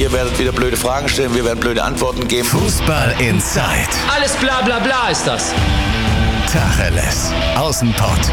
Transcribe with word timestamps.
Ihr 0.00 0.10
werdet 0.12 0.38
wieder 0.38 0.50
blöde 0.50 0.78
Fragen 0.78 1.10
stellen, 1.10 1.34
wir 1.34 1.44
werden 1.44 1.60
blöde 1.60 1.84
Antworten 1.84 2.26
geben. 2.26 2.48
Fußball 2.48 3.14
Inside. 3.18 3.90
Alles 4.16 4.34
bla 4.36 4.62
bla 4.62 4.78
bla 4.78 5.10
ist 5.10 5.26
das. 5.26 5.52
Tacheles. 6.50 7.30
Außenpott. 7.54 8.30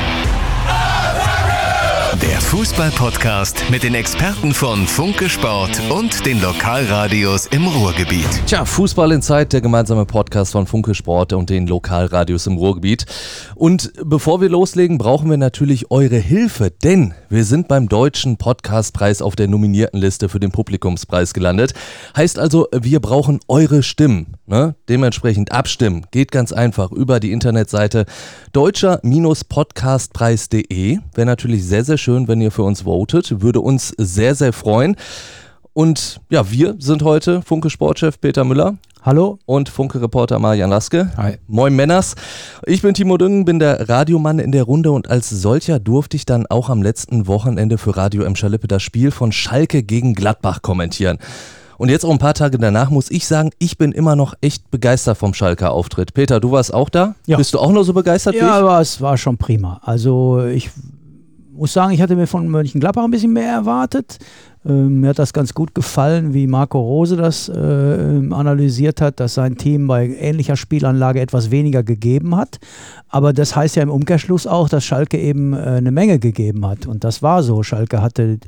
Der 2.21 2.39
Fußball-Podcast 2.41 3.65
mit 3.69 3.83
den 3.83 3.93
Experten 3.93 4.51
von 4.51 4.88
Funke 4.88 5.29
Sport 5.29 5.79
und 5.91 6.25
den 6.25 6.41
Lokalradios 6.41 7.45
im 7.45 7.67
Ruhrgebiet. 7.67 8.25
Tja, 8.47 8.66
Fußball 8.66 9.11
in 9.11 9.21
Zeit, 9.21 9.54
der 9.54 9.61
gemeinsame 9.61 10.05
Podcast 10.05 10.53
von 10.53 10.66
Funke 10.66 10.95
Sport 10.95 11.34
und 11.34 11.52
den 11.52 11.67
Lokalradios 11.67 12.48
im 12.48 12.57
Ruhrgebiet. 12.57 13.05
Und 13.53 13.93
bevor 14.03 14.41
wir 14.41 14.49
loslegen, 14.49 14.98
brauchen 14.98 15.30
wir 15.30 15.38
natürlich 15.38 15.91
eure 15.91 16.17
Hilfe, 16.17 16.71
denn 16.71 17.13
wir 17.30 17.43
sind 17.43 17.67
beim 17.67 17.88
Deutschen 17.88 18.38
Podcastpreis 18.38 19.21
auf 19.21 19.36
der 19.36 19.47
nominierten 19.47 19.99
Liste 19.99 20.27
für 20.27 20.39
den 20.39 20.52
Publikumspreis 20.52 21.36
gelandet. 21.36 21.75
Heißt 22.15 22.39
also, 22.39 22.68
wir 22.73 22.99
brauchen 22.99 23.40
eure 23.48 23.84
Stimmen. 23.84 24.38
Ne? 24.48 24.73
Dementsprechend 24.90 25.52
abstimmen. 25.52 26.07
Geht 26.12 26.31
ganz 26.31 26.52
einfach 26.52 26.91
über 26.91 27.20
die 27.20 27.31
Internetseite 27.31 28.05
deutscher-podcastpreis.de. 28.54 30.99
Wäre 31.13 31.26
natürlich 31.26 31.65
sehr, 31.65 31.84
sehr 31.84 31.98
schön, 31.98 32.06
wenn 32.07 32.41
ihr 32.41 32.52
für 32.52 32.63
uns 32.63 32.81
votet. 32.81 33.41
Würde 33.41 33.59
uns 33.59 33.93
sehr, 33.97 34.34
sehr 34.34 34.53
freuen. 34.53 34.95
Und 35.73 36.21
ja, 36.29 36.49
wir 36.49 36.75
sind 36.79 37.03
heute 37.03 37.41
Funke 37.41 37.70
Sportchef 37.70 38.20
Peter 38.20 38.43
Müller. 38.43 38.77
Hallo. 39.03 39.39
Und 39.45 39.70
Funke-Reporter 39.70 40.39
Marian 40.39 40.70
Laske. 40.70 41.12
Hi. 41.17 41.38
Moin 41.48 41.75
Männers. 41.75 42.15
Ich 42.65 42.81
bin 42.81 42.93
Timo 42.93 43.17
Düngen, 43.17 43.45
bin 43.45 43.59
der 43.59 43.88
Radiomann 43.88 44.39
in 44.39 44.51
der 44.51 44.63
Runde 44.63 44.91
und 44.91 45.09
als 45.09 45.29
solcher 45.29 45.79
durfte 45.79 46.17
ich 46.17 46.25
dann 46.25 46.48
auch 46.48 46.70
am 46.70 46.81
letzten 46.81 47.27
Wochenende 47.27 47.77
für 47.77 47.95
Radio 47.95 48.23
M. 48.23 48.35
Schalippe 48.35 48.67
das 48.67 48.84
Spiel 48.84 49.12
von 49.12 49.31
Schalke 49.31 49.84
gegen 49.84 50.13
Gladbach 50.13 50.62
kommentieren. 50.62 51.20
Und 51.77 51.89
jetzt 51.89 52.05
auch 52.05 52.12
ein 52.12 52.17
paar 52.17 52.34
Tage 52.34 52.57
danach 52.57 52.89
muss 52.89 53.12
ich 53.12 53.27
sagen, 53.27 53.51
ich 53.59 53.77
bin 53.77 53.91
immer 53.91 54.15
noch 54.15 54.34
echt 54.41 54.71
begeistert 54.71 55.17
vom 55.17 55.34
Schalker 55.34 55.71
Auftritt. 55.71 56.13
Peter, 56.13 56.39
du 56.39 56.51
warst 56.51 56.73
auch 56.73 56.89
da? 56.89 57.13
Ja. 57.27 57.37
Bist 57.37 57.54
du 57.54 57.60
auch 57.60 57.71
noch 57.71 57.84
so 57.84 57.93
begeistert 57.93 58.34
wie 58.34 58.39
Ja, 58.39 58.54
aber 58.54 58.82
es 58.82 58.99
war 58.99 59.17
schon 59.17 59.37
prima. 59.37 59.79
Also 59.84 60.43
ich 60.43 60.71
muss 61.58 61.74
sagen, 61.74 61.91
ich 61.91 62.02
hatte 62.02 62.16
mir 62.16 62.27
von 62.27 62.48
Mönchengladbach 62.48 63.04
ein 63.04 63.12
bisschen 63.12 63.34
mehr 63.34 63.52
erwartet. 63.52 64.19
Ähm, 64.68 65.00
mir 65.00 65.09
hat 65.09 65.19
das 65.19 65.34
ganz 65.34 65.53
gut 65.53 65.74
gefallen, 65.74 66.34
wie 66.34 66.46
Marco 66.46 66.80
Rose 66.80 67.16
das 67.16 67.47
äh, 67.47 67.53
analysiert 67.53 69.02
hat, 69.02 69.19
dass 69.19 69.36
sein 69.36 69.58
Team 69.58 69.88
bei 69.88 70.08
ähnlicher 70.08 70.58
Spielanlage 70.58 71.22
etwas 71.22 71.52
weniger 71.52 71.84
gegeben 71.84 72.35
hat. 72.35 72.59
Aber 73.09 73.34
das 73.34 73.56
heißt 73.56 73.75
ja 73.75 73.84
im 73.84 73.90
Umkehrschluss 73.90 74.46
auch, 74.46 74.68
dass 74.68 74.84
Schalke 74.84 75.18
eben 75.18 75.53
äh, 75.53 75.58
eine 75.58 75.91
Menge 75.91 76.19
gegeben 76.19 76.66
hat. 76.66 76.85
Und 76.85 77.03
das 77.03 77.22
war 77.22 77.44
so. 77.44 77.63
Schalke 77.63 78.02
hatte 78.02 78.40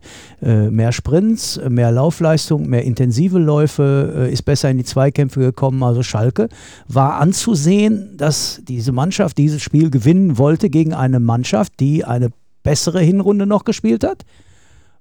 äh, 0.42 0.70
mehr 0.70 0.92
Sprints, 0.92 1.60
mehr 1.70 1.92
Laufleistung, 1.92 2.68
mehr 2.68 2.84
intensive 2.84 3.40
Läufe, 3.40 4.14
äh, 4.16 4.34
ist 4.34 4.44
besser 4.44 4.70
in 4.70 4.78
die 4.78 4.84
Zweikämpfe 4.84 5.40
gekommen. 5.40 5.82
Also 5.84 6.04
Schalke 6.04 6.50
war 6.88 7.16
anzusehen, 7.20 8.18
dass 8.18 8.62
diese 8.68 8.92
Mannschaft 8.92 9.38
dieses 9.38 9.62
Spiel 9.62 9.90
gewinnen 9.90 10.38
wollte 10.38 10.70
gegen 10.70 10.94
eine 10.94 11.20
Mannschaft, 11.20 11.80
die 11.80 12.04
eine 12.04 12.30
bessere 12.70 13.00
Hinrunde 13.02 13.48
noch 13.48 13.66
gespielt 13.66 14.04
hat 14.04 14.26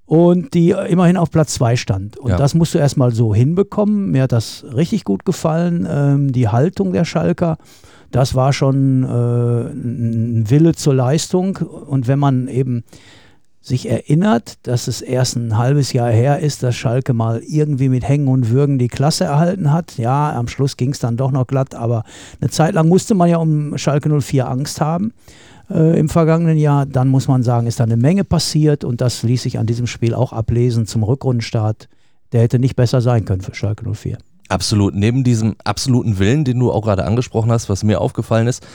und 0.06 0.54
die 0.54 0.70
immerhin 0.70 1.18
auf 1.18 1.30
Platz 1.30 1.52
2 1.54 1.76
stand. 1.76 2.16
Und 2.16 2.30
Ja. 2.30 2.36
das 2.38 2.54
musst 2.54 2.72
du 2.74 2.78
erstmal 2.78 3.12
so 3.12 3.34
hinbekommen. 3.34 4.10
Mir 4.10 4.22
hat 4.22 4.32
das 4.32 4.64
richtig 4.74 5.04
gut 5.04 5.26
gefallen. 5.26 5.86
Ähm, 5.90 6.32
die 6.32 6.48
Haltung 6.48 6.94
der 6.94 7.04
Schalker, 7.04 7.58
das 8.10 8.34
war 8.34 8.54
schon 8.54 9.04
äh, 9.04 9.06
ein 9.70 10.48
Wille 10.48 10.74
zur 10.74 10.94
Leistung. 10.94 11.58
Und 11.58 12.08
wenn 12.08 12.18
man 12.18 12.48
eben 12.48 12.84
sich 13.60 13.90
erinnert, 13.90 14.66
dass 14.66 14.88
es 14.88 15.02
erst 15.02 15.36
ein 15.36 15.58
halbes 15.58 15.92
Jahr 15.92 16.10
her 16.10 16.38
ist, 16.38 16.62
dass 16.62 16.74
Schalke 16.74 17.12
mal 17.12 17.42
irgendwie 17.46 17.90
mit 17.90 18.08
Hängen 18.08 18.28
und 18.28 18.48
Würgen 18.48 18.78
die 18.78 18.88
Klasse 18.88 19.24
erhalten 19.24 19.74
hat. 19.74 19.98
Ja, 19.98 20.32
am 20.34 20.48
Schluss 20.48 20.78
ging 20.78 20.92
es 20.92 21.00
dann 21.00 21.18
doch 21.18 21.32
noch 21.32 21.46
glatt, 21.46 21.74
aber 21.74 22.04
eine 22.40 22.48
Zeit 22.48 22.72
lang 22.72 22.88
musste 22.88 23.14
man 23.14 23.28
ja 23.28 23.36
um 23.36 23.76
Schalke 23.76 24.08
04 24.08 24.48
Angst 24.48 24.80
haben 24.80 25.12
äh, 25.70 25.98
im 25.98 26.08
vergangenen 26.08 26.56
Jahr. 26.58 26.86
Dann 26.86 27.08
muss 27.08 27.28
man 27.28 27.42
sagen, 27.42 27.66
ist 27.66 27.80
da 27.80 27.84
eine 27.84 27.96
Menge 27.96 28.24
passiert 28.24 28.84
und 28.84 29.00
das 29.00 29.22
ließ 29.22 29.42
sich 29.42 29.58
an 29.58 29.66
diesem 29.66 29.86
Spiel 29.86 30.14
auch 30.14 30.32
ablesen 30.32 30.86
zum 30.86 31.02
Rückrundenstart. 31.02 31.88
Der 32.32 32.42
hätte 32.42 32.58
nicht 32.58 32.76
besser 32.76 33.00
sein 33.00 33.24
können 33.24 33.40
für 33.40 33.54
Schalke 33.54 33.90
04. 33.90 34.18
Absolut. 34.48 34.94
Neben 34.94 35.24
diesem 35.24 35.56
absoluten 35.64 36.18
Willen, 36.18 36.44
den 36.44 36.58
du 36.58 36.72
auch 36.72 36.82
gerade 36.82 37.04
angesprochen 37.04 37.50
hast, 37.50 37.68
was 37.68 37.84
mir 37.84 38.00
aufgefallen 38.00 38.46
ist, 38.46 38.66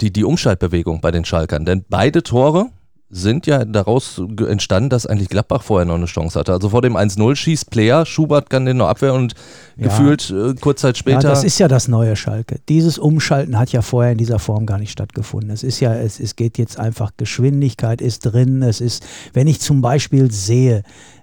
die, 0.00 0.12
die 0.12 0.24
Umschaltbewegung 0.24 1.00
bei 1.00 1.10
den 1.10 1.24
Schalkern. 1.24 1.64
Denn 1.64 1.84
beide 1.88 2.22
Tore 2.22 2.70
sind 3.14 3.46
ja 3.46 3.66
daraus 3.66 4.22
entstanden, 4.48 4.88
dass 4.88 5.04
eigentlich 5.06 5.28
Gladbach 5.28 5.62
vorher 5.62 5.84
noch 5.84 5.96
eine 5.96 6.06
Chance 6.06 6.38
hatte. 6.38 6.50
Also 6.52 6.70
vor 6.70 6.80
dem 6.80 6.96
1-0 6.96 7.36
schießt 7.36 7.70
Player, 7.70 8.06
Schubert 8.06 8.48
kann 8.48 8.64
den 8.64 8.78
noch 8.78 8.88
abwehren 8.88 9.24
und 9.24 9.34
Ja. 9.76 9.88
gefühlt 9.88 10.30
äh, 10.30 10.54
kurz 10.58 10.80
Zeit 10.80 10.96
später. 10.96 11.20
Ja, 11.20 11.28
das 11.28 11.44
ist 11.44 11.58
ja 11.58 11.68
das 11.68 11.88
neue 11.88 12.16
Schalke. 12.16 12.56
Dieses 12.70 12.98
Umschalten 12.98 13.58
hat 13.58 13.70
ja 13.70 13.82
vorher 13.82 14.12
in 14.12 14.18
dieser 14.18 14.38
Form 14.38 14.64
gar 14.64 14.78
nicht 14.78 14.92
stattgefunden. 14.92 15.50
Es 15.50 15.62
ist 15.62 15.78
ja, 15.80 15.94
es, 15.94 16.18
es 16.20 16.36
geht 16.36 16.56
jetzt 16.56 16.78
einfach, 16.78 17.10
Geschwindigkeit 17.18 18.00
ist 18.00 18.20
drin. 18.20 18.62
Es 18.62 18.80
ist, 18.80 19.04
wenn 19.34 19.46
ich 19.46 19.60
zum 19.60 19.82
Beispiel 19.82 20.32
sehe, 20.32 20.82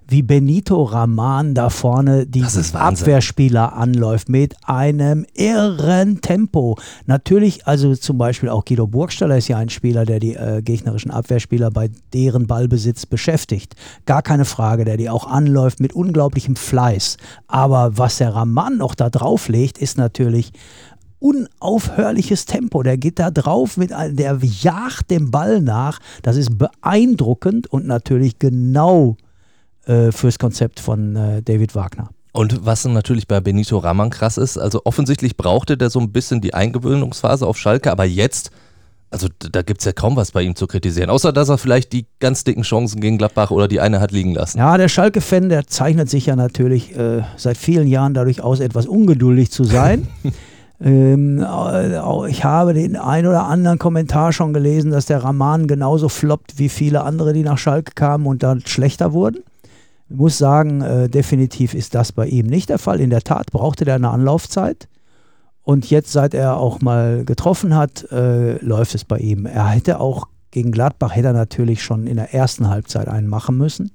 wie 0.09 0.21
Benito 0.21 0.83
Raman 0.83 1.53
da 1.53 1.69
vorne 1.69 2.25
die. 2.25 2.43
Abwehrspieler 2.73 3.73
anläuft 3.73 4.29
mit 4.29 4.55
einem 4.63 5.25
irren 5.33 6.21
Tempo. 6.21 6.77
Natürlich, 7.05 7.67
also 7.67 7.95
zum 7.95 8.17
Beispiel 8.17 8.49
auch 8.49 8.65
Guido 8.65 8.87
Burgstaller 8.87 9.37
ist 9.37 9.47
ja 9.47 9.57
ein 9.57 9.69
Spieler, 9.69 10.05
der 10.05 10.19
die 10.19 10.35
äh, 10.35 10.61
gegnerischen 10.61 11.11
Abwehrspieler 11.11 11.71
bei 11.71 11.89
deren 12.13 12.47
Ballbesitz 12.47 13.05
beschäftigt. 13.05 13.75
Gar 14.05 14.21
keine 14.21 14.45
Frage, 14.45 14.85
der 14.85 14.97
die 14.97 15.09
auch 15.09 15.27
anläuft 15.27 15.79
mit 15.79 15.93
unglaublichem 15.93 16.55
Fleiß. 16.55 17.17
Aber 17.47 17.97
was 17.97 18.17
der 18.17 18.33
Raman 18.33 18.77
noch 18.77 18.95
da 18.95 19.09
drauflegt, 19.09 19.77
ist 19.77 19.97
natürlich 19.97 20.51
unaufhörliches 21.19 22.45
Tempo. 22.45 22.81
Der 22.81 22.97
geht 22.97 23.19
da 23.19 23.29
drauf, 23.29 23.77
mit, 23.77 23.91
der 23.91 24.39
jagt 24.41 25.11
dem 25.11 25.31
Ball 25.31 25.61
nach. 25.61 25.99
Das 26.21 26.37
ist 26.37 26.57
beeindruckend 26.57 27.67
und 27.67 27.85
natürlich 27.85 28.39
genau 28.39 29.17
äh, 29.89 30.11
fürs 30.11 30.37
Konzept 30.37 30.79
von 30.79 31.15
äh, 31.15 31.41
David 31.41 31.73
Wagner. 31.73 32.09
Und 32.31 32.63
was 32.63 32.85
natürlich 32.85 33.27
bei 33.27 33.39
Benito 33.39 33.79
Raman 33.79 34.11
krass 34.11 34.37
ist, 34.37 34.57
also 34.57 34.81
offensichtlich 34.85 35.35
brauchte 35.35 35.77
der 35.77 35.89
so 35.89 35.99
ein 35.99 36.11
bisschen 36.11 36.41
die 36.41 36.53
Eingewöhnungsphase 36.53 37.45
auf 37.47 37.57
Schalke, 37.57 37.91
aber 37.91 38.05
jetzt, 38.05 38.51
also 39.09 39.27
da 39.51 39.63
gibt 39.63 39.81
es 39.81 39.85
ja 39.85 39.91
kaum 39.91 40.15
was 40.15 40.31
bei 40.31 40.43
ihm 40.43 40.55
zu 40.55 40.67
kritisieren, 40.67 41.09
außer 41.09 41.33
dass 41.33 41.49
er 41.49 41.57
vielleicht 41.57 41.91
die 41.91 42.05
ganz 42.19 42.43
dicken 42.43 42.61
Chancen 42.61 43.01
gegen 43.01 43.17
Gladbach 43.17 43.49
oder 43.49 43.67
die 43.67 43.79
eine 43.79 43.99
hat 43.99 44.11
liegen 44.11 44.35
lassen. 44.35 44.59
Ja, 44.59 44.77
der 44.77 44.89
Schalke-Fan, 44.89 45.49
der 45.49 45.65
zeichnet 45.65 46.07
sich 46.07 46.27
ja 46.27 46.35
natürlich 46.35 46.95
äh, 46.95 47.23
seit 47.35 47.57
vielen 47.57 47.87
Jahren 47.87 48.13
dadurch 48.13 48.41
aus, 48.41 48.59
etwas 48.59 48.85
ungeduldig 48.85 49.49
zu 49.49 49.63
sein. 49.63 50.07
ähm, 50.81 51.43
ich 52.27 52.43
habe 52.43 52.75
den 52.75 52.95
ein 52.95 53.25
oder 53.25 53.45
anderen 53.47 53.79
Kommentar 53.79 54.33
schon 54.33 54.53
gelesen, 54.53 54.91
dass 54.91 55.07
der 55.07 55.23
Raman 55.23 55.65
genauso 55.67 56.09
floppt 56.09 56.59
wie 56.59 56.69
viele 56.69 57.01
andere, 57.01 57.33
die 57.33 57.43
nach 57.43 57.57
Schalke 57.57 57.93
kamen 57.95 58.27
und 58.27 58.43
dann 58.43 58.61
schlechter 58.67 59.13
wurden. 59.13 59.39
Ich 60.09 60.15
muss 60.15 60.37
sagen, 60.37 60.81
äh, 60.81 61.07
definitiv 61.07 61.73
ist 61.73 61.93
das 61.93 62.11
bei 62.11 62.25
ihm 62.25 62.47
nicht 62.47 62.69
der 62.69 62.79
Fall. 62.79 62.99
In 62.99 63.11
der 63.11 63.21
Tat 63.21 63.51
brauchte 63.51 63.85
der 63.85 63.95
eine 63.95 64.09
Anlaufzeit. 64.09 64.87
Und 65.61 65.89
jetzt, 65.91 66.11
seit 66.11 66.33
er 66.33 66.57
auch 66.57 66.81
mal 66.81 67.23
getroffen 67.25 67.75
hat, 67.75 68.11
äh, 68.11 68.57
läuft 68.63 68.95
es 68.95 69.05
bei 69.05 69.19
ihm. 69.19 69.45
Er 69.45 69.67
hätte 69.67 69.99
auch 69.99 70.27
gegen 70.49 70.71
Gladbach, 70.71 71.15
hätte 71.15 71.27
er 71.27 71.33
natürlich 71.33 71.83
schon 71.83 72.07
in 72.07 72.15
der 72.15 72.33
ersten 72.33 72.69
Halbzeit 72.69 73.07
einen 73.07 73.27
machen 73.27 73.55
müssen, 73.55 73.91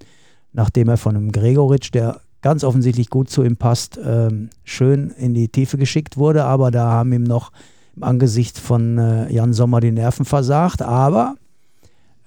nachdem 0.52 0.88
er 0.88 0.98
von 0.98 1.16
einem 1.16 1.32
Gregoritsch, 1.32 1.90
der 1.92 2.20
ganz 2.42 2.62
offensichtlich 2.62 3.10
gut 3.10 3.28
zu 3.28 3.42
ihm 3.42 3.56
passt, 3.56 3.98
ähm, 4.04 4.50
schön 4.62 5.10
in 5.10 5.34
die 5.34 5.48
Tiefe 5.48 5.78
geschickt 5.78 6.16
wurde. 6.16 6.44
Aber 6.44 6.70
da 6.70 6.90
haben 6.92 7.12
ihm 7.12 7.24
noch 7.24 7.50
im 7.96 8.04
Angesicht 8.04 8.58
von 8.58 8.98
äh, 8.98 9.32
Jan 9.32 9.52
Sommer 9.52 9.80
die 9.80 9.90
Nerven 9.90 10.24
versagt. 10.24 10.80
Aber 10.80 11.34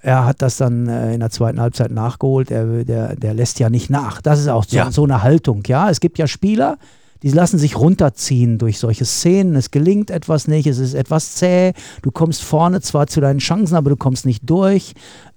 er 0.02 0.26
hat 0.26 0.42
das 0.42 0.58
dann 0.58 0.88
äh, 0.88 1.14
in 1.14 1.20
der 1.20 1.30
zweiten 1.30 1.60
Halbzeit 1.60 1.92
nachgeholt. 1.92 2.52
Er, 2.52 2.84
der, 2.84 3.16
der 3.16 3.34
lässt 3.34 3.60
ja 3.60 3.70
nicht 3.70 3.90
nach. 3.90 4.22
Das 4.22 4.40
ist 4.40 4.48
auch 4.48 4.64
so, 4.64 4.78
Ja. 4.78 4.92
so 4.92 5.04
eine 5.04 5.24
Haltung. 5.24 5.64
Ja, 5.68 5.90
es 5.90 6.00
gibt 6.00 6.18
ja 6.18 6.28
Spieler, 6.28 6.78
die 7.24 7.32
lassen 7.32 7.58
sich 7.58 7.78
runterziehen 7.78 8.60
durch 8.60 8.78
solche 8.78 9.06
Szenen. 9.06 9.56
Es 9.56 9.72
gelingt 9.72 10.12
etwas 10.12 10.48
nicht, 10.48 10.68
es 10.68 10.78
ist 10.78 10.94
etwas 10.94 11.34
zäh. 11.36 11.74
Du 12.04 12.12
kommst 12.12 12.44
vorne 12.44 12.80
zwar 12.82 13.08
zu 13.08 13.22
deinen 13.22 13.40
Chancen, 13.40 13.76
aber 13.76 13.90
du 13.90 13.96
kommst 13.96 14.26
nicht 14.26 14.48
durch. 14.48 14.94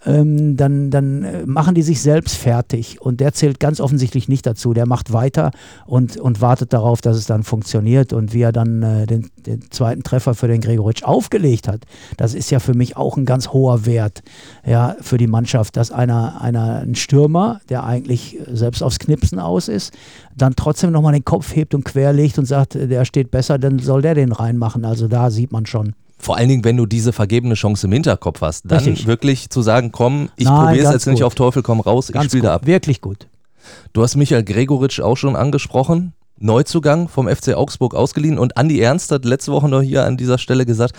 Ähm, 0.06 0.56
dann 0.56 0.91
dann 0.91 1.25
äh, 1.25 1.44
machen 1.47 1.75
die 1.75 1.82
sich 1.82 2.00
selbst 2.00 2.37
fertig. 2.37 3.00
Und 3.00 3.20
der 3.20 3.32
zählt 3.35 3.61
ganz 3.61 3.81
offensichtlich 3.81 4.29
nicht 4.29 4.47
dazu. 4.47 4.73
Der 4.73 4.87
macht 4.87 5.12
weiter 5.12 5.50
und, 5.87 6.17
und 6.17 6.41
wartet 6.41 6.73
darauf, 6.73 7.00
dass 7.00 7.17
es 7.17 7.26
dann 7.26 7.43
funktioniert. 7.43 8.12
Und 8.12 8.32
wie 8.32 8.43
er 8.43 8.52
dann 8.52 8.82
äh, 8.82 9.06
den, 9.06 9.31
den 9.47 9.70
zweiten 9.70 10.02
Treffer 10.02 10.35
für 10.35 10.49
den 10.49 10.62
Gregoritsch 10.62 11.02
aufgelegt 11.02 11.69
hat, 11.69 11.85
das 12.17 12.35
ist 12.35 12.50
ja 12.50 12.61
für 12.61 12.75
mich 12.75 12.97
auch 12.97 13.17
ein 13.17 13.26
ganz 13.26 13.49
hoher 13.49 13.85
Wert 13.85 14.23
ja, 14.67 14.97
für 15.00 15.19
die 15.19 15.26
Mannschaft, 15.26 15.76
dass 15.76 15.91
einer, 15.91 16.41
einer 16.41 16.81
ein 16.81 16.94
Stürmer, 16.94 17.61
der 17.69 17.85
eigentlich 17.85 18.38
selbst 18.50 18.82
aufs 18.82 18.99
Knipsen 18.99 19.38
aus 19.38 19.69
ist, 19.69 19.93
dann 20.37 20.55
trotzdem 20.56 20.93
nochmal 20.93 21.12
den 21.12 21.25
Kopf 21.25 21.55
hebt 21.55 21.75
und 21.75 21.85
querlegt 21.85 22.38
und 22.38 22.46
sagt, 22.46 22.75
der 22.75 23.05
steht 23.05 23.31
besser, 23.31 23.58
dann 23.58 23.79
soll 23.79 24.03
der 24.03 24.14
den 24.14 24.32
reinmachen. 24.32 24.85
Also 24.85 25.08
da 25.08 25.31
sieht 25.31 25.53
man 25.53 25.67
schon. 25.67 25.94
Vor 26.20 26.37
allen 26.37 26.49
Dingen, 26.49 26.64
wenn 26.64 26.76
du 26.76 26.84
diese 26.84 27.12
vergebene 27.12 27.55
Chance 27.55 27.87
im 27.87 27.93
Hinterkopf 27.93 28.43
hast, 28.43 28.70
dann 28.70 28.84
Richtig. 28.84 29.06
wirklich 29.06 29.49
zu 29.49 29.62
sagen, 29.62 29.90
komm, 29.90 30.28
ich 30.37 30.46
probiere 30.46 30.87
es 30.87 30.93
jetzt 30.93 31.06
nicht 31.06 31.17
gut. 31.20 31.25
auf 31.26 31.34
Teufel 31.34 31.62
komm 31.62 31.81
raus, 31.81 32.11
ich 32.11 32.14
Ganz 32.14 32.26
spiele 32.26 32.43
gut, 32.43 32.49
da 32.50 32.55
ab. 32.56 32.67
wirklich 32.67 33.00
gut. 33.00 33.26
Du 33.93 34.02
hast 34.02 34.17
Michael 34.17 34.44
Gregoritsch 34.44 35.00
auch 35.00 35.17
schon 35.17 35.34
angesprochen. 35.34 36.12
Neuzugang 36.38 37.08
vom 37.08 37.28
FC 37.28 37.55
Augsburg 37.55 37.94
ausgeliehen 37.94 38.38
und 38.38 38.56
Andi 38.56 38.81
Ernst 38.81 39.11
hat 39.12 39.25
letzte 39.25 39.52
Woche 39.52 39.69
noch 39.69 39.82
hier 39.82 40.05
an 40.05 40.17
dieser 40.17 40.38
Stelle 40.38 40.67
gesagt, 40.67 40.94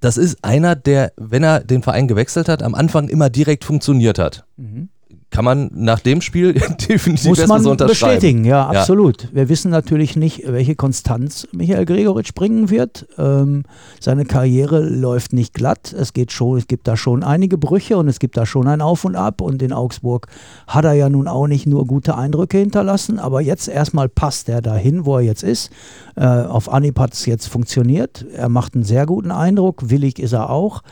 das 0.00 0.16
ist 0.16 0.38
einer, 0.44 0.76
der, 0.76 1.12
wenn 1.16 1.42
er 1.42 1.60
den 1.60 1.82
Verein 1.82 2.08
gewechselt 2.08 2.48
hat, 2.48 2.62
am 2.62 2.74
Anfang 2.74 3.08
immer 3.08 3.30
direkt 3.30 3.64
funktioniert 3.64 4.18
hat. 4.18 4.44
Mhm 4.56 4.88
kann 5.34 5.44
man 5.44 5.68
nach 5.74 5.98
dem 5.98 6.20
Spiel 6.20 6.52
definitiv 6.88 7.26
Muss 7.26 7.46
man 7.48 7.60
so 7.60 7.74
bestätigen, 7.74 8.44
ja, 8.44 8.68
absolut. 8.68 9.24
Ja. 9.24 9.28
Wir 9.32 9.48
wissen 9.48 9.68
natürlich 9.68 10.14
nicht, 10.14 10.44
welche 10.46 10.76
Konstanz 10.76 11.48
Michael 11.50 11.86
Gregoritsch 11.86 12.34
bringen 12.34 12.70
wird. 12.70 13.08
Ähm, 13.18 13.64
seine 13.98 14.26
Karriere 14.26 14.88
läuft 14.88 15.32
nicht 15.32 15.52
glatt. 15.52 15.92
Es 15.92 16.12
geht 16.12 16.30
schon, 16.30 16.56
es 16.58 16.68
gibt 16.68 16.86
da 16.86 16.96
schon 16.96 17.24
einige 17.24 17.58
Brüche 17.58 17.96
und 17.96 18.06
es 18.06 18.20
gibt 18.20 18.36
da 18.36 18.46
schon 18.46 18.68
ein 18.68 18.80
Auf 18.80 19.04
und 19.04 19.16
Ab. 19.16 19.40
Und 19.40 19.60
in 19.60 19.72
Augsburg 19.72 20.28
hat 20.68 20.84
er 20.84 20.92
ja 20.92 21.08
nun 21.08 21.26
auch 21.26 21.48
nicht 21.48 21.66
nur 21.66 21.84
gute 21.84 22.16
Eindrücke 22.16 22.58
hinterlassen, 22.58 23.18
aber 23.18 23.40
jetzt 23.40 23.66
erstmal 23.66 24.08
passt 24.08 24.48
er 24.48 24.62
dahin, 24.62 25.04
wo 25.04 25.16
er 25.16 25.22
jetzt 25.22 25.42
ist. 25.42 25.72
Äh, 26.14 26.26
auf 26.26 26.72
Anhieb 26.72 27.00
hat 27.00 27.14
es 27.14 27.26
jetzt 27.26 27.48
funktioniert. 27.48 28.24
Er 28.36 28.48
macht 28.48 28.76
einen 28.76 28.84
sehr 28.84 29.04
guten 29.04 29.32
Eindruck. 29.32 29.90
Willig 29.90 30.20
ist 30.20 30.32
er 30.32 30.50
auch. 30.50 30.82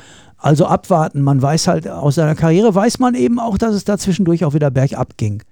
Also 0.42 0.66
abwarten. 0.66 1.22
Man 1.22 1.40
weiß 1.40 1.68
halt, 1.68 1.86
aus 1.86 2.16
seiner 2.16 2.34
Karriere 2.34 2.74
weiß 2.74 2.98
man 2.98 3.14
eben 3.14 3.38
auch, 3.38 3.58
dass 3.58 3.76
es 3.76 3.84
da 3.84 3.96
zwischendurch 3.96 4.44
auch 4.44 4.54
wieder 4.54 4.72
bergab 4.72 5.16
ging. 5.16 5.44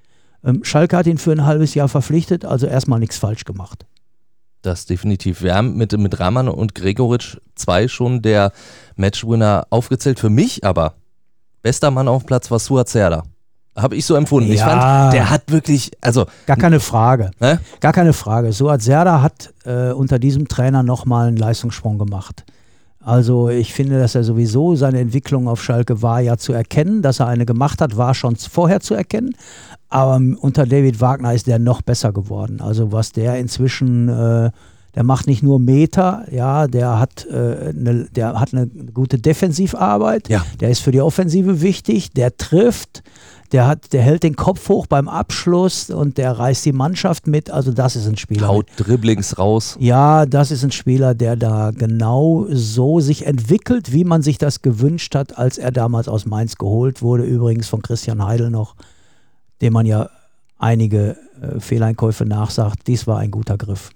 Ähm, 0.44 0.64
Schalke 0.64 0.96
hat 0.96 1.06
ihn 1.06 1.16
für 1.16 1.30
ein 1.30 1.46
halbes 1.46 1.74
Jahr 1.74 1.88
verpflichtet, 1.88 2.44
also 2.44 2.66
erstmal 2.66 2.98
nichts 2.98 3.16
falsch 3.16 3.44
gemacht. 3.44 3.86
Das 4.62 4.86
definitiv. 4.86 5.42
Wir 5.42 5.54
haben 5.54 5.76
mit, 5.76 5.96
mit 5.96 6.18
Rahman 6.18 6.48
und 6.48 6.74
Gregoritsch 6.74 7.36
zwei 7.54 7.86
schon 7.86 8.20
der 8.20 8.52
Matchwinner 8.96 9.68
aufgezählt. 9.70 10.18
Für 10.18 10.28
mich 10.28 10.64
aber, 10.64 10.94
bester 11.62 11.92
Mann 11.92 12.08
auf 12.08 12.26
Platz 12.26 12.50
war 12.50 12.58
Suat 12.58 12.88
Serda. 12.88 13.22
Habe 13.76 13.94
ich 13.94 14.04
so 14.04 14.16
empfunden. 14.16 14.48
Ja, 14.48 14.54
ich 14.54 14.60
fand, 14.60 15.14
der 15.14 15.30
hat 15.30 15.52
wirklich, 15.52 15.92
also. 16.00 16.26
Gar 16.46 16.56
keine 16.56 16.80
Frage. 16.80 17.30
Äh? 17.38 17.58
Gar 17.78 17.92
keine 17.92 18.12
Frage. 18.12 18.52
Suat 18.52 18.82
Serda 18.82 19.22
hat 19.22 19.54
äh, 19.64 19.92
unter 19.92 20.18
diesem 20.18 20.48
Trainer 20.48 20.82
nochmal 20.82 21.28
einen 21.28 21.36
Leistungssprung 21.36 21.96
gemacht. 21.96 22.44
Also 23.02 23.48
ich 23.48 23.72
finde, 23.72 23.98
dass 23.98 24.14
er 24.14 24.24
sowieso 24.24 24.76
seine 24.76 25.00
Entwicklung 25.00 25.48
auf 25.48 25.62
Schalke 25.62 26.02
war 26.02 26.20
ja 26.20 26.36
zu 26.36 26.52
erkennen, 26.52 27.00
dass 27.00 27.20
er 27.20 27.28
eine 27.28 27.46
gemacht 27.46 27.80
hat, 27.80 27.96
war 27.96 28.14
schon 28.14 28.36
vorher 28.36 28.80
zu 28.80 28.94
erkennen. 28.94 29.34
Aber 29.88 30.20
unter 30.40 30.66
David 30.66 31.00
Wagner 31.00 31.34
ist 31.34 31.46
der 31.46 31.58
noch 31.58 31.80
besser 31.80 32.12
geworden. 32.12 32.60
Also 32.60 32.92
was 32.92 33.12
der 33.12 33.38
inzwischen, 33.38 34.08
äh, 34.08 34.50
der 34.94 35.02
macht 35.02 35.26
nicht 35.26 35.42
nur 35.42 35.58
Meter, 35.58 36.26
ja, 36.30 36.66
der 36.66 36.98
hat, 36.98 37.26
äh, 37.26 37.70
eine, 37.70 38.06
der 38.14 38.38
hat 38.38 38.52
eine 38.52 38.66
gute 38.66 39.18
Defensivarbeit, 39.18 40.28
ja. 40.28 40.44
der 40.60 40.70
ist 40.70 40.80
für 40.80 40.92
die 40.92 41.00
Offensive 41.00 41.62
wichtig, 41.62 42.12
der 42.12 42.36
trifft, 42.36 43.02
der, 43.52 43.66
hat, 43.66 43.92
der 43.92 44.02
hält 44.02 44.22
den 44.22 44.36
Kopf 44.36 44.68
hoch 44.68 44.86
beim 44.86 45.08
Abschluss 45.08 45.90
und 45.90 46.18
der 46.18 46.32
reißt 46.32 46.64
die 46.64 46.72
Mannschaft 46.72 47.26
mit. 47.26 47.50
Also 47.50 47.72
das 47.72 47.96
ist 47.96 48.06
ein 48.06 48.16
Spieler. 48.16 48.48
Haut 48.48 48.66
Dribblings 48.76 49.38
raus. 49.38 49.76
Ja, 49.80 50.26
das 50.26 50.50
ist 50.50 50.64
ein 50.64 50.70
Spieler, 50.70 51.14
der 51.14 51.36
da 51.36 51.70
genau 51.70 52.46
so 52.50 53.00
sich 53.00 53.26
entwickelt, 53.26 53.92
wie 53.92 54.04
man 54.04 54.22
sich 54.22 54.38
das 54.38 54.62
gewünscht 54.62 55.14
hat, 55.14 55.36
als 55.36 55.58
er 55.58 55.72
damals 55.72 56.08
aus 56.08 56.26
Mainz 56.26 56.56
geholt 56.56 57.02
wurde. 57.02 57.24
Übrigens 57.24 57.68
von 57.68 57.82
Christian 57.82 58.24
Heidel 58.24 58.50
noch, 58.50 58.76
dem 59.60 59.72
man 59.72 59.86
ja 59.86 60.08
einige 60.58 61.16
äh, 61.40 61.58
Fehleinkäufe 61.58 62.24
nachsagt. 62.24 62.86
Dies 62.86 63.06
war 63.06 63.18
ein 63.18 63.30
guter 63.30 63.56
Griff. 63.56 63.90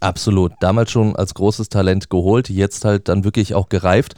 Absolut. 0.00 0.52
Damals 0.60 0.90
schon 0.90 1.14
als 1.16 1.34
großes 1.34 1.68
Talent 1.68 2.08
geholt, 2.10 2.48
jetzt 2.48 2.84
halt 2.84 3.08
dann 3.08 3.24
wirklich 3.24 3.54
auch 3.54 3.68
gereift. 3.68 4.14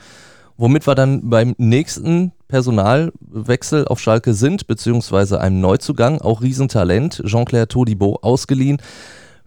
Womit 0.57 0.87
wir 0.87 0.95
dann 0.95 1.31
beim 1.31 1.55
nächsten 1.59 2.33
Personalwechsel 2.49 3.87
auf 3.89 4.01
Schalke 4.01 4.35
sind, 4.35 4.67
beziehungsweise 4.67 5.41
einem 5.41 5.61
Neuzugang, 5.61 6.21
auch 6.21 6.43
Riesentalent, 6.43 7.23
Jean-Claire 7.25 7.69
Todibo 7.69 8.19
ausgeliehen 8.23 8.79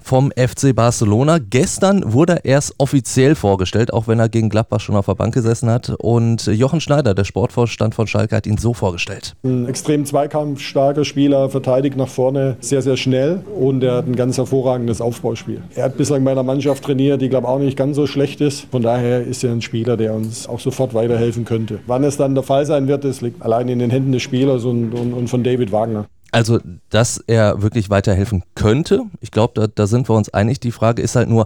vom 0.06 0.32
FC 0.32 0.76
Barcelona. 0.76 1.40
Gestern 1.40 2.14
wurde 2.14 2.34
er 2.34 2.46
erst 2.46 2.76
offiziell 2.78 3.34
vorgestellt, 3.34 3.92
auch 3.92 4.08
wenn 4.08 4.20
er 4.20 4.30
gegen 4.30 4.50
Gladbach 4.50 4.80
schon 4.80 4.96
auf 4.96 5.08
der 5.08 5.16
Bank 5.16 5.34
gesessen 5.34 5.68
hat. 5.70 5.90
Und 5.98 6.46
Jochen 6.46 6.80
Schneider, 6.80 7.16
der 7.16 7.24
Sportvorstand 7.24 7.96
von 7.96 8.06
Schalke, 8.06 8.36
hat 8.36 8.46
ihn 8.46 8.58
so 8.58 8.76
vorgestellt. 8.76 9.34
Ein 9.44 9.68
extrem 9.68 10.06
zweikampfstarker 10.06 11.06
Spieler, 11.06 11.50
verteidigt 11.50 11.98
nach 11.98 12.08
vorne 12.08 12.58
sehr, 12.60 12.84
sehr 12.84 12.98
schnell 12.98 13.44
und 13.60 13.84
er 13.84 13.96
hat 13.96 14.06
ein 14.08 14.16
ganz 14.16 14.38
hervorragendes 14.38 15.02
Aufbauspiel. 15.02 15.64
Er 15.74 15.86
hat 15.86 15.98
bislang 15.98 16.24
bei 16.24 16.32
einer 16.32 16.44
Mannschaft 16.44 16.84
trainiert, 16.84 17.22
die 17.22 17.30
glaube 17.30 17.48
auch 17.48 17.60
nicht 17.60 17.76
ganz 17.76 17.96
so 17.96 18.06
schlecht 18.06 18.42
ist. 18.42 18.68
Von 18.70 18.84
daher 18.84 19.24
ist 19.24 19.44
er 19.44 19.52
ein 19.52 19.64
Spieler, 19.64 19.98
der 19.98 20.14
uns 20.14 20.48
auch 20.48 20.60
sofort 20.60 20.94
weiterhelfen 20.94 21.46
könnte. 21.46 21.80
Wann 21.88 22.04
es 22.04 22.16
dann 22.18 22.36
der 22.36 22.44
Fall 22.44 22.68
sein 22.68 22.88
wird, 22.88 23.04
das 23.04 23.22
liegt 23.22 23.42
allein 23.42 23.70
in 23.70 23.80
den 23.80 23.90
Händen 23.90 24.12
des 24.12 24.22
Spielers 24.22 24.66
und, 24.66 24.94
und, 24.94 25.14
und 25.14 25.30
von 25.30 25.44
David 25.44 25.72
Wagner. 25.72 26.06
Also, 26.36 26.60
dass 26.90 27.18
er 27.28 27.62
wirklich 27.62 27.90
weiterhelfen 27.90 28.44
könnte, 28.56 29.04
ich 29.22 29.32
glaube, 29.32 29.54
da, 29.56 29.68
da 29.68 29.88
sind 29.88 30.10
wir 30.10 30.18
uns 30.18 30.28
einig. 30.34 30.60
Die 30.60 30.74
Frage 30.74 31.02
ist 31.02 31.16
halt 31.16 31.30
nur, 31.30 31.46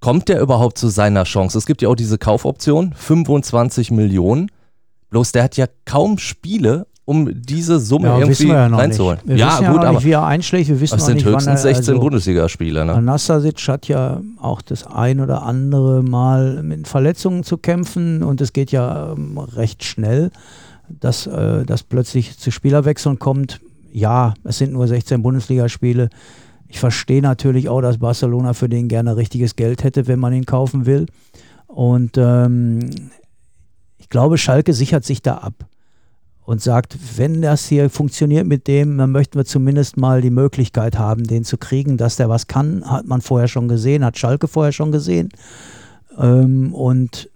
kommt 0.00 0.28
der 0.28 0.40
überhaupt 0.40 0.76
zu 0.76 0.88
seiner 0.88 1.22
Chance? 1.22 1.56
Es 1.56 1.66
gibt 1.66 1.82
ja 1.82 1.88
auch 1.88 1.94
diese 1.94 2.18
Kaufoption, 2.18 2.94
25 2.96 3.92
Millionen. 3.92 4.50
Bloß 5.10 5.30
der 5.30 5.44
hat 5.44 5.56
ja 5.56 5.66
kaum 5.84 6.18
Spiele, 6.18 6.88
um 7.04 7.30
diese 7.42 7.78
Summe 7.78 8.08
ja, 8.08 8.18
irgendwie 8.18 8.48
ja 8.48 8.66
reinzuholen. 8.66 9.20
Wir 9.24 9.36
ja, 9.36 9.46
wissen 9.52 9.62
ja 9.62 9.72
gut, 9.72 9.84
aber 9.84 9.92
nicht, 9.92 10.04
wie 10.04 10.10
er 10.10 10.26
einschlägt. 10.26 10.68
Wir 10.68 10.80
wissen 10.80 10.98
es 10.98 11.06
sind 11.06 11.18
nicht, 11.18 11.26
höchstens 11.26 11.62
16 11.62 11.94
also, 11.94 12.00
Bundesligaspieler. 12.00 12.84
Ne? 12.84 13.00
Nastasic 13.00 13.68
hat 13.68 13.86
ja 13.86 14.20
auch 14.40 14.62
das 14.62 14.84
ein 14.84 15.20
oder 15.20 15.44
andere 15.44 16.02
Mal 16.02 16.64
mit 16.64 16.88
Verletzungen 16.88 17.44
zu 17.44 17.56
kämpfen 17.56 18.24
und 18.24 18.40
es 18.40 18.52
geht 18.52 18.72
ja 18.72 19.12
ähm, 19.12 19.38
recht 19.38 19.84
schnell, 19.84 20.32
dass, 20.88 21.28
äh, 21.28 21.64
dass 21.64 21.84
plötzlich 21.84 22.36
zu 22.36 22.50
Spielerwechseln 22.50 23.20
kommt 23.20 23.60
ja, 23.92 24.34
es 24.44 24.58
sind 24.58 24.72
nur 24.72 24.88
16 24.88 25.22
Bundesligaspiele. 25.22 26.08
Ich 26.68 26.80
verstehe 26.80 27.20
natürlich 27.20 27.68
auch, 27.68 27.82
dass 27.82 27.98
Barcelona 27.98 28.54
für 28.54 28.68
den 28.68 28.88
gerne 28.88 29.16
richtiges 29.16 29.56
Geld 29.56 29.84
hätte, 29.84 30.06
wenn 30.06 30.18
man 30.18 30.32
ihn 30.32 30.46
kaufen 30.46 30.86
will. 30.86 31.06
Und 31.66 32.16
ähm, 32.16 32.90
ich 33.98 34.08
glaube, 34.08 34.38
Schalke 34.38 34.72
sichert 34.72 35.04
sich 35.04 35.20
da 35.22 35.36
ab 35.38 35.66
und 36.44 36.60
sagt, 36.60 36.96
wenn 37.16 37.42
das 37.42 37.66
hier 37.66 37.88
funktioniert 37.90 38.46
mit 38.46 38.66
dem, 38.66 38.98
dann 38.98 39.12
möchten 39.12 39.38
wir 39.38 39.44
zumindest 39.44 39.96
mal 39.96 40.22
die 40.22 40.30
Möglichkeit 40.30 40.98
haben, 40.98 41.24
den 41.24 41.44
zu 41.44 41.56
kriegen, 41.56 41.98
dass 41.98 42.16
der 42.16 42.28
was 42.28 42.46
kann, 42.46 42.90
hat 42.90 43.06
man 43.06 43.20
vorher 43.20 43.48
schon 43.48 43.68
gesehen, 43.68 44.04
hat 44.04 44.18
Schalke 44.18 44.48
vorher 44.48 44.72
schon 44.72 44.92
gesehen. 44.92 45.28
Ähm, 46.18 46.74
und 46.74 47.30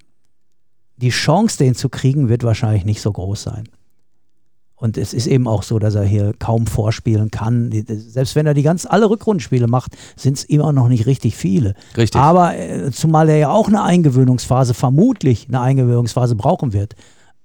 die 0.97 1.11
Chance, 1.11 1.59
den 1.59 1.75
zu 1.75 1.91
kriegen, 1.91 2.29
wird 2.31 2.43
wahrscheinlich 2.43 2.85
nicht 2.87 3.03
so 3.03 3.13
groß 3.13 3.43
sein. 3.43 3.69
Und 4.79 4.99
es 4.99 5.15
ist 5.15 5.27
eben 5.27 5.49
auch 5.49 5.63
so, 5.63 5.79
dass 5.79 5.95
er 5.95 6.05
hier 6.05 6.35
kaum 6.39 6.67
vorspielen 6.67 7.31
kann. 7.31 7.73
Selbst 7.87 8.37
wenn 8.37 8.47
er 8.47 8.53
die 8.53 8.63
ganz 8.63 8.85
alle 8.85 9.09
Rückrundenspiele 9.09 9.67
macht, 9.67 9.97
sind 10.17 10.37
es 10.37 10.45
immer 10.45 10.71
noch 10.73 10.89
nicht 10.89 11.07
richtig 11.07 11.35
viele. 11.35 11.75
Richtig. 11.97 12.21
Aber 12.21 12.57
äh, 12.57 12.91
zumal 12.91 13.31
er 13.31 13.39
ja 13.39 13.51
auch 13.51 13.69
eine 13.69 13.83
Eingewöhnungsphase, 13.83 14.75
vermutlich 14.75 15.49
eine 15.49 15.61
Eingewöhnungsphase 15.61 16.37
brauchen 16.37 16.75
wird. 16.75 16.95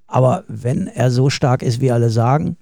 Aber 0.07 0.43
wenn 0.50 0.88
er 0.88 1.09
so 1.09 1.29
stark 1.29 1.63
ist, 1.63 1.79
wie 1.79 1.91
alle 1.91 2.09
sagen, 2.09 2.57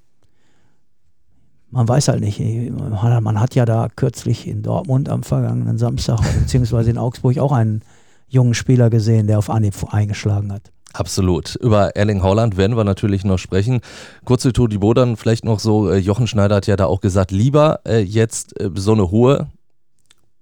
man 1.72 1.88
weiß 1.88 2.08
halt 2.08 2.22
nicht. 2.22 2.40
Man 2.40 3.40
hat 3.40 3.56
ja 3.56 3.66
da 3.66 3.90
kürzlich 3.96 4.48
in 4.48 4.62
Dortmund 4.64 5.10
am 5.10 5.24
vergangenen 5.24 5.78
Samstag, 5.78 6.20
beziehungsweise 6.40 6.92
in 6.92 6.98
Augsburg 6.98 7.38
auch 7.40 7.52
einen 7.52 7.82
jungen 8.28 8.54
Spieler 8.54 8.90
gesehen, 8.90 9.28
der 9.28 9.40
auf 9.40 9.50
Anhieb 9.50 9.74
eingeschlagen 9.92 10.52
hat. 10.52 10.72
Absolut. 10.94 11.56
Über 11.56 11.96
Erling 11.96 12.24
Haaland 12.24 12.58
werden 12.58 12.76
wir 12.76 12.84
natürlich 12.84 13.24
noch 13.24 13.38
sprechen. 13.38 13.82
Kurz 14.26 14.42
zu 14.42 14.52
Todi 14.52 14.78
Bodan 14.78 15.18
vielleicht 15.18 15.46
noch 15.46 15.60
so, 15.60 15.90
äh, 15.90 15.98
Jochen 15.98 16.28
Schneider 16.28 16.56
hat 16.56 16.68
ja 16.68 16.76
da 16.76 16.86
auch 16.86 17.02
gesagt, 17.02 17.32
lieber 17.32 17.82
äh, 17.86 18.00
jetzt 18.00 18.60
äh, 18.60 18.70
so 18.74 18.94
eine 18.94 19.12
hohe 19.12 19.48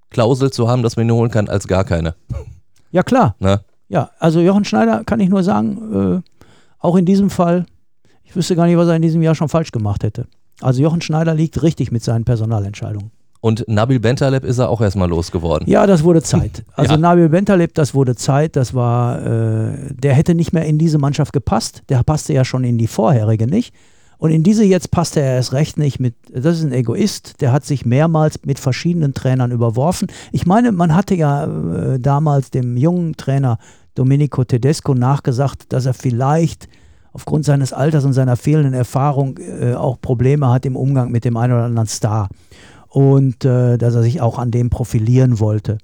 Klausel 0.09 0.51
zu 0.51 0.69
haben, 0.69 0.83
dass 0.83 0.95
man 0.95 1.07
ihn 1.07 1.13
holen 1.13 1.31
kann, 1.31 1.49
als 1.49 1.67
gar 1.67 1.83
keine. 1.83 2.15
Ja, 2.89 3.03
klar. 3.03 3.35
Ne? 3.39 3.59
Ja, 3.89 4.11
also 4.17 4.39
Jochen 4.39 4.63
Schneider 4.63 5.03
kann 5.03 5.19
ich 5.19 5.27
nur 5.27 5.43
sagen, 5.43 6.23
äh, 6.23 6.31
auch 6.79 6.95
in 6.95 7.05
diesem 7.05 7.29
Fall, 7.29 7.65
ich 8.23 8.33
wüsste 8.33 8.55
gar 8.55 8.65
nicht, 8.65 8.77
was 8.77 8.87
er 8.87 8.95
in 8.95 9.01
diesem 9.01 9.21
Jahr 9.21 9.35
schon 9.35 9.49
falsch 9.49 9.71
gemacht 9.71 10.03
hätte. 10.03 10.25
Also 10.61 10.81
Jochen 10.81 11.01
Schneider 11.01 11.35
liegt 11.35 11.61
richtig 11.61 11.91
mit 11.91 12.01
seinen 12.01 12.23
Personalentscheidungen. 12.23 13.11
Und 13.39 13.65
Nabil 13.67 13.99
Bentaleb 13.99 14.43
ist 14.43 14.57
er 14.57 14.69
auch 14.69 14.81
erstmal 14.81 15.09
losgeworden. 15.09 15.69
Ja, 15.69 15.85
das 15.85 16.03
wurde 16.03 16.21
Zeit. 16.23 16.63
Also 16.75 16.93
ja. 16.93 16.97
Nabil 16.97 17.29
Bentaleb, 17.29 17.73
das 17.73 17.93
wurde 17.93 18.15
Zeit. 18.15 18.55
Das 18.55 18.73
war, 18.73 19.21
äh, 19.25 19.93
der 19.93 20.13
hätte 20.13 20.35
nicht 20.35 20.53
mehr 20.53 20.65
in 20.65 20.77
diese 20.77 20.97
Mannschaft 20.97 21.33
gepasst. 21.33 21.83
Der 21.89 22.03
passte 22.03 22.33
ja 22.33 22.43
schon 22.45 22.63
in 22.63 22.77
die 22.77 22.87
vorherige 22.87 23.47
nicht. 23.47 23.73
Und 24.19 24.31
in 24.31 24.41
diese 24.41 24.63
jetzt 24.63 24.89
passte 24.89 25.19
er 25.19 25.35
erst 25.35 25.53
recht 25.53 25.77
nicht 25.77 25.99
mit, 25.99 26.15
das 26.33 26.57
ist 26.57 26.63
ein 26.63 26.71
Egoist, 26.71 27.39
der 27.39 27.51
hat 27.51 27.65
sich 27.65 27.85
mehrmals 27.85 28.39
mit 28.45 28.57
verschiedenen 28.57 29.13
Trainern 29.13 29.51
überworfen. 29.51 30.07
Ich 30.31 30.47
meine, 30.47 30.71
man 30.71 30.95
hatte 30.95 31.13
ja 31.13 31.45
äh, 31.45 31.99
damals 31.99 32.49
dem 32.49 32.77
jungen 32.77 33.15
Trainer 33.15 33.59
Domenico 33.93 34.43
Tedesco 34.43 34.95
nachgesagt, 34.95 35.71
dass 35.71 35.85
er 35.85 35.93
vielleicht 35.93 36.67
aufgrund 37.13 37.45
seines 37.45 37.73
Alters 37.73 38.05
und 38.05 38.13
seiner 38.13 38.37
fehlenden 38.37 38.73
Erfahrung 38.73 39.37
äh, 39.37 39.73
auch 39.73 40.01
Probleme 40.01 40.49
hat 40.49 40.65
im 40.65 40.75
Umgang 40.75 41.11
mit 41.11 41.23
dem 41.23 41.37
einen 41.37 41.53
oder 41.53 41.65
anderen 41.65 41.87
Star 41.87 42.29
und 42.89 43.45
äh, 43.45 43.77
dass 43.77 43.95
er 43.95 44.03
sich 44.03 44.21
auch 44.21 44.39
an 44.39 44.51
dem 44.51 44.69
profilieren 44.69 45.39
wollte. 45.39 45.77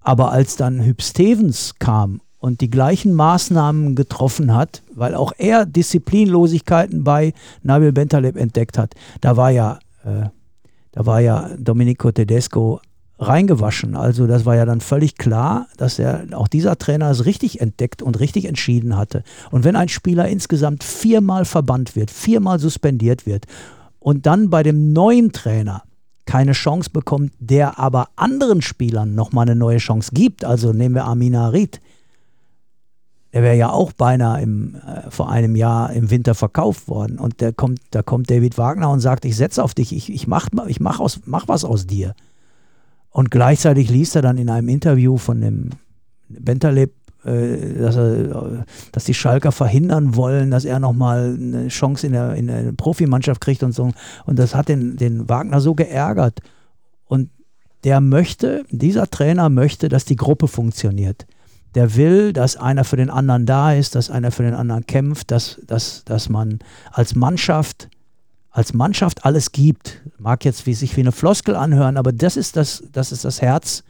Aber 0.00 0.30
als 0.30 0.56
dann 0.56 0.84
Hüb 0.84 1.02
Stevens 1.02 1.74
kam 1.78 2.20
und 2.38 2.60
die 2.60 2.70
gleichen 2.70 3.12
Maßnahmen 3.12 3.94
getroffen 3.94 4.54
hat, 4.54 4.82
weil 4.94 5.14
auch 5.14 5.32
er 5.36 5.66
Disziplinlosigkeiten 5.66 7.02
bei 7.02 7.32
Nabil 7.62 7.92
Bentaleb 7.92 8.36
entdeckt 8.36 8.78
hat, 8.78 8.94
da 9.20 9.36
war 9.36 9.50
ja, 9.50 9.78
äh, 10.04 10.28
da 10.92 11.06
war 11.06 11.20
ja 11.20 11.50
Domenico 11.58 12.12
Tedesco 12.12 12.80
reingewaschen. 13.18 13.96
Also 13.96 14.26
das 14.26 14.44
war 14.44 14.56
ja 14.56 14.64
dann 14.64 14.80
völlig 14.80 15.16
klar, 15.16 15.66
dass 15.76 15.98
er 15.98 16.26
auch 16.32 16.48
dieser 16.48 16.76
Trainer 16.76 17.10
es 17.10 17.24
richtig 17.24 17.60
entdeckt 17.60 18.02
und 18.02 18.20
richtig 18.20 18.44
entschieden 18.44 18.96
hatte. 18.96 19.22
Und 19.50 19.64
wenn 19.64 19.76
ein 19.76 19.88
Spieler 19.88 20.28
insgesamt 20.28 20.84
viermal 20.84 21.44
verbannt 21.44 21.96
wird, 21.96 22.10
viermal 22.10 22.58
suspendiert 22.58 23.26
wird 23.26 23.46
und 23.98 24.26
dann 24.26 24.50
bei 24.50 24.62
dem 24.62 24.92
neuen 24.92 25.32
Trainer 25.32 25.82
keine 26.26 26.52
Chance 26.52 26.90
bekommt, 26.90 27.32
der 27.38 27.78
aber 27.78 28.08
anderen 28.16 28.60
Spielern 28.60 29.14
nochmal 29.14 29.46
eine 29.46 29.56
neue 29.56 29.78
Chance 29.78 30.10
gibt, 30.12 30.44
also 30.44 30.72
nehmen 30.72 30.94
wir 30.94 31.04
Amina 31.04 31.44
Harid, 31.44 31.80
der 33.32 33.42
wäre 33.42 33.56
ja 33.56 33.70
auch 33.70 33.92
beinahe 33.92 34.40
im, 34.40 34.76
äh, 34.76 35.10
vor 35.10 35.30
einem 35.30 35.56
Jahr 35.56 35.92
im 35.92 36.10
Winter 36.10 36.34
verkauft 36.34 36.88
worden. 36.88 37.18
Und 37.18 37.42
der 37.42 37.52
kommt, 37.52 37.80
da 37.90 38.02
kommt 38.02 38.30
David 38.30 38.56
Wagner 38.56 38.88
und 38.88 39.00
sagt, 39.00 39.26
ich 39.26 39.36
setze 39.36 39.62
auf 39.62 39.74
dich, 39.74 39.94
ich, 39.94 40.10
ich 40.10 40.26
mach, 40.26 40.48
ich 40.68 40.80
mach, 40.80 41.00
aus, 41.00 41.20
mach 41.26 41.46
was 41.46 41.62
aus 41.62 41.86
dir. 41.86 42.14
Und 43.10 43.30
gleichzeitig 43.30 43.90
liest 43.90 44.16
er 44.16 44.22
dann 44.22 44.38
in 44.38 44.48
einem 44.48 44.70
Interview 44.70 45.18
von 45.18 45.42
dem 45.42 45.70
Bentaleb, 46.30 46.94
dass, 47.26 47.96
er, 47.96 48.64
dass 48.92 49.04
die 49.04 49.14
Schalker 49.14 49.50
verhindern 49.50 50.14
wollen, 50.14 50.50
dass 50.52 50.64
er 50.64 50.78
nochmal 50.78 51.36
eine 51.36 51.68
Chance 51.68 52.06
in 52.06 52.12
der, 52.12 52.34
in 52.34 52.46
der 52.46 52.72
Profimannschaft 52.72 53.40
kriegt 53.40 53.62
und 53.64 53.72
so. 53.72 53.90
Und 54.26 54.38
das 54.38 54.54
hat 54.54 54.68
den, 54.68 54.96
den 54.96 55.28
Wagner 55.28 55.60
so 55.60 55.74
geärgert. 55.74 56.40
Und 57.06 57.30
der 57.82 58.00
möchte, 58.00 58.64
dieser 58.70 59.08
Trainer 59.08 59.48
möchte, 59.48 59.88
dass 59.88 60.04
die 60.04 60.16
Gruppe 60.16 60.46
funktioniert. 60.46 61.26
Der 61.74 61.96
will, 61.96 62.32
dass 62.32 62.56
einer 62.56 62.84
für 62.84 62.96
den 62.96 63.10
anderen 63.10 63.44
da 63.44 63.72
ist, 63.72 63.96
dass 63.96 64.08
einer 64.08 64.30
für 64.30 64.44
den 64.44 64.54
anderen 64.54 64.86
kämpft, 64.86 65.30
dass, 65.30 65.60
dass, 65.66 66.04
dass 66.04 66.28
man 66.28 66.60
als 66.92 67.14
Mannschaft 67.14 67.88
als 68.50 68.72
Mannschaft 68.72 69.26
alles 69.26 69.52
gibt. 69.52 70.00
Mag 70.16 70.42
jetzt 70.46 70.64
wie 70.64 70.72
sich 70.72 70.96
wie 70.96 71.02
eine 71.02 71.12
Floskel 71.12 71.54
anhören, 71.54 71.98
aber 71.98 72.10
das 72.10 72.38
ist 72.38 72.56
das, 72.56 72.82
das 72.90 73.12
ist 73.12 73.26
das 73.26 73.42
Herz 73.42 73.84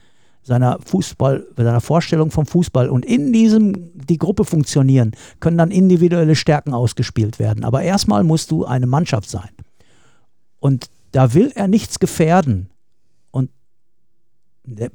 seiner 0.47 0.79
Fußball, 0.85 1.45
seiner 1.57 1.81
Vorstellung 1.81 2.31
vom 2.31 2.47
Fußball. 2.47 2.89
Und 2.89 3.05
in 3.05 3.33
diesem 3.33 3.91
die 3.95 4.17
Gruppe 4.17 4.45
funktionieren, 4.45 5.11
können 5.41 5.59
dann 5.59 5.73
individuelle 5.73 6.37
Stärken 6.37 6.73
ausgespielt 6.73 7.41
werden. 7.41 7.65
Aber 7.65 7.83
erstmal 7.83 8.23
musst 8.23 8.53
du 8.53 8.65
eine 8.65 8.87
Mannschaft 8.87 9.29
sein. 9.29 9.49
Und 10.61 10.89
da 11.11 11.35
will 11.35 11.51
er 11.57 11.67
nichts 11.67 11.99
gefährden. 11.99 12.71
Und 13.33 13.51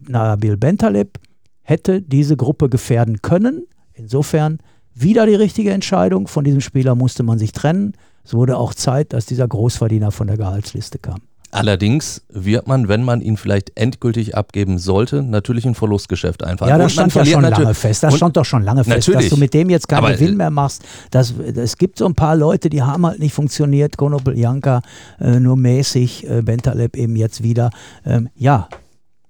Nabil 0.07 0.55
Bentaleb 0.55 1.19
hätte 1.63 2.01
diese 2.01 2.37
Gruppe 2.37 2.69
gefährden 2.69 3.21
können. 3.21 3.67
Insofern 3.93 4.59
wieder 4.95 5.25
die 5.25 5.35
richtige 5.35 5.71
Entscheidung. 5.71 6.27
Von 6.27 6.45
diesem 6.45 6.61
Spieler 6.61 6.95
musste 6.95 7.23
man 7.23 7.39
sich 7.39 7.51
trennen. 7.51 7.93
Es 8.23 8.33
wurde 8.33 8.55
auch 8.55 8.73
Zeit, 8.73 9.11
dass 9.11 9.25
dieser 9.25 9.49
Großverdiener 9.49 10.11
von 10.11 10.27
der 10.27 10.37
Gehaltsliste 10.37 10.97
kam. 10.97 11.19
Allerdings 11.51 12.21
wird 12.29 12.67
man, 12.67 12.87
wenn 12.87 13.03
man 13.03 13.19
ihn 13.19 13.35
vielleicht 13.35 13.77
endgültig 13.77 14.35
abgeben 14.35 14.79
sollte, 14.79 15.21
natürlich 15.21 15.65
ein 15.65 15.75
Verlustgeschäft 15.75 16.43
einfach. 16.43 16.67
Ja, 16.67 16.77
das 16.77 16.93
stand 16.93 17.13
ja 17.13 17.25
schon 17.25 17.43
lange 17.43 17.73
fest. 17.73 18.03
Das 18.03 18.15
stand 18.15 18.37
doch 18.37 18.45
schon 18.45 18.63
lange 18.63 18.83
fest, 18.85 19.09
dass 19.09 19.29
du 19.29 19.35
mit 19.35 19.53
dem 19.53 19.69
jetzt 19.69 19.89
keinen 19.89 20.05
Aber 20.05 20.13
Gewinn 20.13 20.37
mehr 20.37 20.49
machst. 20.49 20.83
Das, 21.11 21.33
es 21.37 21.77
gibt 21.77 21.97
so 21.97 22.05
ein 22.05 22.15
paar 22.15 22.37
Leute, 22.37 22.69
die 22.69 22.81
haben 22.81 23.05
halt 23.05 23.19
nicht 23.19 23.33
funktioniert. 23.33 23.97
Konopel 23.97 24.37
Janka 24.37 24.81
äh, 25.19 25.39
nur 25.39 25.57
mäßig, 25.57 26.29
äh, 26.29 26.41
Bentaleb 26.41 26.95
eben 26.95 27.17
jetzt 27.17 27.43
wieder. 27.43 27.69
Ähm, 28.05 28.29
ja, 28.35 28.69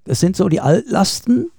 es 0.06 0.20
sind 0.20 0.36
so 0.36 0.48
die 0.48 0.62
Altlasten, 0.62 1.50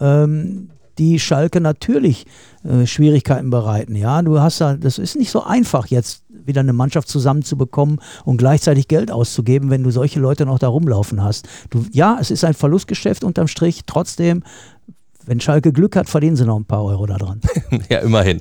ähm, 0.00 0.70
die 0.98 1.18
Schalke 1.18 1.60
natürlich 1.60 2.26
äh, 2.64 2.86
Schwierigkeiten 2.86 3.50
bereiten. 3.50 3.96
Ja, 3.96 4.22
du 4.22 4.40
hast 4.40 4.60
da, 4.60 4.76
das 4.76 4.98
ist 4.98 5.16
nicht 5.16 5.30
so 5.30 5.42
einfach 5.42 5.86
jetzt 5.86 6.22
wieder 6.46 6.60
eine 6.60 6.72
Mannschaft 6.72 7.08
zusammenzubekommen 7.08 8.00
und 8.24 8.36
gleichzeitig 8.36 8.88
Geld 8.88 9.10
auszugeben, 9.10 9.70
wenn 9.70 9.82
du 9.82 9.90
solche 9.90 10.20
Leute 10.20 10.46
noch 10.46 10.58
da 10.58 10.68
rumlaufen 10.68 11.22
hast. 11.22 11.48
Du, 11.70 11.84
ja, 11.92 12.18
es 12.20 12.30
ist 12.30 12.44
ein 12.44 12.54
Verlustgeschäft 12.54 13.24
unterm 13.24 13.48
Strich, 13.48 13.82
trotzdem, 13.86 14.42
wenn 15.26 15.40
Schalke 15.40 15.72
Glück 15.72 15.96
hat, 15.96 16.08
verdienen 16.08 16.36
sie 16.36 16.44
noch 16.44 16.58
ein 16.58 16.64
paar 16.64 16.84
Euro 16.84 17.06
da 17.06 17.16
dran. 17.16 17.40
ja, 17.88 17.98
immerhin. 17.98 18.40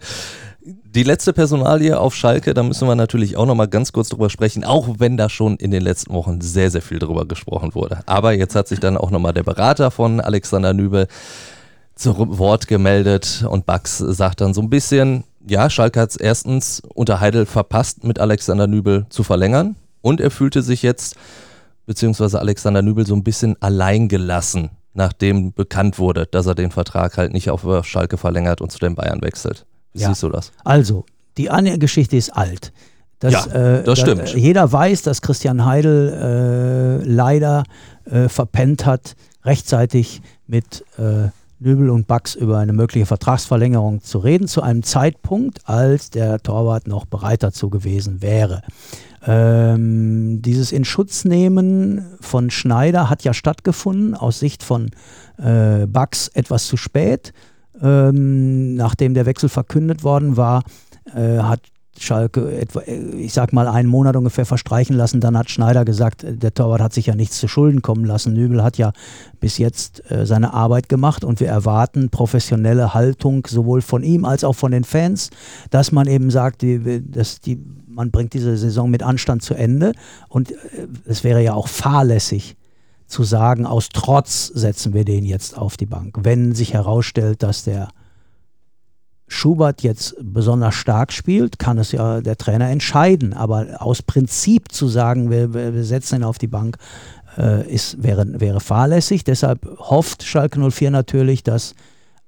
Die 0.62 1.04
letzte 1.04 1.34
Personalie 1.34 2.00
auf 2.00 2.16
Schalke, 2.16 2.54
da 2.54 2.64
müssen 2.64 2.88
wir 2.88 2.96
natürlich 2.96 3.38
auch 3.38 3.46
noch 3.46 3.56
mal 3.56 3.68
ganz 3.68 3.92
kurz 3.92 4.10
drüber 4.10 4.30
sprechen, 4.30 4.64
auch 4.64 4.88
wenn 4.98 5.18
da 5.18 5.30
schon 5.30 5.58
in 5.58 5.72
den 5.72 5.84
letzten 5.84 6.14
Wochen 6.14 6.42
sehr, 6.42 6.72
sehr 6.72 6.82
viel 6.82 7.00
drüber 7.00 7.26
gesprochen 7.28 7.76
wurde. 7.76 8.00
Aber 8.08 8.34
jetzt 8.34 8.56
hat 8.56 8.68
sich 8.68 8.80
dann 8.80 8.98
auch 8.98 9.12
noch 9.12 9.20
mal 9.20 9.32
der 9.32 9.44
Berater 9.44 9.92
von 9.92 10.20
Alexander 10.20 10.74
Nübel 10.74 11.08
zu 11.96 12.16
Wort 12.40 12.68
gemeldet 12.68 13.46
und 13.48 13.66
Bax 13.66 13.98
sagt 13.98 14.42
dann 14.42 14.54
so 14.54 14.62
ein 14.62 14.70
bisschen, 14.70 15.26
ja, 15.50 15.70
Schalke 15.70 16.00
hat 16.00 16.12
es 16.12 16.16
erstens 16.16 16.82
unter 16.94 17.20
Heidel 17.20 17.46
verpasst, 17.46 18.04
mit 18.04 18.20
Alexander 18.20 18.68
Nübel 18.68 19.06
zu 19.10 19.24
verlängern 19.24 19.76
und 20.02 20.22
er 20.22 20.32
fühlte 20.32 20.62
sich 20.62 20.82
jetzt, 20.82 21.16
beziehungsweise 21.86 22.40
Alexander 22.40 22.82
Nübel, 22.82 23.06
so 23.06 23.16
ein 23.16 23.24
bisschen 23.24 23.62
alleingelassen, 23.62 24.70
nachdem 24.94 25.54
bekannt 25.54 26.00
wurde, 26.00 26.26
dass 26.26 26.46
er 26.46 26.56
den 26.56 26.72
Vertrag 26.72 27.18
halt 27.18 27.34
nicht 27.34 27.50
auf 27.50 27.66
Schalke 27.86 28.18
verlängert 28.18 28.62
und 28.62 28.72
zu 28.72 28.80
den 28.80 28.96
Bayern 28.96 29.22
wechselt. 29.22 29.66
Wie 29.94 30.02
ja. 30.02 30.10
siehst 30.10 30.24
du 30.24 30.30
das? 30.30 30.52
Also, 30.64 31.06
die 31.38 31.50
eine 31.50 31.78
Geschichte 31.80 32.18
ist 32.18 32.30
alt. 32.30 32.72
Das, 33.20 33.34
ja, 33.34 33.80
äh, 33.80 33.84
das 33.84 34.00
stimmt. 34.00 34.34
Da, 34.34 34.38
jeder 34.38 34.72
weiß, 34.72 35.02
dass 35.02 35.22
Christian 35.22 35.66
Heidel 35.66 37.02
äh, 37.04 37.06
leider 37.06 37.64
äh, 38.06 38.30
verpennt 38.30 38.86
hat, 38.86 39.16
rechtzeitig 39.44 40.22
mit 40.48 40.86
äh, 40.98 41.30
Nübel 41.60 41.90
und 41.90 42.08
Bax 42.08 42.36
über 42.36 42.58
eine 42.58 42.74
mögliche 42.74 43.06
Vertragsverlängerung 43.06 44.02
zu 44.02 44.20
reden, 44.20 44.48
zu 44.48 44.62
einem 44.62 44.84
Zeitpunkt, 44.84 45.68
als 45.68 46.10
der 46.10 46.40
Torwart 46.40 46.88
noch 46.88 47.06
bereit 47.06 47.44
dazu 47.44 47.70
gewesen 47.70 48.22
wäre. 48.22 48.62
Ähm, 49.26 50.42
dieses 50.42 50.72
Inschutznehmen 50.72 52.06
von 52.22 52.50
Schneider 52.50 53.10
hat 53.10 53.24
ja 53.24 53.34
stattgefunden, 53.34 54.16
aus 54.16 54.40
Sicht 54.40 54.64
von 54.64 54.92
äh, 55.38 55.86
Bax 55.86 56.30
etwas 56.30 56.68
zu 56.68 56.78
spät. 56.78 57.34
Ähm, 57.82 58.76
nachdem 58.76 59.14
der 59.14 59.26
Wechsel 59.26 59.50
verkündet 59.50 60.04
worden 60.04 60.38
war, 60.38 60.64
äh, 61.14 61.40
hat 61.40 61.62
Schalke 62.04 62.52
etwa, 62.60 62.82
äh, 62.82 62.98
ich 63.16 63.34
sag 63.34 63.54
mal, 63.54 63.68
einen 63.68 63.90
Monat 63.90 64.16
ungefähr 64.16 64.46
verstreichen 64.46 64.96
lassen. 64.96 65.22
Dann 65.22 65.38
hat 65.38 65.50
Schneider 65.50 65.86
gesagt, 65.86 66.24
äh, 66.24 66.36
der 66.36 66.54
Torwart 66.54 66.82
hat 66.82 66.94
sich 66.94 67.08
ja 67.08 67.16
nichts 67.16 67.40
zu 67.40 67.48
Schulden 67.48 67.82
kommen 67.82 68.06
lassen. 68.06 68.34
Nübel 68.34 68.64
hat 68.64 68.78
ja 68.78 68.92
bis 69.40 69.58
jetzt 69.58 70.10
äh, 70.12 70.26
seine 70.26 70.54
Arbeit 70.54 70.90
gemacht 70.90 71.24
und 71.24 71.40
wir 71.40 71.48
erwarten 71.48 72.10
professionelle 72.10 72.94
Haltung 72.94 73.46
sowohl 73.48 73.82
von 73.82 74.04
ihm 74.04 74.26
als 74.26 74.44
auch 74.44 74.56
von 74.56 74.72
den 74.72 74.84
Fans, 74.84 75.30
dass 75.70 75.92
man 75.92 76.08
eben 76.08 76.32
sagt, 76.32 76.62
die, 76.62 77.02
dass 77.10 77.40
die, 77.40 77.60
man 77.88 78.12
bringt 78.12 78.34
diese 78.34 78.58
Saison 78.58 78.90
mit 78.90 79.04
Anstand 79.04 79.44
zu 79.44 79.54
Ende. 79.54 79.94
Und 80.28 80.52
äh, 80.52 80.56
es 81.06 81.24
wäre 81.24 81.44
ja 81.44 81.54
auch 81.54 81.68
fahrlässig 81.68 82.56
zu 83.08 83.24
sagen, 83.24 83.66
aus 83.66 83.90
Trotz 83.90 84.48
setzen 84.48 84.94
wir 84.94 85.04
den 85.04 85.26
jetzt 85.26 85.58
auf 85.58 85.78
die 85.78 85.88
Bank. 85.88 86.18
Wenn 86.22 86.54
sich 86.54 86.74
herausstellt, 86.74 87.42
dass 87.42 87.64
der 87.64 87.90
Schubert 89.32 89.84
jetzt 89.84 90.16
besonders 90.20 90.76
stark 90.76 91.14
spielt, 91.14 91.60
kann 91.60 91.78
es 91.78 91.92
ja 91.92 92.20
der 92.20 92.36
Trainer 92.36 92.70
entscheiden. 92.70 93.34
Aber 93.34 93.68
aus 93.80 94.02
Prinzip 94.02 94.72
zu 94.72 94.88
sagen, 94.88 95.30
wir, 95.30 95.54
wir 95.54 95.84
setzen 95.84 96.18
ihn 96.18 96.24
auf 96.24 96.40
die 96.40 96.48
Bank, 96.48 96.78
äh, 97.38 97.72
ist, 97.72 98.02
wäre, 98.04 98.40
wäre 98.40 98.60
fahrlässig. 98.60 99.24
Deshalb 99.24 99.66
hofft 99.78 100.24
Schalke 100.24 100.60
04 100.60 100.90
natürlich, 100.92 101.44
dass 101.44 101.76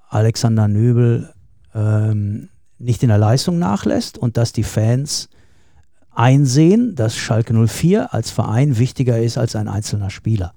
Alexander 0.09 0.67
Nübel 0.67 1.33
ähm, 1.73 2.49
nicht 2.77 3.01
in 3.01 3.09
der 3.09 3.17
Leistung 3.17 3.57
nachlässt 3.57 4.17
und 4.17 4.37
dass 4.37 4.53
die 4.53 4.63
Fans 4.63 5.29
einsehen, 6.11 6.95
dass 6.95 7.17
Schalke 7.17 7.53
04 7.53 8.13
als 8.13 8.29
Verein 8.29 8.77
wichtiger 8.77 9.19
ist 9.19 9.37
als 9.37 9.55
ein 9.55 9.67
einzelner 9.67 10.11
Spieler. 10.11 10.53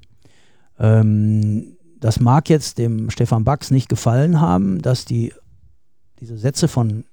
Ähm, 0.78 1.76
das 2.00 2.20
mag 2.20 2.50
jetzt 2.50 2.76
dem 2.76 3.08
Stefan 3.08 3.44
Bax 3.44 3.70
nicht 3.70 3.88
gefallen 3.88 4.40
haben, 4.40 4.82
dass 4.82 5.06
die 5.06 5.32
diese 6.20 6.38
Sätze 6.38 6.68
von 6.68 7.04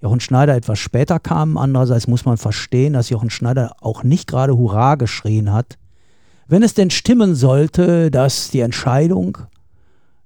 Jochen 0.00 0.20
Schneider 0.20 0.56
etwas 0.56 0.78
später 0.78 1.20
kamen. 1.20 1.56
Andererseits 1.56 2.08
muss 2.08 2.24
man 2.24 2.36
verstehen, 2.36 2.92
dass 2.92 3.08
Jochen 3.08 3.30
Schneider 3.30 3.76
auch 3.80 4.02
nicht 4.02 4.26
gerade 4.26 4.56
Hurra 4.56 4.96
geschrien 4.96 5.52
hat. 5.52 5.78
Wenn 6.48 6.62
es 6.62 6.74
denn 6.74 6.90
stimmen 6.90 7.34
sollte, 7.34 8.10
dass 8.10 8.50
die 8.50 8.60
Entscheidung 8.60 9.38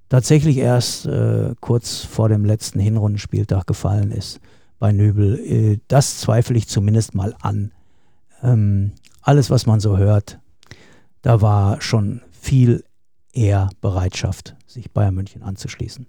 tatsächlich 0.09 0.57
erst 0.57 1.05
äh, 1.05 1.53
kurz 1.59 1.99
vor 1.99 2.27
dem 2.27 2.43
letzten 2.43 2.79
Hinrundenspieltag 2.79 3.67
gefallen 3.67 4.11
ist 4.11 4.39
bei 4.79 4.91
Nöbel, 4.91 5.39
äh, 5.39 5.79
das 5.87 6.19
zweifle 6.19 6.57
ich 6.57 6.67
zumindest 6.67 7.13
mal 7.13 7.35
an. 7.41 7.71
Ähm, 8.41 8.93
alles, 9.21 9.49
was 9.49 9.65
man 9.65 9.79
so 9.79 9.97
hört, 9.97 10.39
da 11.21 11.41
war 11.41 11.81
schon 11.81 12.21
viel 12.31 12.83
eher 13.33 13.69
Bereitschaft, 13.81 14.55
sich 14.65 14.91
Bayern 14.91 15.15
München 15.15 15.43
anzuschließen. 15.43 16.07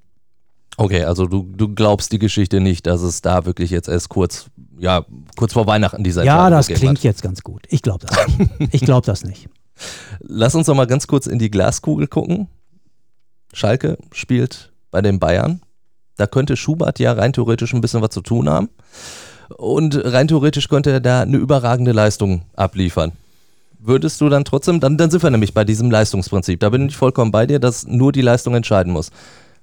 Okay, 0.81 1.03
also 1.03 1.27
du, 1.27 1.43
du 1.43 1.75
glaubst 1.75 2.13
die 2.13 2.21
Geschichte 2.21 2.61
nicht, 2.61 2.87
dass 2.87 3.03
es 3.03 3.21
da 3.21 3.45
wirklich 3.45 3.71
jetzt 3.71 3.89
erst 3.89 4.09
kurz, 4.11 4.47
ja, 4.79 5.05
kurz 5.37 5.53
vor 5.53 5.67
Weihnachten 5.67 6.05
dieser 6.05 6.23
Ja, 6.25 6.51
das 6.51 6.69
klingt 6.69 6.99
hat. 6.99 7.05
jetzt 7.05 7.21
ganz 7.21 7.43
gut. 7.43 7.65
Ich 7.69 7.83
glaube 7.83 8.07
das 8.07 8.39
nicht. 8.39 8.51
Ich 8.73 8.81
glaube 8.83 9.05
das 9.05 9.25
nicht. 9.25 9.49
Lass 10.21 10.55
uns 10.55 10.69
noch 10.69 10.77
mal 10.77 10.87
ganz 10.87 11.09
kurz 11.09 11.27
in 11.27 11.41
die 11.41 11.51
Glaskugel 11.51 12.07
gucken. 12.07 12.47
Schalke 13.53 13.99
spielt 14.13 14.73
bei 14.93 15.03
den 15.03 15.19
Bayern. 15.19 15.61
Da 16.17 16.29
könnte 16.29 16.57
Schubert 16.57 17.01
ja 17.01 17.13
rein 17.13 17.33
theoretisch 17.33 17.75
ein 17.75 17.81
bisschen 17.81 18.01
was 18.01 18.11
zu 18.11 18.21
tun 18.21 18.49
haben. 18.49 18.69
Und 19.57 19.97
rein 20.05 20.29
theoretisch 20.29 20.69
könnte 20.69 20.93
er 20.93 21.01
da 21.01 21.23
eine 21.23 21.39
überragende 21.39 21.93
Leistung 21.93 22.43
abliefern. 22.55 23.13
würdest 23.81 24.21
du 24.21 24.29
dann 24.29 24.45
trotzdem, 24.45 24.79
dann, 24.79 24.97
dann 24.97 25.11
sind 25.11 25.23
wir 25.25 25.31
nämlich 25.31 25.55
bei 25.55 25.65
diesem 25.65 25.91
Leistungsprinzip. 25.91 26.61
Da 26.61 26.71
bin 26.71 26.89
ich 26.89 26.97
vollkommen 26.97 27.33
bei 27.33 27.47
dir, 27.47 27.59
dass 27.59 27.87
nur 27.87 28.13
die 28.13 28.21
Leistung 28.23 28.55
entscheiden 28.55 28.93
muss. 28.93 29.11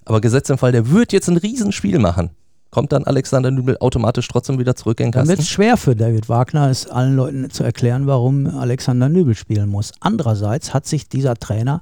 Aber 0.06 0.22
gesetzt 0.22 0.50
im 0.50 0.58
Fall, 0.58 0.72
der 0.72 0.90
wird 0.90 1.14
jetzt 1.14 1.28
ein 1.28 1.38
Riesenspiel 1.38 2.00
machen. 2.00 2.30
Kommt 2.70 2.92
dann 2.92 3.06
Alexander 3.06 3.52
Nübel 3.52 3.78
automatisch 3.80 4.28
trotzdem 4.28 4.60
wieder 4.60 4.76
zurück 4.76 5.00
in 5.00 5.08
den 5.08 5.12
Dann 5.12 5.22
Kasten? 5.22 5.30
wird 5.30 5.40
es 5.40 5.50
schwer 5.50 5.78
für 5.78 5.96
David 5.96 6.30
Wagner, 6.30 6.70
es 6.70 6.88
allen 6.88 7.16
Leuten 7.16 7.50
zu 7.50 7.64
erklären, 7.64 8.06
warum 8.06 8.48
Alexander 8.48 9.08
Nübel 9.08 9.34
spielen 9.36 9.70
muss. 9.70 9.94
Andererseits 10.02 10.74
hat 10.74 10.86
sich 10.86 11.08
dieser 11.08 11.36
Trainer 11.36 11.82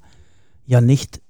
ja 0.66 0.82
nicht 0.82 1.22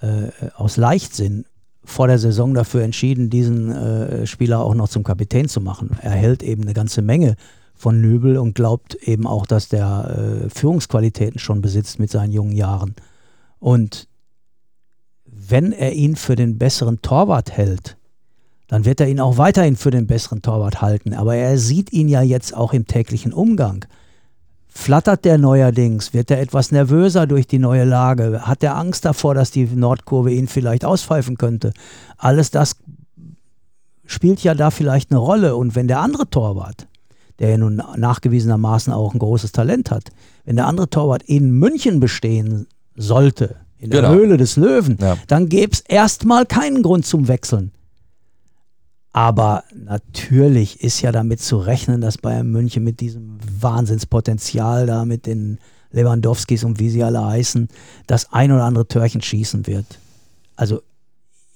äh, 0.00 0.30
aus 0.56 0.76
Leichtsinn 0.76 1.44
vor 1.84 2.08
der 2.08 2.18
Saison 2.18 2.54
dafür 2.54 2.82
entschieden, 2.82 3.30
diesen 3.30 3.70
äh, 3.70 4.26
Spieler 4.26 4.60
auch 4.60 4.74
noch 4.74 4.88
zum 4.88 5.04
Kapitän 5.04 5.48
zu 5.48 5.60
machen. 5.60 5.90
Er 6.00 6.12
hält 6.12 6.42
eben 6.42 6.62
eine 6.62 6.74
ganze 6.74 7.02
Menge 7.02 7.36
von 7.74 8.00
Nübel 8.00 8.38
und 8.38 8.54
glaubt 8.54 8.94
eben 8.94 9.26
auch, 9.26 9.46
dass 9.46 9.68
der 9.68 10.46
äh, 10.46 10.50
Führungsqualitäten 10.50 11.38
schon 11.38 11.60
besitzt 11.60 11.98
mit 11.98 12.10
seinen 12.10 12.32
jungen 12.32 12.52
Jahren. 12.52 12.94
Und 13.58 14.08
wenn 15.48 15.72
er 15.72 15.92
ihn 15.92 16.16
für 16.16 16.36
den 16.36 16.58
besseren 16.58 17.02
Torwart 17.02 17.52
hält, 17.52 17.96
dann 18.68 18.84
wird 18.84 19.00
er 19.00 19.08
ihn 19.08 19.20
auch 19.20 19.38
weiterhin 19.38 19.76
für 19.76 19.90
den 19.90 20.06
besseren 20.06 20.42
Torwart 20.42 20.80
halten. 20.80 21.14
Aber 21.14 21.36
er 21.36 21.58
sieht 21.58 21.92
ihn 21.92 22.08
ja 22.08 22.22
jetzt 22.22 22.56
auch 22.56 22.72
im 22.72 22.86
täglichen 22.86 23.32
Umgang. 23.32 23.84
Flattert 24.66 25.24
der 25.24 25.38
neuerdings? 25.38 26.14
Wird 26.14 26.30
er 26.30 26.40
etwas 26.40 26.72
nervöser 26.72 27.26
durch 27.26 27.46
die 27.46 27.58
neue 27.60 27.84
Lage? 27.84 28.42
Hat 28.42 28.62
er 28.62 28.76
Angst 28.76 29.04
davor, 29.04 29.34
dass 29.34 29.50
die 29.50 29.66
Nordkurve 29.66 30.32
ihn 30.32 30.48
vielleicht 30.48 30.84
auspfeifen 30.84 31.36
könnte? 31.36 31.72
Alles 32.16 32.50
das 32.50 32.76
spielt 34.06 34.42
ja 34.42 34.54
da 34.54 34.70
vielleicht 34.70 35.10
eine 35.10 35.20
Rolle. 35.20 35.56
Und 35.56 35.76
wenn 35.76 35.86
der 35.86 36.00
andere 36.00 36.28
Torwart, 36.28 36.88
der 37.38 37.50
ja 37.50 37.58
nun 37.58 37.82
nachgewiesenermaßen 37.96 38.92
auch 38.92 39.14
ein 39.14 39.18
großes 39.18 39.52
Talent 39.52 39.90
hat, 39.90 40.10
wenn 40.44 40.56
der 40.56 40.66
andere 40.66 40.90
Torwart 40.90 41.22
in 41.22 41.52
München 41.52 42.00
bestehen 42.00 42.66
sollte, 42.96 43.56
in 43.84 43.90
der 43.90 44.00
Genau. 44.02 44.14
Höhle 44.14 44.36
des 44.38 44.56
Löwen, 44.56 44.96
Ja. 45.00 45.16
dann 45.28 45.48
gäbe 45.48 45.72
es 45.72 45.80
erstmal 45.80 46.46
keinen 46.46 46.82
Grund 46.82 47.04
zum 47.06 47.28
Wechseln. 47.28 47.70
Aber 49.12 49.62
natürlich 49.74 50.80
ist 50.82 51.00
ja 51.02 51.12
damit 51.12 51.40
zu 51.40 51.58
rechnen, 51.58 52.00
dass 52.00 52.18
Bayern 52.18 52.48
München 52.50 52.82
mit 52.82 53.00
diesem 53.00 53.38
Wahnsinnspotenzial 53.60 54.86
da, 54.86 55.04
mit 55.04 55.26
den 55.26 55.58
Lewandowskis 55.92 56.64
und 56.64 56.80
wie 56.80 56.90
sie 56.90 57.04
alle 57.04 57.24
heißen, 57.24 57.68
das 58.08 58.32
ein 58.32 58.50
oder 58.50 58.64
andere 58.64 58.88
Törchen 58.88 59.22
schießen 59.22 59.66
wird. 59.68 59.86
Also 60.56 60.80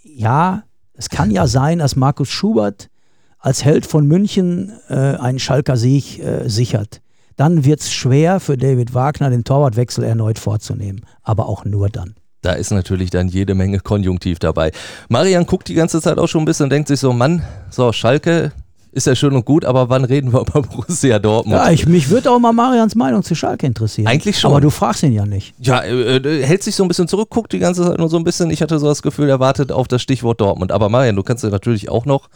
ja, 0.04 0.62
es 0.94 1.08
kann 1.08 1.30
ja 1.30 1.46
sein, 1.48 1.78
dass 1.80 1.96
Markus 1.96 2.28
Schubert 2.28 2.90
als 3.38 3.64
Held 3.64 3.86
von 3.86 4.06
München 4.06 4.72
äh, 4.88 4.94
einen 4.94 5.38
Schalker 5.38 5.76
Sieg 5.76 6.18
äh, 6.20 6.48
sichert. 6.48 7.00
Dann 7.38 7.64
wird 7.64 7.80
es 7.80 7.92
schwer 7.92 8.40
für 8.40 8.56
David 8.56 8.94
Wagner, 8.94 9.30
den 9.30 9.44
Torwartwechsel 9.44 10.02
erneut 10.02 10.40
vorzunehmen. 10.40 11.06
Aber 11.22 11.48
auch 11.48 11.64
nur 11.64 11.88
dann. 11.88 12.16
Da 12.42 12.52
ist 12.52 12.72
natürlich 12.72 13.10
dann 13.10 13.28
jede 13.28 13.54
Menge 13.54 13.78
Konjunktiv 13.78 14.40
dabei. 14.40 14.72
Marian 15.08 15.46
guckt 15.46 15.68
die 15.68 15.74
ganze 15.74 16.02
Zeit 16.02 16.18
auch 16.18 16.26
schon 16.26 16.42
ein 16.42 16.46
bisschen 16.46 16.64
und 16.64 16.70
denkt 16.70 16.88
sich 16.88 16.98
so, 16.98 17.12
Mann, 17.12 17.44
so 17.70 17.92
Schalke 17.92 18.50
ist 18.90 19.06
ja 19.06 19.14
schön 19.14 19.34
und 19.34 19.44
gut, 19.44 19.64
aber 19.64 19.88
wann 19.88 20.04
reden 20.04 20.32
wir 20.32 20.40
über 20.48 20.62
Borussia 20.62 21.20
Dortmund? 21.20 21.60
Ja, 21.60 21.70
ich, 21.70 21.86
mich 21.86 22.10
würde 22.10 22.28
auch 22.32 22.40
mal 22.40 22.52
Marians 22.52 22.96
Meinung 22.96 23.22
zu 23.22 23.36
Schalke 23.36 23.66
interessieren. 23.66 24.08
Eigentlich 24.08 24.40
schon. 24.40 24.50
Aber 24.50 24.60
du 24.60 24.70
fragst 24.70 25.04
ihn 25.04 25.12
ja 25.12 25.24
nicht. 25.24 25.54
Ja, 25.60 25.82
äh, 25.82 26.16
äh, 26.16 26.44
hält 26.44 26.64
sich 26.64 26.74
so 26.74 26.82
ein 26.82 26.88
bisschen 26.88 27.06
zurück, 27.06 27.30
guckt 27.30 27.52
die 27.52 27.60
ganze 27.60 27.84
Zeit 27.84 27.98
nur 27.98 28.08
so 28.08 28.16
ein 28.16 28.24
bisschen. 28.24 28.50
Ich 28.50 28.62
hatte 28.62 28.80
so 28.80 28.88
das 28.88 29.02
Gefühl, 29.02 29.28
er 29.28 29.38
wartet 29.38 29.70
auf 29.70 29.86
das 29.86 30.02
Stichwort 30.02 30.40
Dortmund. 30.40 30.72
Aber 30.72 30.88
Marian, 30.88 31.14
du 31.14 31.22
kannst 31.22 31.44
ja 31.44 31.50
natürlich 31.50 31.88
auch 31.88 32.04
noch 32.04 32.30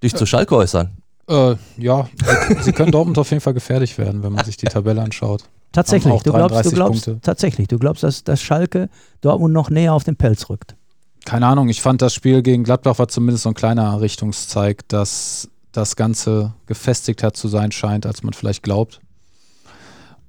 dich 0.00 0.14
zu 0.14 0.26
Schalke 0.26 0.54
äußern. 0.54 0.90
Äh, 1.28 1.56
ja, 1.76 2.08
sie 2.62 2.72
können 2.72 2.90
Dortmund 2.90 3.18
auf 3.18 3.30
jeden 3.30 3.40
Fall 3.40 3.54
gefährlich 3.54 3.98
werden, 3.98 4.22
wenn 4.22 4.32
man 4.32 4.44
sich 4.44 4.56
die 4.56 4.66
Tabelle 4.66 5.02
anschaut. 5.02 5.44
Tatsächlich, 5.72 6.22
du 6.22 6.32
glaubst, 6.32 6.66
du 6.66 6.70
33 6.70 6.74
glaubst 6.74 7.04
Punkte. 7.04 7.20
tatsächlich, 7.22 7.68
du 7.68 7.78
glaubst, 7.78 8.02
dass, 8.02 8.24
dass 8.24 8.40
Schalke 8.40 8.88
Dortmund 9.20 9.52
noch 9.52 9.68
näher 9.68 9.92
auf 9.92 10.04
den 10.04 10.16
Pelz 10.16 10.48
rückt. 10.48 10.74
Keine 11.26 11.46
Ahnung, 11.46 11.68
ich 11.68 11.82
fand 11.82 12.00
das 12.00 12.14
Spiel 12.14 12.42
gegen 12.42 12.64
Gladbach 12.64 12.98
war 12.98 13.08
zumindest 13.08 13.42
so 13.42 13.50
ein 13.50 13.54
kleiner 13.54 14.00
Richtungszeig, 14.00 14.88
dass 14.88 15.50
das 15.72 15.96
Ganze 15.96 16.54
gefestigter 16.64 17.34
zu 17.34 17.48
sein 17.48 17.70
scheint, 17.70 18.06
als 18.06 18.22
man 18.22 18.32
vielleicht 18.32 18.62
glaubt. 18.62 19.00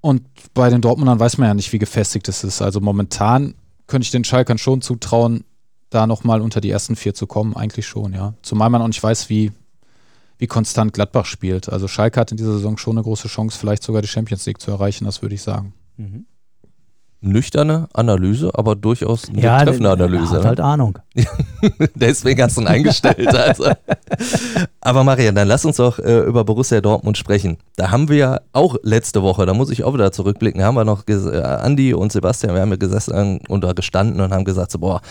Und 0.01 0.23
bei 0.53 0.69
den 0.69 0.81
Dortmundern 0.81 1.19
weiß 1.19 1.37
man 1.37 1.47
ja 1.47 1.53
nicht, 1.53 1.71
wie 1.71 1.79
gefestigt 1.79 2.27
es 2.27 2.43
ist. 2.43 2.61
Also 2.61 2.81
momentan 2.81 3.55
könnte 3.87 4.05
ich 4.05 4.11
den 4.11 4.25
Schalkern 4.25 4.57
schon 4.57 4.81
zutrauen, 4.81 5.45
da 5.89 6.05
nochmal 6.05 6.41
unter 6.41 6.61
die 6.61 6.69
ersten 6.69 6.95
vier 6.95 7.13
zu 7.13 7.27
kommen. 7.27 7.55
Eigentlich 7.55 7.87
schon, 7.87 8.13
ja. 8.13 8.33
Zumal 8.41 8.69
man 8.69 8.81
auch 8.81 8.87
nicht 8.87 9.01
weiß, 9.01 9.29
wie, 9.29 9.51
wie 10.39 10.47
konstant 10.47 10.93
Gladbach 10.93 11.25
spielt. 11.25 11.69
Also 11.69 11.87
Schalke 11.87 12.19
hat 12.19 12.31
in 12.31 12.37
dieser 12.37 12.53
Saison 12.53 12.77
schon 12.77 12.97
eine 12.97 13.03
große 13.03 13.27
Chance, 13.27 13.57
vielleicht 13.59 13.83
sogar 13.83 14.01
die 14.01 14.07
Champions 14.07 14.45
League 14.47 14.59
zu 14.59 14.71
erreichen, 14.71 15.05
das 15.05 15.21
würde 15.21 15.35
ich 15.35 15.41
sagen. 15.43 15.73
Nüchterne 17.21 17.89
Analyse, 17.93 18.49
aber 18.53 18.77
durchaus 18.77 19.27
eine 19.27 19.41
Ja, 19.41 19.57
treffende 19.65 19.93
der- 19.97 20.05
Analyse. 20.07 20.31
der 20.31 20.37
hat 20.37 20.41
ne? 20.43 20.47
halt 20.47 20.59
Ahnung. 20.61 20.99
Deswegen 21.95 22.41
hast 22.41 22.55
du 22.55 22.61
ihn 22.61 22.67
eingestellt. 22.67 23.27
Also. 23.35 23.65
Aber 24.79 25.03
Marian, 25.03 25.35
dann 25.35 25.49
lass 25.49 25.65
uns 25.65 25.75
doch 25.75 25.99
äh, 25.99 26.19
über 26.21 26.45
Borussia 26.45 26.79
Dortmund 26.79 27.17
sprechen. 27.17 27.57
Da 27.75 27.91
haben 27.91 28.07
wir 28.07 28.15
ja 28.15 28.39
auch 28.53 28.77
letzte 28.83 29.21
Woche, 29.21 29.45
da 29.45 29.53
muss 29.53 29.69
ich 29.69 29.83
auch 29.83 29.93
wieder 29.93 30.13
zurückblicken, 30.13 30.63
haben 30.63 30.75
wir 30.75 30.85
noch, 30.85 31.03
äh, 31.09 31.41
Andi 31.41 31.93
und 31.93 32.13
Sebastian, 32.13 32.53
wir 32.55 32.61
haben 32.61 32.69
ja 32.71 32.77
gesessen 32.77 33.39
und 33.49 33.65
da 33.65 33.73
gestanden 33.73 34.21
und 34.21 34.31
haben 34.33 34.45
gesagt, 34.45 34.71
so, 34.71 34.79
boah, 34.79 35.01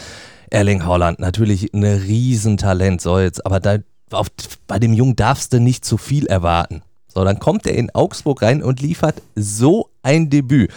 Erling 0.49 0.87
Haaland, 0.87 1.19
natürlich 1.21 1.75
ein 1.75 1.85
Riesentalent, 1.85 3.03
so 3.03 3.19
jetzt, 3.19 3.45
aber 3.45 3.61
da, 3.61 3.77
auf, 4.15 4.29
bei 4.67 4.79
dem 4.79 4.93
Jungen 4.93 5.17
darfst 5.17 5.53
du 5.53 5.61
nicht 5.61 5.85
zu 5.85 5.97
viel 5.97 6.27
erwarten. 6.27 6.83
So, 7.09 7.25
dann 7.25 7.39
kommt 7.39 7.67
er 7.67 7.75
in 7.75 7.91
Augsburg 7.95 8.43
rein 8.43 8.63
und 8.63 8.81
liefert 8.81 9.23
so 9.35 9.91
ein 10.03 10.31
Debüt. 10.31 10.71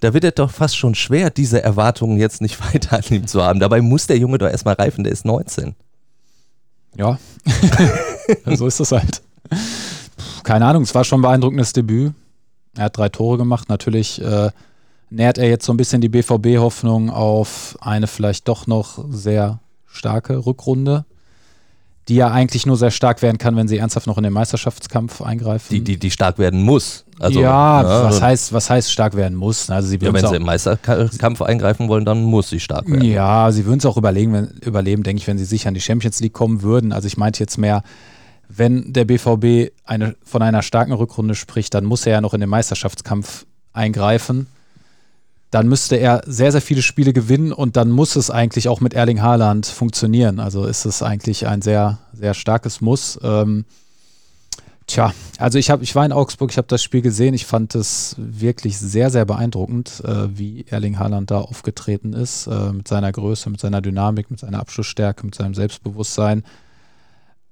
Da 0.00 0.14
wird 0.14 0.24
es 0.24 0.34
doch 0.34 0.50
fast 0.50 0.76
schon 0.76 0.94
schwer, 0.94 1.30
diese 1.30 1.62
Erwartungen 1.62 2.18
jetzt 2.18 2.40
nicht 2.40 2.60
weiter 2.74 2.96
an 2.98 3.04
ihm 3.10 3.26
zu 3.26 3.42
haben. 3.42 3.60
Dabei 3.60 3.80
muss 3.80 4.06
der 4.06 4.18
Junge 4.18 4.38
doch 4.38 4.48
erstmal 4.48 4.74
reifen, 4.74 5.04
der 5.04 5.12
ist 5.12 5.24
19. 5.24 5.74
Ja, 6.96 8.56
so 8.56 8.66
ist 8.66 8.78
das 8.80 8.92
halt. 8.92 9.22
Puh, 9.48 9.56
Keine 10.42 10.66
Ahnung, 10.66 10.82
es 10.82 10.94
war 10.94 11.04
schon 11.04 11.20
ein 11.20 11.22
beeindruckendes 11.22 11.72
Debüt. 11.72 12.12
Er 12.76 12.84
hat 12.84 12.96
drei 12.98 13.08
Tore 13.08 13.38
gemacht. 13.38 13.68
Natürlich 13.68 14.20
äh, 14.22 14.50
nährt 15.10 15.38
er 15.38 15.48
jetzt 15.48 15.64
so 15.64 15.72
ein 15.72 15.76
bisschen 15.76 16.00
die 16.00 16.08
BVB-Hoffnung 16.08 17.10
auf 17.10 17.76
eine 17.80 18.06
vielleicht 18.06 18.48
doch 18.48 18.66
noch 18.66 19.04
sehr 19.10 19.60
starke 19.86 20.44
Rückrunde, 20.44 21.04
die 22.08 22.14
ja 22.14 22.30
eigentlich 22.30 22.64
nur 22.64 22.76
sehr 22.76 22.90
stark 22.90 23.20
werden 23.20 23.38
kann, 23.38 23.54
wenn 23.56 23.68
sie 23.68 23.78
ernsthaft 23.78 24.06
noch 24.06 24.16
in 24.16 24.24
den 24.24 24.32
Meisterschaftskampf 24.32 25.20
eingreifen. 25.20 25.68
Die, 25.70 25.82
die, 25.82 25.98
die 25.98 26.10
stark 26.10 26.38
werden 26.38 26.62
muss. 26.62 27.04
Also, 27.20 27.40
ja, 27.40 27.82
ja, 27.82 28.04
was, 28.04 28.22
heißt, 28.22 28.52
was 28.52 28.70
heißt 28.70 28.90
stark 28.90 29.14
werden 29.14 29.36
muss? 29.36 29.68
Also 29.70 29.88
sie 29.88 29.98
ja, 30.00 30.12
wenn 30.12 30.26
sie 30.26 30.36
im 30.36 30.44
Meisterkampf 30.44 31.42
eingreifen 31.42 31.88
wollen, 31.88 32.04
dann 32.04 32.22
muss 32.22 32.48
sie 32.48 32.60
stark 32.60 32.88
werden. 32.88 33.04
Ja, 33.04 33.50
sie 33.50 33.66
würden 33.66 33.78
es 33.78 33.86
auch 33.86 33.96
überlegen, 33.96 34.32
wenn, 34.32 34.46
überleben, 34.62 35.02
denke 35.02 35.20
ich, 35.20 35.26
wenn 35.26 35.36
sie 35.36 35.44
sicher 35.44 35.68
in 35.68 35.74
die 35.74 35.80
Champions 35.80 36.20
League 36.20 36.32
kommen 36.32 36.62
würden. 36.62 36.92
Also 36.92 37.08
ich 37.08 37.16
meinte 37.16 37.40
jetzt 37.40 37.58
mehr, 37.58 37.82
wenn 38.48 38.92
der 38.92 39.04
BVB 39.04 39.72
eine, 39.84 40.14
von 40.24 40.42
einer 40.42 40.62
starken 40.62 40.92
Rückrunde 40.92 41.34
spricht, 41.34 41.74
dann 41.74 41.84
muss 41.84 42.06
er 42.06 42.12
ja 42.12 42.20
noch 42.20 42.34
in 42.34 42.40
den 42.40 42.48
Meisterschaftskampf 42.48 43.44
eingreifen. 43.72 44.46
Dann 45.50 45.66
müsste 45.66 45.96
er 45.96 46.22
sehr, 46.26 46.52
sehr 46.52 46.60
viele 46.60 46.82
Spiele 46.82 47.12
gewinnen 47.12 47.52
und 47.52 47.76
dann 47.76 47.90
muss 47.90 48.16
es 48.16 48.30
eigentlich 48.30 48.68
auch 48.68 48.80
mit 48.80 48.92
Erling 48.92 49.22
Haaland 49.22 49.66
funktionieren. 49.66 50.40
Also 50.40 50.64
ist 50.64 50.84
es 50.84 51.02
eigentlich 51.02 51.46
ein 51.46 51.62
sehr, 51.62 51.98
sehr 52.12 52.34
starkes 52.34 52.82
Muss. 52.82 53.18
Ähm, 53.22 53.64
tja, 54.86 55.14
also 55.38 55.58
ich, 55.58 55.70
hab, 55.70 55.80
ich 55.80 55.94
war 55.94 56.04
in 56.04 56.12
Augsburg, 56.12 56.50
ich 56.50 56.58
habe 56.58 56.68
das 56.68 56.82
Spiel 56.82 57.00
gesehen. 57.00 57.32
Ich 57.32 57.46
fand 57.46 57.74
es 57.74 58.14
wirklich 58.18 58.78
sehr, 58.78 59.08
sehr 59.08 59.24
beeindruckend, 59.24 60.02
äh, 60.04 60.36
wie 60.36 60.66
Erling 60.68 60.98
Haaland 60.98 61.30
da 61.30 61.38
aufgetreten 61.38 62.12
ist. 62.12 62.46
Äh, 62.46 62.72
mit 62.74 62.86
seiner 62.86 63.10
Größe, 63.10 63.48
mit 63.48 63.60
seiner 63.60 63.80
Dynamik, 63.80 64.30
mit 64.30 64.40
seiner 64.40 64.60
Abschlussstärke, 64.60 65.24
mit 65.24 65.34
seinem 65.34 65.54
Selbstbewusstsein. 65.54 66.44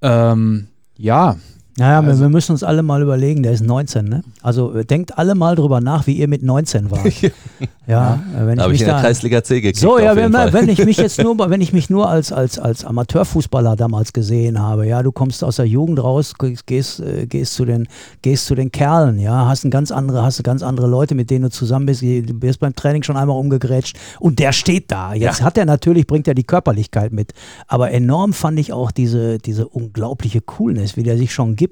Ähm, 0.02 0.68
ja, 0.98 1.36
Naja, 1.78 2.02
wir- 2.02 2.08
Also- 2.10 2.22
wir 2.22 2.28
müssen 2.30 2.52
uns 2.52 2.62
alle 2.62 2.82
mal 2.82 3.02
überlegen, 3.02 3.42
der 3.42 3.52
ist 3.52 3.62
19, 3.62 4.06
ne? 4.08 4.22
Also 4.42 4.72
äh, 4.74 4.84
denkt 4.84 5.18
alle 5.18 5.34
mal 5.34 5.56
drüber 5.56 5.80
nach, 5.80 6.06
wie 6.06 6.12
ihr 6.14 6.26
mit 6.28 6.42
19 6.42 6.90
wart. 6.90 7.04
ja, 7.86 8.14
äh, 8.34 8.46
wenn 8.46 8.56
Da 8.56 8.64
habe 8.64 8.72
ich 8.74 8.80
ich 8.80 8.80
mich 8.80 8.80
in 8.82 8.86
der 8.86 8.94
da, 8.96 9.00
Kreisliga 9.02 9.44
C 9.44 9.60
gekriegt. 9.60 9.78
so, 9.78 9.98
ja, 9.98 10.16
wenn, 10.16 10.32
wenn 10.32 10.68
ich 10.70 10.82
mich 10.84 10.96
jetzt 10.96 11.22
nur, 11.22 11.36
wenn 11.50 11.60
ich 11.60 11.74
mich 11.74 11.90
nur 11.90 12.08
als, 12.08 12.32
als, 12.32 12.58
als 12.58 12.84
Amateurfußballer 12.84 13.76
damals 13.76 14.14
gesehen 14.14 14.58
habe, 14.58 14.86
ja, 14.86 15.02
du 15.02 15.12
kommst 15.12 15.44
aus 15.44 15.56
der 15.56 15.66
Jugend 15.66 16.02
raus, 16.02 16.32
gehst, 16.64 17.00
äh, 17.00 17.26
gehst, 17.26 17.52
zu 17.54 17.66
den, 17.66 17.88
gehst 18.22 18.46
zu 18.46 18.54
den 18.54 18.72
Kerlen, 18.72 19.18
ja, 19.18 19.46
hast 19.46 19.64
ein 19.64 19.70
ganz 19.70 19.90
andere, 19.90 20.22
hast 20.22 20.42
ganz 20.44 20.62
andere 20.62 20.86
Leute, 20.86 21.14
mit 21.14 21.28
denen 21.28 21.44
du 21.44 21.50
zusammen 21.50 21.84
bist, 21.86 22.00
du 22.00 22.40
wirst 22.40 22.60
beim 22.60 22.74
Training 22.74 23.02
schon 23.02 23.18
einmal 23.18 23.36
umgegrätscht 23.38 23.98
und 24.18 24.38
der 24.38 24.52
steht 24.52 24.90
da. 24.90 25.12
Jetzt 25.12 25.42
hat 25.42 25.58
er 25.58 25.66
natürlich, 25.66 26.06
bringt 26.06 26.26
er 26.26 26.34
die 26.34 26.44
Körperlichkeit 26.44 27.12
mit, 27.12 27.32
aber 27.68 27.90
enorm 27.90 28.32
fand 28.32 28.58
ich 28.58 28.72
auch 28.72 28.90
diese, 28.92 29.38
diese 29.38 29.68
unglaubliche 29.68 30.40
Coolness, 30.40 30.96
wie 30.96 31.02
der 31.02 31.18
sich 31.18 31.34
schon 31.34 31.54
gibt. 31.56 31.65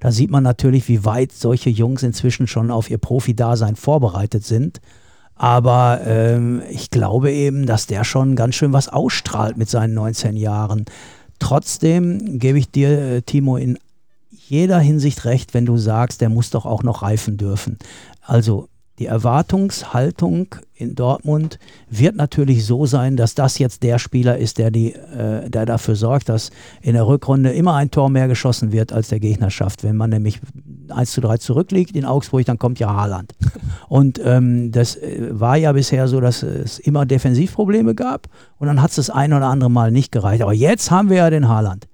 Da 0.00 0.12
sieht 0.12 0.30
man 0.30 0.42
natürlich, 0.42 0.88
wie 0.88 1.04
weit 1.04 1.32
solche 1.32 1.70
Jungs 1.70 2.02
inzwischen 2.02 2.46
schon 2.46 2.70
auf 2.70 2.90
ihr 2.90 2.98
Profi-Dasein 2.98 3.76
vorbereitet 3.76 4.44
sind. 4.44 4.80
Aber 5.34 6.00
ähm, 6.04 6.62
ich 6.70 6.90
glaube 6.90 7.32
eben, 7.32 7.66
dass 7.66 7.86
der 7.86 8.04
schon 8.04 8.36
ganz 8.36 8.54
schön 8.54 8.72
was 8.72 8.88
ausstrahlt 8.88 9.56
mit 9.56 9.68
seinen 9.68 9.94
19 9.94 10.36
Jahren. 10.36 10.84
Trotzdem 11.38 12.38
gebe 12.38 12.58
ich 12.58 12.70
dir, 12.70 12.90
äh, 12.90 13.22
Timo, 13.22 13.56
in 13.56 13.78
jeder 14.30 14.78
Hinsicht 14.78 15.24
recht, 15.24 15.54
wenn 15.54 15.66
du 15.66 15.76
sagst, 15.76 16.20
der 16.20 16.28
muss 16.28 16.50
doch 16.50 16.66
auch 16.66 16.82
noch 16.82 17.02
reifen 17.02 17.38
dürfen. 17.38 17.78
Also 18.20 18.68
die 18.98 19.06
Erwartungshaltung 19.06 20.54
in 20.74 20.94
Dortmund 20.94 21.58
wird 21.88 22.14
natürlich 22.14 22.66
so 22.66 22.84
sein, 22.84 23.16
dass 23.16 23.34
das 23.34 23.58
jetzt 23.58 23.82
der 23.82 23.98
Spieler 23.98 24.36
ist, 24.36 24.58
der, 24.58 24.70
die, 24.70 24.92
äh, 24.92 25.48
der 25.48 25.64
dafür 25.64 25.96
sorgt, 25.96 26.28
dass 26.28 26.50
in 26.82 26.92
der 26.92 27.06
Rückrunde 27.06 27.52
immer 27.52 27.74
ein 27.74 27.90
Tor 27.90 28.10
mehr 28.10 28.28
geschossen 28.28 28.70
wird, 28.70 28.92
als 28.92 29.08
der 29.08 29.18
Gegner 29.18 29.50
schafft. 29.50 29.82
Wenn 29.82 29.96
man 29.96 30.10
nämlich 30.10 30.40
1 30.88 31.10
zu 31.10 31.22
3 31.22 31.38
zurückliegt 31.38 31.96
in 31.96 32.04
Augsburg, 32.04 32.44
dann 32.44 32.58
kommt 32.58 32.78
ja 32.78 32.94
Haaland. 32.94 33.32
Und 33.88 34.20
ähm, 34.24 34.72
das 34.72 34.96
äh, 34.96 35.28
war 35.30 35.56
ja 35.56 35.72
bisher 35.72 36.06
so, 36.06 36.20
dass 36.20 36.42
es 36.42 36.78
immer 36.78 37.06
Defensivprobleme 37.06 37.94
gab 37.94 38.28
und 38.58 38.66
dann 38.66 38.80
hat 38.80 38.90
es 38.90 38.96
das 38.96 39.10
ein 39.10 39.32
oder 39.32 39.46
andere 39.46 39.70
Mal 39.70 39.90
nicht 39.90 40.12
gereicht. 40.12 40.42
Aber 40.42 40.52
jetzt 40.52 40.90
haben 40.90 41.10
wir 41.10 41.16
ja 41.16 41.30
den 41.30 41.48
Haaland. 41.48 41.88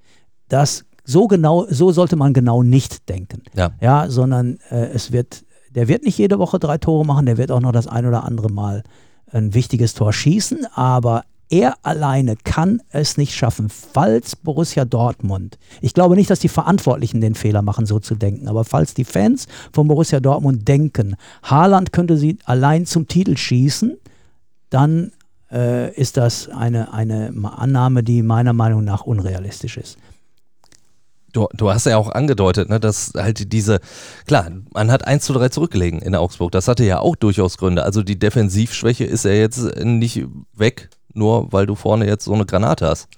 Das 0.48 0.84
so 1.04 1.26
genau, 1.26 1.66
so 1.70 1.90
sollte 1.90 2.16
man 2.16 2.34
genau 2.34 2.62
nicht 2.62 3.08
denken. 3.08 3.42
Ja. 3.54 3.70
Ja, 3.80 4.10
sondern 4.10 4.58
äh, 4.70 4.88
es 4.88 5.10
wird 5.10 5.42
der 5.74 5.88
wird 5.88 6.04
nicht 6.04 6.18
jede 6.18 6.38
Woche 6.38 6.58
drei 6.58 6.78
Tore 6.78 7.04
machen, 7.04 7.26
der 7.26 7.36
wird 7.36 7.50
auch 7.50 7.60
noch 7.60 7.72
das 7.72 7.86
ein 7.86 8.06
oder 8.06 8.24
andere 8.24 8.50
Mal 8.50 8.82
ein 9.30 9.54
wichtiges 9.54 9.94
Tor 9.94 10.12
schießen, 10.12 10.66
aber 10.74 11.24
er 11.50 11.76
alleine 11.82 12.36
kann 12.36 12.82
es 12.90 13.16
nicht 13.16 13.34
schaffen, 13.34 13.70
falls 13.70 14.36
Borussia 14.36 14.84
Dortmund, 14.84 15.58
ich 15.80 15.94
glaube 15.94 16.14
nicht, 16.14 16.28
dass 16.28 16.40
die 16.40 16.48
Verantwortlichen 16.48 17.20
den 17.20 17.34
Fehler 17.34 17.62
machen, 17.62 17.86
so 17.86 17.98
zu 17.98 18.14
denken, 18.14 18.48
aber 18.48 18.64
falls 18.64 18.94
die 18.94 19.04
Fans 19.04 19.46
von 19.72 19.88
Borussia 19.88 20.20
Dortmund 20.20 20.68
denken, 20.68 21.16
Haaland 21.42 21.92
könnte 21.92 22.18
sie 22.18 22.38
allein 22.44 22.84
zum 22.84 23.08
Titel 23.08 23.36
schießen, 23.36 23.96
dann 24.68 25.12
äh, 25.50 25.94
ist 25.94 26.18
das 26.18 26.48
eine, 26.48 26.92
eine 26.92 27.32
Annahme, 27.56 28.02
die 28.02 28.22
meiner 28.22 28.52
Meinung 28.52 28.84
nach 28.84 29.04
unrealistisch 29.04 29.78
ist. 29.78 29.98
Du, 31.32 31.46
du 31.52 31.70
hast 31.70 31.84
ja 31.86 31.98
auch 31.98 32.08
angedeutet, 32.10 32.70
ne, 32.70 32.80
dass 32.80 33.12
halt 33.14 33.52
diese, 33.52 33.80
klar, 34.26 34.50
man 34.72 34.90
hat 34.90 35.06
1 35.06 35.24
zu 35.24 35.32
3 35.34 35.50
zurückgelegen 35.50 36.00
in 36.00 36.14
Augsburg. 36.14 36.52
Das 36.52 36.68
hatte 36.68 36.84
ja 36.84 37.00
auch 37.00 37.16
durchaus 37.16 37.58
Gründe. 37.58 37.82
Also 37.84 38.02
die 38.02 38.18
Defensivschwäche 38.18 39.04
ist 39.04 39.24
ja 39.26 39.32
jetzt 39.32 39.58
nicht 39.84 40.24
weg, 40.54 40.88
nur 41.12 41.52
weil 41.52 41.66
du 41.66 41.74
vorne 41.74 42.06
jetzt 42.06 42.24
so 42.24 42.32
eine 42.32 42.46
Granate 42.46 42.86
hast. 42.86 43.08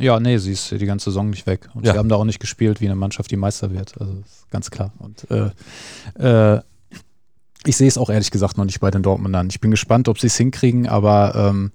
Ja, 0.00 0.18
nee, 0.18 0.38
sie 0.38 0.52
ist 0.52 0.72
die 0.72 0.84
ganze 0.86 1.10
Saison 1.10 1.30
nicht 1.30 1.46
weg. 1.46 1.68
Und 1.74 1.86
Ja. 1.86 1.92
sie 1.92 1.98
haben 1.98 2.08
da 2.08 2.16
auch 2.16 2.24
nicht 2.24 2.40
gespielt, 2.40 2.80
wie 2.80 2.86
eine 2.86 2.96
Mannschaft, 2.96 3.30
die 3.30 3.36
Meister 3.36 3.70
wird. 3.70 3.94
Also 4.00 4.14
das 4.14 4.26
ist 4.30 4.50
ganz 4.50 4.70
klar. 4.72 4.92
Und 4.98 5.24
äh, 5.30 5.50
äh, 6.56 6.60
ich 7.66 7.76
sehe 7.76 7.86
es 7.88 7.96
auch 7.96 8.10
ehrlich 8.10 8.32
gesagt 8.32 8.58
noch 8.58 8.64
nicht 8.64 8.80
bei 8.80 8.90
den 8.90 9.02
Dortmundern. 9.02 9.48
Ich 9.50 9.60
bin 9.60 9.70
gespannt, 9.70 10.08
ob 10.08 10.18
sie 10.18 10.26
es 10.26 10.36
hinkriegen, 10.36 10.88
aber 10.88 11.34
ähm, 11.36 11.70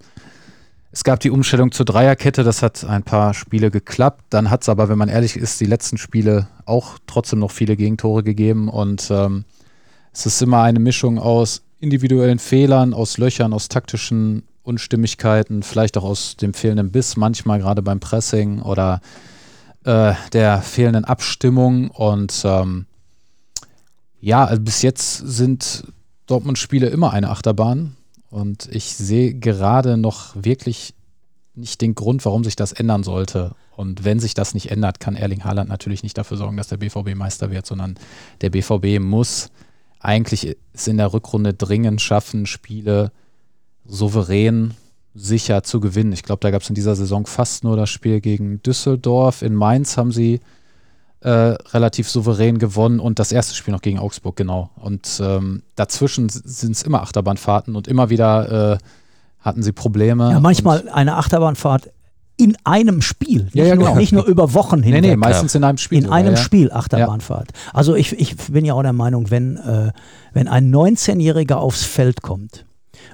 es 0.92 1.04
gab 1.04 1.20
die 1.20 1.30
Umstellung 1.30 1.70
zur 1.70 1.86
Dreierkette, 1.86 2.42
das 2.42 2.62
hat 2.62 2.84
ein 2.84 3.04
paar 3.04 3.32
Spiele 3.32 3.70
geklappt. 3.70 4.24
Dann 4.30 4.50
hat 4.50 4.62
es 4.62 4.68
aber, 4.68 4.88
wenn 4.88 4.98
man 4.98 5.08
ehrlich 5.08 5.36
ist, 5.36 5.60
die 5.60 5.66
letzten 5.66 5.98
Spiele 5.98 6.48
auch 6.64 6.98
trotzdem 7.06 7.38
noch 7.38 7.52
viele 7.52 7.76
Gegentore 7.76 8.24
gegeben. 8.24 8.68
Und 8.68 9.08
ähm, 9.10 9.44
es 10.12 10.26
ist 10.26 10.42
immer 10.42 10.62
eine 10.62 10.80
Mischung 10.80 11.18
aus 11.18 11.62
individuellen 11.78 12.40
Fehlern, 12.40 12.92
aus 12.92 13.18
Löchern, 13.18 13.52
aus 13.52 13.68
taktischen 13.68 14.42
Unstimmigkeiten, 14.62 15.62
vielleicht 15.62 15.96
auch 15.96 16.04
aus 16.04 16.36
dem 16.36 16.54
fehlenden 16.54 16.90
Biss, 16.90 17.16
manchmal 17.16 17.60
gerade 17.60 17.82
beim 17.82 18.00
Pressing 18.00 18.60
oder 18.60 19.00
äh, 19.84 20.14
der 20.32 20.60
fehlenden 20.60 21.04
Abstimmung. 21.04 21.90
Und 21.90 22.42
ähm, 22.44 22.86
ja, 24.20 24.44
also 24.44 24.60
bis 24.60 24.82
jetzt 24.82 25.18
sind 25.18 25.84
Dortmund-Spiele 26.26 26.88
immer 26.88 27.12
eine 27.12 27.30
Achterbahn. 27.30 27.96
Und 28.30 28.68
ich 28.70 28.94
sehe 28.94 29.34
gerade 29.34 29.96
noch 29.96 30.34
wirklich 30.34 30.94
nicht 31.54 31.80
den 31.80 31.94
Grund, 31.94 32.24
warum 32.24 32.44
sich 32.44 32.56
das 32.56 32.72
ändern 32.72 33.02
sollte. 33.02 33.54
Und 33.76 34.04
wenn 34.04 34.20
sich 34.20 34.34
das 34.34 34.54
nicht 34.54 34.70
ändert, 34.70 35.00
kann 35.00 35.16
Erling 35.16 35.44
Haaland 35.44 35.68
natürlich 35.68 36.02
nicht 36.02 36.16
dafür 36.16 36.36
sorgen, 36.36 36.56
dass 36.56 36.68
der 36.68 36.76
BVB 36.76 37.14
Meister 37.14 37.50
wird, 37.50 37.66
sondern 37.66 37.96
der 38.40 38.50
BVB 38.50 39.00
muss 39.00 39.50
eigentlich 39.98 40.56
es 40.72 40.86
in 40.86 40.96
der 40.96 41.12
Rückrunde 41.12 41.54
dringend 41.54 42.00
schaffen, 42.00 42.46
Spiele 42.46 43.12
souverän 43.84 44.74
sicher 45.14 45.62
zu 45.62 45.80
gewinnen. 45.80 46.12
Ich 46.12 46.22
glaube, 46.22 46.40
da 46.40 46.50
gab 46.50 46.62
es 46.62 46.68
in 46.68 46.74
dieser 46.74 46.94
Saison 46.94 47.26
fast 47.26 47.64
nur 47.64 47.76
das 47.76 47.90
Spiel 47.90 48.20
gegen 48.20 48.62
Düsseldorf. 48.62 49.42
In 49.42 49.54
Mainz 49.54 49.96
haben 49.96 50.12
sie 50.12 50.40
äh, 51.22 51.30
relativ 51.30 52.08
souverän 52.08 52.58
gewonnen 52.58 53.00
und 53.00 53.18
das 53.18 53.32
erste 53.32 53.54
Spiel 53.54 53.72
noch 53.72 53.82
gegen 53.82 53.98
Augsburg, 53.98 54.36
genau. 54.36 54.70
Und 54.76 55.20
ähm, 55.22 55.62
dazwischen 55.76 56.28
sind 56.28 56.72
es 56.72 56.82
immer 56.82 57.02
Achterbahnfahrten 57.02 57.76
und 57.76 57.88
immer 57.88 58.10
wieder 58.10 58.74
äh, 58.74 58.78
hatten 59.40 59.62
sie 59.62 59.72
Probleme. 59.72 60.30
Ja, 60.30 60.40
manchmal 60.40 60.88
eine 60.88 61.16
Achterbahnfahrt 61.16 61.90
in 62.36 62.56
einem 62.64 63.02
Spiel, 63.02 63.44
nicht, 63.44 63.54
Ja, 63.54 63.64
ja, 63.66 63.74
nur, 63.74 63.88
genau. 63.88 63.98
nicht 63.98 64.12
nur 64.12 64.24
über 64.24 64.54
Wochen 64.54 64.82
hinweg. 64.82 65.02
nee, 65.02 65.08
nee, 65.10 65.16
meistens 65.16 65.54
in 65.54 65.62
einem 65.62 65.76
Spiel. 65.76 65.98
in 65.98 66.10
einem 66.10 66.36
ja. 66.36 66.36
Spiel 66.36 66.72
Achterbahnfahrt. 66.72 67.50
Also 67.74 67.94
ich, 67.94 68.18
ich 68.18 68.36
bin 68.36 68.64
ja 68.64 68.72
auch 68.72 68.82
der 68.82 68.94
Meinung, 68.94 69.30
wenn, 69.30 69.58
äh, 69.58 69.92
wenn 70.32 70.48
ein 70.48 70.74
19-Jähriger 70.74 71.56
aufs 71.56 71.84
Feld 71.84 72.22
kommt 72.22 72.64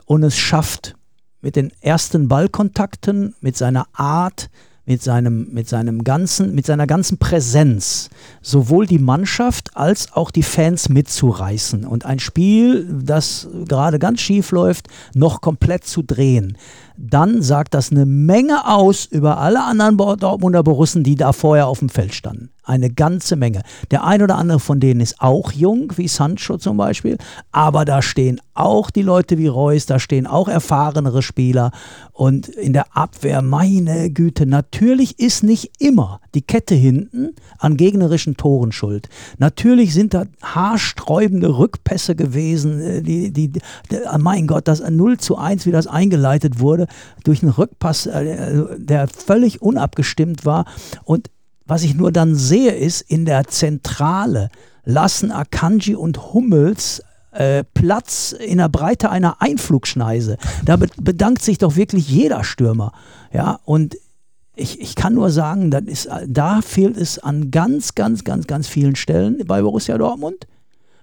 und 0.05 0.23
es 0.23 0.37
schafft, 0.37 0.95
mit 1.41 1.57
den 1.57 1.73
ersten 1.81 2.29
Ballkontakten, 2.29 3.35
mit 3.41 3.57
seiner 3.57 3.87
Art, 3.93 4.49
mit 4.87 5.03
seinem, 5.03 5.49
mit 5.53 5.69
seinem 5.69 6.05
ganzen, 6.05 6.55
mit 6.55 6.65
seiner 6.65 6.87
ganzen 6.87 7.19
Präsenz 7.19 8.09
sowohl 8.41 8.87
die 8.87 9.01
Mannschaft 9.01 9.77
als 9.77 10.13
auch 10.13 10.31
die 10.31 10.45
Fans 10.45 10.89
mitzureißen 10.89 11.85
und 11.85 12.07
ein 12.07 12.21
Spiel, 12.21 12.89
das 13.03 13.49
gerade 13.67 13.99
ganz 13.99 14.21
schief 14.21 14.53
läuft, 14.53 14.89
noch 15.13 15.41
komplett 15.41 15.85
zu 15.85 16.03
drehen, 16.03 16.57
dann 16.99 17.43
sagt 17.43 17.75
das 17.75 17.91
eine 17.91 18.07
Menge 18.07 18.67
aus 18.67 19.05
über 19.05 19.39
alle 19.39 19.65
anderen 19.65 19.97
Dortmunder 19.97 20.63
Borussen, 20.63 21.03
die 21.03 21.15
da 21.15 21.33
vorher 21.33 21.67
auf 21.67 21.81
dem 21.81 21.89
Feld 21.89 22.15
standen. 22.15 22.51
Eine 22.65 22.91
ganze 22.91 23.37
Menge. 23.37 23.63
Der 23.91 24.05
ein 24.05 24.23
oder 24.23 24.37
andere 24.37 24.59
von 24.59 24.81
denen 24.81 25.01
ist 25.01 25.21
auch 25.21 25.53
jung, 25.53 25.93
wie 25.97 26.09
Sancho 26.09 26.59
zum 26.59 26.77
Beispiel, 26.77 27.17
aber 27.53 27.85
da 27.85 28.03
stehen 28.03 28.41
auch 28.55 28.91
die 28.91 29.03
Leute 29.03 29.39
wie 29.39 29.47
Reus, 29.47 29.87
da 29.87 29.99
stehen 29.99 30.27
auch 30.27 30.49
erfahrenere 30.49 31.23
Spieler 31.23 31.71
und 32.13 32.49
in 32.49 32.73
der 32.73 32.97
Abwehr, 32.97 33.43
meine 33.43 34.11
Güte, 34.11 34.47
natürlich 34.47 35.21
ist 35.21 35.45
nicht 35.45 35.73
immer 35.79 36.21
die 36.37 36.43
Kette 36.43 36.75
hinten 36.75 37.35
an 37.59 37.79
gegnerischen 37.79 38.37
Toren 38.37 38.71
schuld. 38.71 39.09
Natürlich 39.39 39.95
sind 39.95 40.13
da 40.13 40.25
haarsträubende 40.43 41.57
Rückpässe 41.57 42.15
gewesen, 42.15 42.81
äh, 42.81 43.03
die, 43.03 43.33
die, 43.33 43.49
die, 43.49 43.61
mein 44.19 44.47
Gott, 44.47 44.69
das 44.69 44.81
0 44.81 45.17
zu 45.17 45.39
1, 45.39 45.65
wie 45.65 45.73
das 45.73 45.87
eingeleitet 45.87 46.61
wurde, 46.61 46.89
durch 47.25 47.43
einen 47.43 47.53
Rückpass, 47.53 48.05
äh, 48.05 48.65
der 48.77 49.09
völlig 49.09 49.63
unabgestimmt 49.63 50.45
war 50.45 50.67
und 51.05 51.31
was 51.65 51.83
ich 51.83 51.95
nur 51.95 52.13
dann 52.13 52.37
sehe, 52.37 52.73
ist, 52.73 53.01
in 53.01 53.25
der 53.25 53.45
Zentrale 53.49 54.51
lassen 54.85 55.33
Akanji 55.33 55.97
und 55.97 56.35
Hummels 56.35 57.03
äh, 57.33 57.65
Platz 57.75 58.33
in 58.33 58.59
der 58.59 58.69
Breite 58.69 59.11
einer 59.11 59.41
Einflugschneise. 59.41 60.37
Da 60.65 60.77
be 60.77 60.87
bedankt 61.01 61.43
sich 61.43 61.59
doch 61.59 61.77
wirklich 61.77 62.09
jeder 62.09 62.45
Stürmer. 62.45 62.93
Ja, 63.33 63.59
und 63.65 63.97
ich, 64.57 64.81
ich 64.81 64.95
kann 64.95 65.15
nur 65.15 65.31
sagen, 65.31 65.71
das 65.71 65.85
ist, 65.85 66.09
da 66.27 66.63
fehlt 66.63 66.97
es 66.97 67.19
an 67.19 67.51
ganz, 67.51 67.95
ganz, 67.95 68.25
ganz, 68.25 68.47
ganz 68.47 68.67
vielen 68.67 68.97
Stellen 68.97 69.43
bei 69.47 69.61
Borussia 69.61 69.97
Dortmund. 69.99 70.47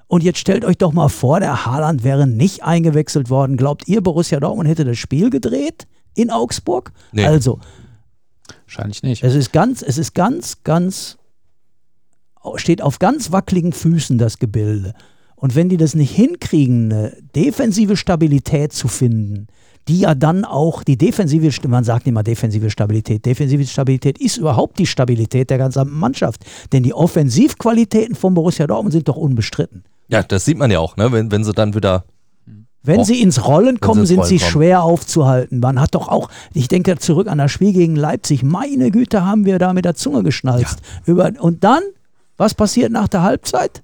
Und 0.07 0.23
jetzt 0.23 0.39
stellt 0.39 0.65
euch 0.65 0.77
doch 0.77 0.91
mal 0.91 1.07
vor, 1.07 1.39
der 1.39 1.65
Haaland 1.65 2.03
wäre 2.03 2.27
nicht 2.27 2.63
eingewechselt 2.63 3.29
worden. 3.29 3.55
Glaubt 3.55 3.87
ihr, 3.87 4.01
Borussia 4.01 4.39
Dortmund 4.39 4.67
hätte 4.67 4.85
das 4.85 4.97
Spiel 4.97 5.29
gedreht 5.29 5.87
in 6.15 6.31
Augsburg? 6.31 6.91
Nee. 7.11 7.25
Also, 7.25 7.59
Wahrscheinlich 8.65 9.03
nicht. 9.03 9.23
es 9.23 9.35
ist 9.35 9.53
ganz, 9.53 9.83
es 9.83 9.99
ist 9.99 10.15
ganz, 10.15 10.63
ganz, 10.63 11.17
steht 12.55 12.81
auf 12.81 12.97
ganz 12.99 13.31
wackeligen 13.31 13.71
Füßen, 13.71 14.17
das 14.17 14.39
Gebilde. 14.39 14.93
Und 15.35 15.55
wenn 15.55 15.69
die 15.69 15.77
das 15.77 15.93
nicht 15.93 16.11
hinkriegen, 16.11 16.91
eine 16.91 17.17
defensive 17.35 17.97
Stabilität 17.97 18.73
zu 18.73 18.87
finden, 18.87 19.47
die 19.87 19.99
ja 19.99 20.15
dann 20.15 20.45
auch 20.45 20.83
die 20.83 20.97
defensive, 20.97 21.49
man 21.67 21.83
sagt 21.83 22.07
immer 22.07 22.23
defensive 22.23 22.69
Stabilität, 22.69 23.25
defensive 23.25 23.65
Stabilität 23.65 24.17
ist 24.17 24.37
überhaupt 24.37 24.79
die 24.79 24.85
Stabilität 24.85 25.49
der 25.49 25.57
gesamten 25.57 25.97
Mannschaft. 25.97 26.45
Denn 26.71 26.83
die 26.83 26.93
Offensivqualitäten 26.93 28.15
von 28.15 28.33
Borussia 28.33 28.65
Dortmund 28.67 28.93
sind 28.93 29.07
doch 29.07 29.17
unbestritten. 29.17 29.83
Ja, 30.07 30.23
das 30.23 30.45
sieht 30.45 30.57
man 30.57 30.71
ja 30.71 30.79
auch, 30.79 30.95
ne? 30.95 31.11
wenn, 31.11 31.31
wenn 31.31 31.43
sie 31.43 31.53
dann 31.53 31.73
wieder. 31.73 32.05
Wenn 32.85 32.99
Och, 32.99 33.05
sie 33.05 33.21
ins 33.21 33.47
Rollen 33.47 33.79
kommen, 33.79 34.01
ins 34.01 34.09
sind 34.09 34.19
Rollen 34.19 34.29
sie 34.29 34.37
kommen. 34.39 34.51
schwer 34.51 34.83
aufzuhalten. 34.83 35.59
Man 35.59 35.79
hat 35.79 35.95
doch 35.95 36.09
auch, 36.09 36.29
ich 36.53 36.67
denke 36.67 36.97
zurück 36.97 37.27
an 37.27 37.37
das 37.37 37.51
Spiel 37.51 37.71
gegen 37.71 37.95
Leipzig, 37.95 38.43
meine 38.43 38.91
Güte, 38.91 39.25
haben 39.25 39.45
wir 39.45 39.57
da 39.57 39.71
mit 39.71 39.85
der 39.85 39.95
Zunge 39.95 40.21
geschnalzt. 40.21 40.81
Über, 41.05 41.31
und 41.39 41.63
dann, 41.63 41.81
was 42.35 42.53
passiert 42.53 42.91
nach 42.91 43.07
der 43.07 43.23
Halbzeit? 43.23 43.83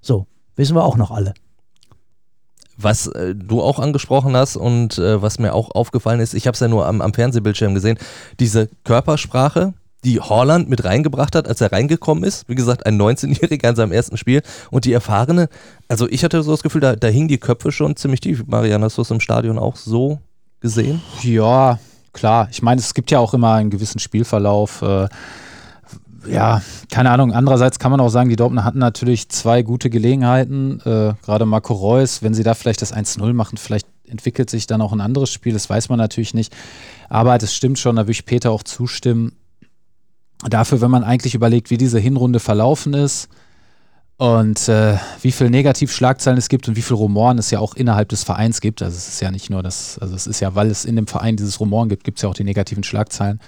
So, 0.00 0.26
wissen 0.56 0.74
wir 0.74 0.84
auch 0.84 0.96
noch 0.96 1.12
alle. 1.12 1.34
Was 2.82 3.06
äh, 3.06 3.34
du 3.34 3.62
auch 3.62 3.78
angesprochen 3.78 4.36
hast 4.36 4.56
und 4.56 4.98
äh, 4.98 5.20
was 5.22 5.38
mir 5.38 5.54
auch 5.54 5.70
aufgefallen 5.70 6.20
ist, 6.20 6.34
ich 6.34 6.46
habe 6.46 6.54
es 6.54 6.60
ja 6.60 6.68
nur 6.68 6.86
am, 6.86 7.00
am 7.00 7.14
Fernsehbildschirm 7.14 7.74
gesehen, 7.74 7.98
diese 8.40 8.68
Körpersprache, 8.84 9.74
die 10.04 10.20
Holland 10.20 10.68
mit 10.68 10.84
reingebracht 10.84 11.36
hat, 11.36 11.46
als 11.46 11.60
er 11.60 11.72
reingekommen 11.72 12.24
ist. 12.24 12.48
Wie 12.48 12.54
gesagt, 12.54 12.86
ein 12.86 13.00
19-Jähriger 13.00 13.68
in 13.70 13.76
seinem 13.76 13.92
ersten 13.92 14.16
Spiel 14.16 14.42
und 14.70 14.84
die 14.84 14.92
Erfahrene, 14.92 15.48
also 15.88 16.08
ich 16.08 16.24
hatte 16.24 16.42
so 16.42 16.50
das 16.50 16.62
Gefühl, 16.62 16.80
da, 16.80 16.96
da 16.96 17.08
hingen 17.08 17.28
die 17.28 17.38
Köpfe 17.38 17.70
schon 17.72 17.96
ziemlich 17.96 18.20
tief. 18.20 18.44
Marian, 18.46 18.82
hast 18.82 18.98
du 18.98 19.02
es 19.02 19.10
im 19.10 19.20
Stadion 19.20 19.58
auch 19.58 19.76
so 19.76 20.18
gesehen? 20.60 21.00
Ja, 21.22 21.78
klar. 22.12 22.48
Ich 22.50 22.62
meine, 22.62 22.80
es 22.80 22.94
gibt 22.94 23.10
ja 23.10 23.18
auch 23.18 23.34
immer 23.34 23.54
einen 23.54 23.70
gewissen 23.70 23.98
Spielverlauf. 23.98 24.82
Äh, 24.82 25.08
ja, 26.26 26.62
keine 26.90 27.10
Ahnung. 27.10 27.32
Andererseits 27.32 27.78
kann 27.78 27.90
man 27.90 28.00
auch 28.00 28.08
sagen, 28.08 28.28
die 28.28 28.36
Dortmunder 28.36 28.64
hatten 28.64 28.78
natürlich 28.78 29.28
zwei 29.28 29.62
gute 29.62 29.90
Gelegenheiten. 29.90 30.80
Äh, 30.80 31.14
Gerade 31.24 31.46
Marco 31.46 31.74
Reus, 31.74 32.22
wenn 32.22 32.34
sie 32.34 32.42
da 32.42 32.54
vielleicht 32.54 32.82
das 32.82 32.94
1-0 32.94 33.32
machen, 33.32 33.58
vielleicht 33.58 33.86
entwickelt 34.06 34.50
sich 34.50 34.66
dann 34.66 34.82
auch 34.82 34.92
ein 34.92 35.00
anderes 35.00 35.30
Spiel. 35.30 35.52
Das 35.52 35.68
weiß 35.68 35.88
man 35.88 35.98
natürlich 35.98 36.34
nicht. 36.34 36.54
Aber 37.08 37.38
das 37.38 37.54
stimmt 37.54 37.78
schon, 37.78 37.96
da 37.96 38.02
würde 38.02 38.12
ich 38.12 38.24
Peter 38.24 38.50
auch 38.50 38.62
zustimmen. 38.62 39.32
Dafür, 40.48 40.80
wenn 40.80 40.90
man 40.90 41.04
eigentlich 41.04 41.34
überlegt, 41.34 41.70
wie 41.70 41.78
diese 41.78 41.98
Hinrunde 41.98 42.40
verlaufen 42.40 42.94
ist 42.94 43.28
und 44.16 44.68
äh, 44.68 44.96
wie 45.22 45.32
viel 45.32 45.50
Negativschlagzeilen 45.50 46.38
es 46.38 46.48
gibt 46.48 46.68
und 46.68 46.76
wie 46.76 46.82
viel 46.82 46.96
Rumoren 46.96 47.38
es 47.38 47.50
ja 47.50 47.60
auch 47.60 47.74
innerhalb 47.74 48.08
des 48.08 48.24
Vereins 48.24 48.60
gibt. 48.60 48.82
Also 48.82 48.96
es 48.96 49.08
ist 49.08 49.20
ja 49.20 49.30
nicht 49.30 49.50
nur 49.50 49.62
das, 49.62 49.98
also 49.98 50.14
es 50.14 50.26
ist 50.26 50.40
ja, 50.40 50.54
weil 50.54 50.70
es 50.70 50.84
in 50.84 50.96
dem 50.96 51.06
Verein 51.06 51.36
dieses 51.36 51.60
Rumoren 51.60 51.88
gibt, 51.88 52.04
gibt 52.04 52.18
es 52.18 52.22
ja 52.22 52.28
auch 52.28 52.34
die 52.34 52.44
negativen 52.44 52.82
Schlagzeilen 52.82 53.40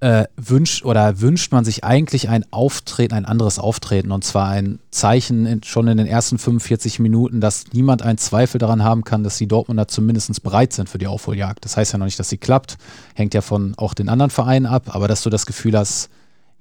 äh, 0.00 0.24
wünscht 0.36 0.84
oder 0.84 1.20
wünscht 1.20 1.50
man 1.52 1.64
sich 1.64 1.82
eigentlich 1.82 2.28
ein 2.28 2.44
Auftreten, 2.52 3.14
ein 3.14 3.24
anderes 3.24 3.58
Auftreten 3.58 4.12
und 4.12 4.22
zwar 4.22 4.48
ein 4.48 4.78
Zeichen 4.90 5.44
in, 5.44 5.62
schon 5.64 5.88
in 5.88 5.96
den 5.96 6.06
ersten 6.06 6.38
45 6.38 7.00
Minuten, 7.00 7.40
dass 7.40 7.64
niemand 7.72 8.02
einen 8.02 8.18
Zweifel 8.18 8.58
daran 8.58 8.84
haben 8.84 9.02
kann, 9.02 9.24
dass 9.24 9.38
die 9.38 9.48
Dortmunder 9.48 9.88
zumindest 9.88 10.42
bereit 10.42 10.72
sind 10.72 10.88
für 10.88 10.98
die 10.98 11.08
Aufholjagd. 11.08 11.64
Das 11.64 11.76
heißt 11.76 11.92
ja 11.92 11.98
noch 11.98 12.06
nicht, 12.06 12.18
dass 12.18 12.28
sie 12.28 12.38
klappt, 12.38 12.78
hängt 13.14 13.34
ja 13.34 13.40
von 13.40 13.74
auch 13.76 13.94
den 13.94 14.08
anderen 14.08 14.30
Vereinen 14.30 14.66
ab, 14.66 14.94
aber 14.94 15.08
dass 15.08 15.22
du 15.22 15.30
das 15.30 15.46
Gefühl 15.46 15.76
hast, 15.76 16.10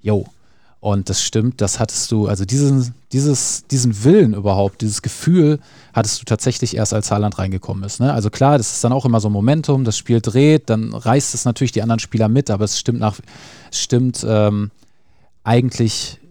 yo, 0.02 0.26
und 0.88 1.10
das 1.10 1.22
stimmt, 1.22 1.60
das 1.60 1.82
hattest 1.82 2.14
du, 2.14 2.28
also 2.28 2.46
diesen, 2.46 2.94
dieses, 3.12 3.68
diesen 3.68 4.06
Willen 4.06 4.34
überhaupt, 4.34 4.80
dieses 4.80 5.02
Gefühl 5.02 5.60
hattest 5.92 6.22
du 6.22 6.24
tatsächlich 6.24 6.78
erst, 6.78 6.94
als 6.94 7.12
Haaland 7.12 7.38
reingekommen 7.38 7.84
ist. 7.84 8.00
Ne? 8.00 8.14
Also 8.14 8.30
klar, 8.30 8.58
das 8.58 8.72
ist 8.72 8.86
dann 8.86 8.94
auch 8.94 9.04
immer 9.04 9.20
so 9.20 9.28
ein 9.28 9.34
Momentum, 9.34 9.84
das 9.84 9.98
Spiel 9.98 10.22
dreht, 10.22 10.70
dann 10.70 10.94
reißt 10.94 11.34
es 11.34 11.44
natürlich 11.44 11.74
die 11.74 11.82
anderen 11.82 12.00
Spieler 12.00 12.30
mit, 12.30 12.50
aber 12.50 12.64
es 12.64 12.80
stimmt 12.80 13.02
nach, 13.02 13.20
es 13.70 13.82
stimmt, 13.82 14.26
ähm, 14.26 14.72
eigentlich 15.44 16.22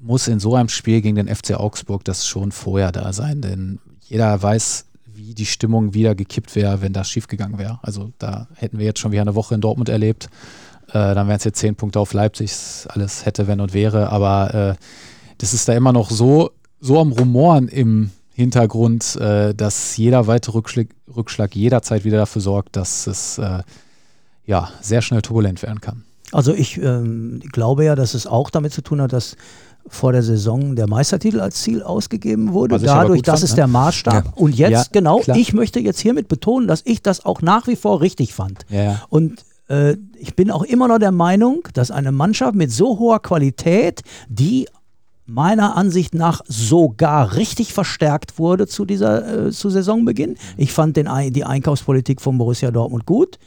muss 0.00 0.28
in 0.28 0.40
so 0.40 0.54
einem 0.54 0.70
Spiel 0.70 1.02
gegen 1.02 1.16
den 1.16 1.28
FC 1.28 1.52
Augsburg 1.52 2.02
das 2.02 2.26
schon 2.26 2.52
vorher 2.52 2.92
da 2.92 3.12
sein, 3.12 3.42
denn 3.42 3.80
jeder 4.00 4.42
weiß, 4.42 4.86
wie 5.12 5.34
die 5.34 5.44
Stimmung 5.44 5.92
wieder 5.92 6.14
gekippt 6.14 6.56
wäre, 6.56 6.80
wenn 6.80 6.94
das 6.94 7.10
schiefgegangen 7.10 7.58
wäre. 7.58 7.80
Also 7.82 8.12
da 8.18 8.48
hätten 8.54 8.78
wir 8.78 8.86
jetzt 8.86 9.00
schon 9.00 9.12
wieder 9.12 9.22
eine 9.22 9.34
Woche 9.34 9.54
in 9.54 9.60
Dortmund 9.60 9.90
erlebt 9.90 10.30
äh, 10.88 11.14
dann 11.14 11.28
wären 11.28 11.36
es 11.36 11.44
jetzt 11.44 11.58
zehn 11.58 11.74
Punkte 11.74 12.00
auf 12.00 12.12
Leipzig, 12.12 12.52
alles 12.88 13.26
hätte, 13.26 13.46
wenn 13.46 13.60
und 13.60 13.74
wäre. 13.74 14.10
Aber 14.10 14.54
äh, 14.54 14.74
das 15.38 15.52
ist 15.52 15.68
da 15.68 15.74
immer 15.74 15.92
noch 15.92 16.10
so, 16.10 16.50
so 16.80 17.00
am 17.00 17.12
Rumoren 17.12 17.68
im 17.68 18.10
Hintergrund, 18.32 19.16
äh, 19.16 19.54
dass 19.54 19.96
jeder 19.96 20.26
weitere 20.26 20.58
Rückschlag, 20.58 20.88
Rückschlag, 21.14 21.54
jederzeit 21.56 22.04
wieder 22.04 22.18
dafür 22.18 22.42
sorgt, 22.42 22.76
dass 22.76 23.06
es 23.06 23.38
äh, 23.38 23.62
ja, 24.44 24.70
sehr 24.80 25.02
schnell 25.02 25.22
turbulent 25.22 25.62
werden 25.62 25.80
kann. 25.80 26.04
Also 26.32 26.52
ich 26.52 26.76
ähm, 26.78 27.40
glaube 27.52 27.84
ja, 27.84 27.94
dass 27.94 28.14
es 28.14 28.26
auch 28.26 28.50
damit 28.50 28.72
zu 28.72 28.82
tun 28.82 29.00
hat, 29.00 29.12
dass 29.12 29.36
vor 29.88 30.12
der 30.12 30.22
Saison 30.22 30.74
der 30.74 30.88
Meistertitel 30.88 31.40
als 31.40 31.62
Ziel 31.62 31.82
ausgegeben 31.82 32.52
wurde. 32.52 32.78
Dadurch, 32.78 33.22
das 33.22 33.40
fand, 33.40 33.44
ist 33.44 33.50
ne? 33.52 33.56
der 33.56 33.66
Maßstab. 33.68 34.24
Ja. 34.24 34.32
Und 34.34 34.54
jetzt, 34.56 34.70
ja, 34.70 34.84
genau, 34.92 35.20
klar. 35.20 35.36
ich 35.36 35.52
möchte 35.52 35.78
jetzt 35.80 36.00
hiermit 36.00 36.28
betonen, 36.28 36.66
dass 36.66 36.82
ich 36.84 37.02
das 37.02 37.24
auch 37.24 37.40
nach 37.40 37.68
wie 37.68 37.76
vor 37.76 38.00
richtig 38.00 38.34
fand. 38.34 38.66
Ja, 38.68 39.02
Und 39.08 39.44
äh, 39.68 39.96
ich 40.26 40.34
bin 40.34 40.50
auch 40.50 40.64
immer 40.64 40.88
noch 40.88 40.98
der 40.98 41.12
Meinung, 41.12 41.68
dass 41.74 41.92
eine 41.92 42.10
Mannschaft 42.10 42.56
mit 42.56 42.72
so 42.72 42.98
hoher 42.98 43.22
Qualität, 43.22 44.02
die 44.28 44.66
meiner 45.24 45.76
Ansicht 45.76 46.14
nach 46.14 46.40
sogar 46.46 47.36
richtig 47.36 47.72
verstärkt 47.72 48.38
wurde 48.38 48.66
zu 48.66 48.84
dieser 48.84 49.46
äh, 49.46 49.50
zu 49.52 49.70
Saisonbeginn. 49.70 50.36
Ich 50.56 50.72
fand 50.72 50.96
den, 50.96 51.08
die 51.32 51.44
Einkaufspolitik 51.44 52.20
von 52.20 52.38
Borussia 52.38 52.72
Dortmund 52.72 53.06
gut. 53.06 53.38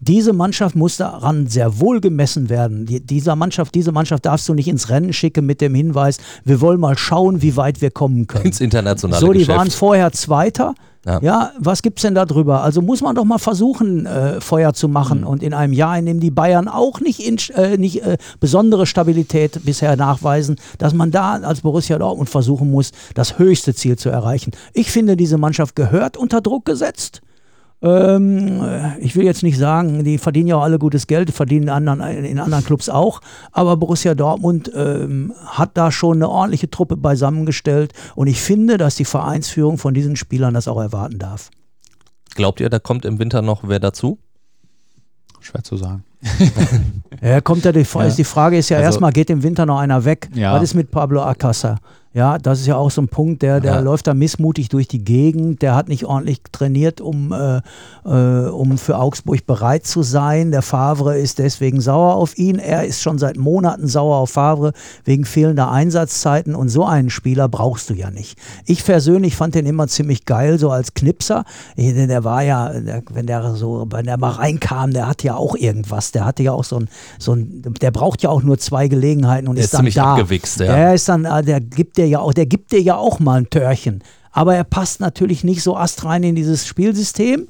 Diese 0.00 0.32
Mannschaft 0.32 0.76
muss 0.76 0.96
daran 0.96 1.46
sehr 1.46 1.80
wohl 1.80 2.00
gemessen 2.00 2.48
werden. 2.48 2.86
Die, 2.86 3.00
dieser 3.00 3.36
Mannschaft, 3.36 3.74
diese 3.74 3.92
Mannschaft 3.92 4.26
darfst 4.26 4.48
du 4.48 4.54
nicht 4.54 4.68
ins 4.68 4.88
Rennen 4.88 5.12
schicken 5.12 5.46
mit 5.46 5.60
dem 5.60 5.74
Hinweis, 5.74 6.18
wir 6.44 6.60
wollen 6.60 6.80
mal 6.80 6.98
schauen, 6.98 7.42
wie 7.42 7.56
weit 7.56 7.80
wir 7.80 7.90
kommen 7.90 8.26
können. 8.26 8.46
Ins 8.46 8.60
internationale 8.60 9.20
So, 9.20 9.32
die 9.32 9.40
Geschäft. 9.40 9.58
waren 9.58 9.70
vorher 9.70 10.12
Zweiter. 10.12 10.74
Ja. 11.06 11.20
ja, 11.22 11.52
was 11.60 11.82
gibt's 11.82 12.02
denn 12.02 12.16
da 12.16 12.24
drüber? 12.24 12.62
Also 12.62 12.82
muss 12.82 13.00
man 13.00 13.14
doch 13.14 13.24
mal 13.24 13.38
versuchen, 13.38 14.06
äh, 14.06 14.40
Feuer 14.40 14.74
zu 14.74 14.88
machen. 14.88 15.20
Mhm. 15.20 15.26
Und 15.28 15.42
in 15.44 15.54
einem 15.54 15.72
Jahr, 15.72 15.96
in 15.96 16.04
dem 16.04 16.18
die 16.18 16.32
Bayern 16.32 16.66
auch 16.66 17.00
nicht, 17.00 17.20
in, 17.20 17.38
äh, 17.54 17.76
nicht 17.76 18.02
äh, 18.02 18.18
besondere 18.40 18.86
Stabilität 18.86 19.64
bisher 19.64 19.94
nachweisen, 19.94 20.56
dass 20.78 20.94
man 20.94 21.12
da 21.12 21.34
als 21.34 21.60
Borussia 21.60 21.96
Dortmund 21.96 22.28
versuchen 22.28 22.72
muss, 22.72 22.90
das 23.14 23.38
höchste 23.38 23.72
Ziel 23.72 23.96
zu 23.96 24.08
erreichen. 24.08 24.50
Ich 24.72 24.90
finde, 24.90 25.16
diese 25.16 25.38
Mannschaft 25.38 25.76
gehört 25.76 26.16
unter 26.16 26.40
Druck 26.40 26.64
gesetzt. 26.64 27.20
Ähm, 27.86 28.62
ich 28.98 29.14
will 29.14 29.24
jetzt 29.24 29.44
nicht 29.44 29.58
sagen, 29.58 30.02
die 30.02 30.18
verdienen 30.18 30.48
ja 30.48 30.56
auch 30.56 30.62
alle 30.62 30.78
gutes 30.78 31.06
Geld, 31.06 31.30
verdienen 31.30 31.68
anderen, 31.68 32.00
in 32.00 32.40
anderen 32.40 32.64
Clubs 32.64 32.88
auch, 32.88 33.20
aber 33.52 33.76
Borussia 33.76 34.16
Dortmund 34.16 34.72
ähm, 34.74 35.32
hat 35.44 35.70
da 35.74 35.92
schon 35.92 36.16
eine 36.16 36.28
ordentliche 36.28 36.68
Truppe 36.68 36.96
beisammengestellt 36.96 37.92
und 38.16 38.26
ich 38.26 38.40
finde, 38.40 38.76
dass 38.76 38.96
die 38.96 39.04
Vereinsführung 39.04 39.78
von 39.78 39.94
diesen 39.94 40.16
Spielern 40.16 40.52
das 40.52 40.66
auch 40.66 40.80
erwarten 40.80 41.20
darf. 41.20 41.50
Glaubt 42.34 42.60
ihr, 42.60 42.70
da 42.70 42.80
kommt 42.80 43.04
im 43.04 43.20
Winter 43.20 43.40
noch 43.40 43.62
wer 43.64 43.78
dazu? 43.78 44.18
Schwer 45.40 45.62
zu 45.62 45.76
sagen. 45.76 46.02
ja, 47.22 47.40
kommt 47.40 47.64
ja 47.64 47.70
die, 47.70 47.86
ja. 47.94 48.08
die 48.08 48.24
Frage 48.24 48.58
ist 48.58 48.68
ja 48.68 48.78
also, 48.78 48.86
erstmal, 48.86 49.12
geht 49.12 49.30
im 49.30 49.44
Winter 49.44 49.64
noch 49.64 49.78
einer 49.78 50.04
weg? 50.04 50.28
Ja. 50.34 50.54
Was 50.54 50.64
ist 50.64 50.74
mit 50.74 50.90
Pablo 50.90 51.22
Acasa? 51.22 51.78
Ja, 52.16 52.38
das 52.38 52.60
ist 52.60 52.66
ja 52.66 52.76
auch 52.76 52.90
so 52.90 53.02
ein 53.02 53.08
Punkt, 53.08 53.42
der, 53.42 53.60
der 53.60 53.74
ja. 53.74 53.80
läuft 53.80 54.06
da 54.06 54.14
missmutig 54.14 54.70
durch 54.70 54.88
die 54.88 55.04
Gegend, 55.04 55.60
der 55.60 55.74
hat 55.74 55.88
nicht 55.88 56.06
ordentlich 56.06 56.40
trainiert, 56.50 57.02
um, 57.02 57.30
äh, 57.30 57.60
äh, 58.06 58.48
um 58.48 58.78
für 58.78 58.96
Augsburg 58.96 59.44
bereit 59.46 59.86
zu 59.86 60.02
sein. 60.02 60.50
Der 60.50 60.62
Favre 60.62 61.18
ist 61.18 61.38
deswegen 61.40 61.78
sauer 61.82 62.14
auf 62.14 62.38
ihn. 62.38 62.58
Er 62.58 62.86
ist 62.86 63.02
schon 63.02 63.18
seit 63.18 63.36
Monaten 63.36 63.86
sauer 63.86 64.16
auf 64.16 64.30
Favre 64.30 64.72
wegen 65.04 65.26
fehlender 65.26 65.70
Einsatzzeiten 65.70 66.54
und 66.54 66.70
so 66.70 66.86
einen 66.86 67.10
Spieler 67.10 67.50
brauchst 67.50 67.90
du 67.90 67.94
ja 67.94 68.10
nicht. 68.10 68.38
Ich 68.64 68.82
persönlich 68.82 69.36
fand 69.36 69.54
den 69.54 69.66
immer 69.66 69.86
ziemlich 69.86 70.24
geil, 70.24 70.58
so 70.58 70.70
als 70.70 70.94
Knipser. 70.94 71.44
Der, 71.76 72.06
der 72.06 72.24
war 72.24 72.42
ja, 72.42 72.70
der, 72.70 73.02
wenn 73.12 73.26
der 73.26 73.56
so, 73.56 73.88
wenn 73.90 74.06
der 74.06 74.16
mal 74.16 74.30
reinkam, 74.30 74.94
der 74.94 75.06
hat 75.06 75.22
ja 75.22 75.36
auch 75.36 75.54
irgendwas. 75.54 76.12
Der 76.12 76.24
hatte 76.24 76.42
ja 76.42 76.52
auch 76.52 76.64
so 76.64 76.78
ein, 76.78 76.88
so 77.18 77.34
ein 77.34 77.62
der 77.82 77.90
braucht 77.90 78.22
ja 78.22 78.30
auch 78.30 78.42
nur 78.42 78.56
zwei 78.56 78.88
Gelegenheiten 78.88 79.48
und 79.48 79.56
der 79.56 79.64
ist, 79.66 79.74
dann 79.74 79.80
ziemlich 79.80 79.96
da. 79.96 80.14
abgewichst, 80.14 80.60
ja. 80.60 80.74
Der 80.74 80.94
ist 80.94 81.10
dann, 81.10 81.26
äh, 81.26 81.42
der 81.42 81.60
gibt 81.60 81.98
dir 81.98 82.05
dir 82.06 82.12
ja 82.12 82.18
auch, 82.20 82.32
der 82.32 82.46
gibt 82.46 82.72
dir 82.72 82.80
ja 82.80 82.96
auch 82.96 83.18
mal 83.18 83.40
ein 83.40 83.50
Törchen. 83.50 84.02
Aber 84.32 84.54
er 84.54 84.64
passt 84.64 85.00
natürlich 85.00 85.44
nicht 85.44 85.62
so 85.62 85.76
astrein 85.76 86.22
in 86.22 86.34
dieses 86.34 86.66
Spielsystem, 86.66 87.48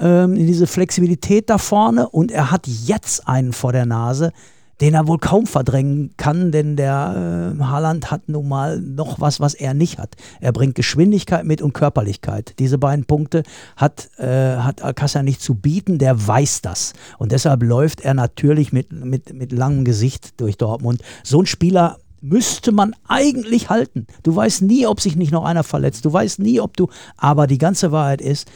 ähm, 0.00 0.34
in 0.34 0.46
diese 0.46 0.66
Flexibilität 0.66 1.50
da 1.50 1.58
vorne. 1.58 2.08
Und 2.08 2.32
er 2.32 2.50
hat 2.50 2.66
jetzt 2.66 3.28
einen 3.28 3.52
vor 3.52 3.72
der 3.72 3.86
Nase, 3.86 4.32
den 4.80 4.94
er 4.94 5.06
wohl 5.06 5.18
kaum 5.18 5.46
verdrängen 5.46 6.14
kann, 6.16 6.50
denn 6.50 6.76
der 6.76 7.54
äh, 7.56 7.62
Haaland 7.62 8.10
hat 8.10 8.28
nun 8.28 8.48
mal 8.48 8.80
noch 8.80 9.20
was, 9.20 9.38
was 9.38 9.54
er 9.54 9.74
nicht 9.74 9.98
hat. 9.98 10.16
Er 10.40 10.52
bringt 10.52 10.74
Geschwindigkeit 10.74 11.44
mit 11.44 11.62
und 11.62 11.72
Körperlichkeit. 11.72 12.54
Diese 12.58 12.78
beiden 12.78 13.04
Punkte 13.04 13.44
hat, 13.76 14.08
äh, 14.18 14.56
hat 14.56 14.82
Alcázar 14.82 15.22
nicht 15.22 15.40
zu 15.40 15.54
bieten, 15.54 15.98
der 15.98 16.26
weiß 16.26 16.62
das. 16.62 16.94
Und 17.18 17.30
deshalb 17.30 17.62
läuft 17.62 18.00
er 18.00 18.14
natürlich 18.14 18.72
mit, 18.72 18.90
mit, 18.90 19.32
mit 19.32 19.52
langem 19.52 19.84
Gesicht 19.84 20.40
durch 20.40 20.56
Dortmund. 20.56 21.00
So 21.22 21.40
ein 21.40 21.46
Spieler 21.46 21.98
müsste 22.22 22.72
man 22.72 22.94
eigentlich 23.08 23.68
halten. 23.68 24.06
Du 24.22 24.34
weißt 24.34 24.62
nie, 24.62 24.86
ob 24.86 25.00
sich 25.00 25.16
nicht 25.16 25.32
noch 25.32 25.44
einer 25.44 25.64
verletzt. 25.64 26.04
Du 26.04 26.12
weißt 26.12 26.38
nie, 26.38 26.60
ob 26.60 26.76
du. 26.76 26.88
Aber 27.16 27.46
die 27.46 27.58
ganze 27.58 27.92
Wahrheit 27.92 28.22
ist, 28.22 28.50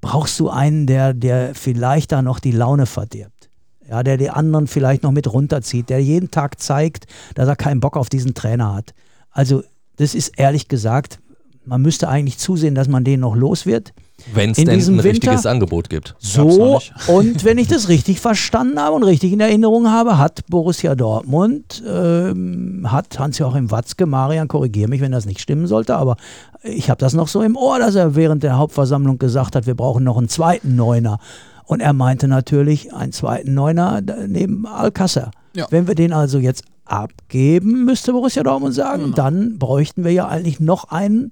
brauchst 0.00 0.38
du 0.40 0.50
einen, 0.50 0.86
der, 0.86 1.14
der 1.14 1.54
vielleicht 1.54 2.12
da 2.12 2.20
noch 2.20 2.40
die 2.40 2.50
Laune 2.50 2.86
verdirbt. 2.86 3.50
Ja, 3.88 4.02
der 4.02 4.16
die 4.16 4.30
anderen 4.30 4.66
vielleicht 4.66 5.02
noch 5.02 5.12
mit 5.12 5.32
runterzieht, 5.32 5.90
der 5.90 6.02
jeden 6.02 6.30
Tag 6.30 6.60
zeigt, 6.60 7.06
dass 7.34 7.48
er 7.48 7.56
keinen 7.56 7.80
Bock 7.80 7.96
auf 7.96 8.08
diesen 8.08 8.34
Trainer 8.34 8.74
hat. 8.74 8.94
Also, 9.30 9.62
das 9.96 10.14
ist 10.14 10.38
ehrlich 10.38 10.68
gesagt, 10.68 11.20
man 11.64 11.82
müsste 11.82 12.08
eigentlich 12.08 12.38
zusehen, 12.38 12.74
dass 12.74 12.88
man 12.88 13.04
den 13.04 13.20
noch 13.20 13.36
los 13.36 13.66
wird. 13.66 13.92
Wenn 14.32 14.50
es 14.50 14.56
denn 14.56 14.70
ein 14.70 14.86
Winter, 14.86 15.04
richtiges 15.04 15.46
Angebot 15.46 15.90
gibt. 15.90 16.14
So, 16.18 16.80
und 17.08 17.44
wenn 17.44 17.58
ich 17.58 17.68
das 17.68 17.88
richtig 17.88 18.20
verstanden 18.20 18.80
habe 18.80 18.96
und 18.96 19.02
richtig 19.02 19.32
in 19.32 19.40
Erinnerung 19.40 19.90
habe, 19.90 20.18
hat 20.18 20.40
Borussia 20.48 20.94
Dortmund, 20.94 21.82
ähm, 21.86 22.86
hat 22.90 23.18
Hans-Joachim 23.18 23.70
Watzke, 23.70 24.06
Marian, 24.06 24.48
korrigiere 24.48 24.88
mich, 24.88 25.00
wenn 25.00 25.12
das 25.12 25.26
nicht 25.26 25.40
stimmen 25.40 25.66
sollte, 25.66 25.96
aber 25.96 26.16
ich 26.62 26.88
habe 26.88 26.98
das 26.98 27.12
noch 27.12 27.28
so 27.28 27.42
im 27.42 27.56
Ohr, 27.56 27.78
dass 27.78 27.94
er 27.94 28.14
während 28.16 28.42
der 28.42 28.56
Hauptversammlung 28.56 29.18
gesagt 29.18 29.56
hat, 29.56 29.66
wir 29.66 29.74
brauchen 29.74 30.04
noch 30.04 30.16
einen 30.16 30.28
zweiten 30.28 30.76
Neuner. 30.76 31.18
Und 31.66 31.80
er 31.80 31.92
meinte 31.92 32.28
natürlich 32.28 32.92
einen 32.92 33.12
zweiten 33.12 33.54
Neuner 33.54 34.02
neben 34.26 34.66
Alcázar. 34.66 35.30
Ja. 35.54 35.66
Wenn 35.70 35.86
wir 35.86 35.94
den 35.94 36.12
also 36.12 36.38
jetzt 36.38 36.64
abgeben, 36.84 37.84
müsste 37.84 38.12
Borussia 38.12 38.42
Dortmund 38.42 38.74
sagen, 38.74 39.04
genau. 39.04 39.16
dann 39.16 39.58
bräuchten 39.58 40.04
wir 40.04 40.12
ja 40.12 40.28
eigentlich 40.28 40.60
noch 40.60 40.90
einen 40.90 41.30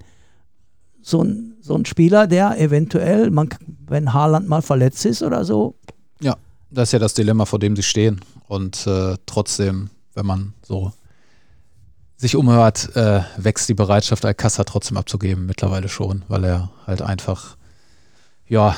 so 1.03 1.23
ein, 1.23 1.52
so 1.63 1.77
ein 1.77 1.85
Spieler, 1.85 2.27
der 2.27 2.61
eventuell, 2.61 3.31
man, 3.31 3.49
wenn 3.87 4.13
Haaland 4.13 4.49
mal 4.49 4.63
verletzt 4.63 5.07
ist 5.07 5.23
oder 5.23 5.45
so. 5.45 5.77
Ja, 6.21 6.37
das 6.71 6.89
ist 6.89 6.93
ja 6.93 6.99
das 6.99 7.15
Dilemma, 7.15 7.47
vor 7.47 7.59
dem 7.59 7.77
sie 7.77 7.83
stehen. 7.83 8.21
Und 8.49 8.87
äh, 8.87 9.17
trotzdem, 9.27 9.91
wenn 10.15 10.27
man 10.27 10.53
so 10.63 10.93
sich 12.17 12.37
umhört, 12.37 12.95
äh, 12.95 13.23
wächst 13.37 13.69
die 13.69 13.75
Bereitschaft, 13.75 14.25
Alcázar 14.25 14.65
trotzdem 14.65 14.97
abzugeben, 14.97 15.47
mittlerweile 15.47 15.89
schon, 15.89 16.23
weil 16.29 16.45
er 16.45 16.71
halt 16.87 17.03
einfach, 17.03 17.57
ja, 18.49 18.77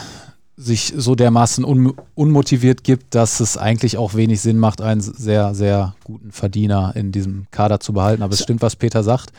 sich 0.57 0.95
so 0.97 1.15
dermaßen 1.15 1.65
un 1.65 1.95
unmotiviert 2.15 2.85
gibt, 2.85 3.15
dass 3.15 3.41
es 3.41 3.57
eigentlich 3.57 3.99
auch 3.99 4.15
wenig 4.15 4.41
Sinn 4.41 4.59
macht, 4.59 4.81
einen 4.81 5.01
sehr, 5.01 5.55
sehr 5.55 5.97
guten 6.05 6.31
Verdiener 6.31 6.93
in 6.95 7.11
diesem 7.11 7.47
Kader 7.51 7.81
zu 7.81 7.93
behalten. 7.93 8.23
Aber 8.23 8.35
es 8.35 8.43
stimmt, 8.43 8.63
was 8.63 8.77
Peter 8.77 9.03
sagt. 9.03 9.33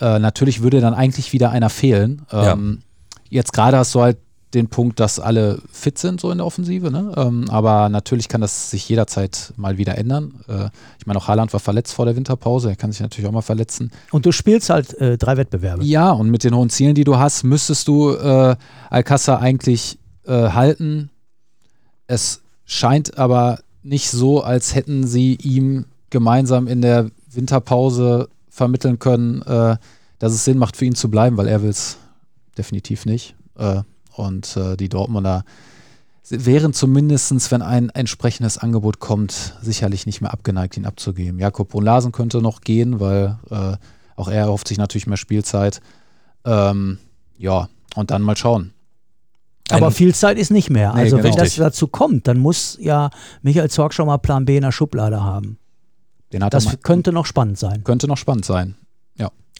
Äh, 0.00 0.18
natürlich 0.18 0.62
würde 0.62 0.80
dann 0.80 0.94
eigentlich 0.94 1.32
wieder 1.32 1.50
einer 1.50 1.70
fehlen. 1.70 2.22
Ähm, 2.30 2.78
ja. 2.80 3.38
Jetzt 3.38 3.52
gerade 3.52 3.78
hast 3.78 3.94
du 3.94 4.02
halt 4.02 4.18
den 4.54 4.68
Punkt, 4.68 5.00
dass 5.00 5.20
alle 5.20 5.60
fit 5.70 5.98
sind 5.98 6.20
so 6.20 6.30
in 6.30 6.38
der 6.38 6.46
Offensive. 6.46 6.90
Ne? 6.90 7.12
Ähm, 7.16 7.44
aber 7.50 7.88
natürlich 7.88 8.28
kann 8.28 8.40
das 8.40 8.70
sich 8.70 8.88
jederzeit 8.88 9.52
mal 9.56 9.76
wieder 9.76 9.98
ändern. 9.98 10.34
Äh, 10.48 10.70
ich 10.98 11.06
meine, 11.06 11.18
auch 11.18 11.28
Haaland 11.28 11.52
war 11.52 11.60
verletzt 11.60 11.92
vor 11.92 12.06
der 12.06 12.16
Winterpause. 12.16 12.70
Er 12.70 12.76
kann 12.76 12.92
sich 12.92 13.00
natürlich 13.00 13.28
auch 13.28 13.32
mal 13.32 13.42
verletzen. 13.42 13.90
Und 14.12 14.24
du 14.24 14.32
spielst 14.32 14.70
halt 14.70 14.94
äh, 15.00 15.18
drei 15.18 15.36
Wettbewerbe. 15.36 15.84
Ja, 15.84 16.10
und 16.10 16.30
mit 16.30 16.44
den 16.44 16.54
hohen 16.54 16.70
Zielen, 16.70 16.94
die 16.94 17.04
du 17.04 17.18
hast, 17.18 17.44
müsstest 17.44 17.88
du 17.88 18.12
äh, 18.12 18.56
Alcázar 18.90 19.40
eigentlich 19.40 19.98
äh, 20.26 20.50
halten. 20.50 21.10
Es 22.06 22.40
scheint 22.64 23.18
aber 23.18 23.60
nicht 23.82 24.10
so, 24.10 24.42
als 24.42 24.74
hätten 24.74 25.06
sie 25.06 25.34
ihm 25.42 25.86
gemeinsam 26.10 26.66
in 26.66 26.82
der 26.82 27.10
Winterpause 27.30 28.28
vermitteln 28.56 28.98
können, 28.98 29.42
äh, 29.42 29.76
dass 30.18 30.32
es 30.32 30.44
Sinn 30.44 30.56
macht 30.56 30.76
für 30.76 30.86
ihn 30.86 30.94
zu 30.94 31.10
bleiben, 31.10 31.36
weil 31.36 31.46
er 31.46 31.62
will 31.62 31.68
es 31.68 31.98
definitiv 32.56 33.04
nicht. 33.04 33.36
Äh, 33.58 33.82
und 34.14 34.56
äh, 34.56 34.76
die 34.76 34.88
Dortmunder 34.88 35.44
wären 36.30 36.72
zumindest, 36.72 37.52
wenn 37.52 37.62
ein 37.62 37.90
entsprechendes 37.90 38.58
Angebot 38.58 38.98
kommt, 38.98 39.54
sicherlich 39.60 40.06
nicht 40.06 40.22
mehr 40.22 40.32
abgeneigt, 40.32 40.76
ihn 40.76 40.86
abzugeben. 40.86 41.38
Jakob 41.38 41.68
Brunlasen 41.68 42.12
könnte 42.12 42.40
noch 42.40 42.62
gehen, 42.62 42.98
weil 42.98 43.38
äh, 43.50 43.76
auch 44.16 44.28
er 44.28 44.46
erhofft 44.46 44.68
sich 44.68 44.78
natürlich 44.78 45.06
mehr 45.06 45.18
Spielzeit. 45.18 45.80
Ähm, 46.44 46.98
ja, 47.36 47.68
und 47.94 48.10
dann 48.10 48.22
mal 48.22 48.36
schauen. 48.36 48.72
Aber 49.70 49.90
viel 49.90 50.14
Zeit 50.14 50.38
ist 50.38 50.50
nicht 50.50 50.70
mehr. 50.70 50.94
Also 50.94 51.16
nee, 51.16 51.24
wenn 51.24 51.34
das 51.34 51.56
dazu 51.56 51.88
kommt, 51.88 52.26
dann 52.26 52.38
muss 52.38 52.78
ja 52.80 53.10
Michael 53.42 53.68
Zorg 53.68 53.92
schon 53.92 54.06
mal 54.06 54.16
Plan 54.16 54.44
B 54.44 54.56
in 54.56 54.62
der 54.62 54.72
Schublade 54.72 55.22
haben. 55.22 55.58
Das 56.30 56.80
könnte 56.82 57.12
noch 57.12 57.26
spannend 57.26 57.58
sein. 57.58 57.84
Könnte 57.84 58.08
noch 58.08 58.18
spannend 58.18 58.44
sein. 58.44 58.76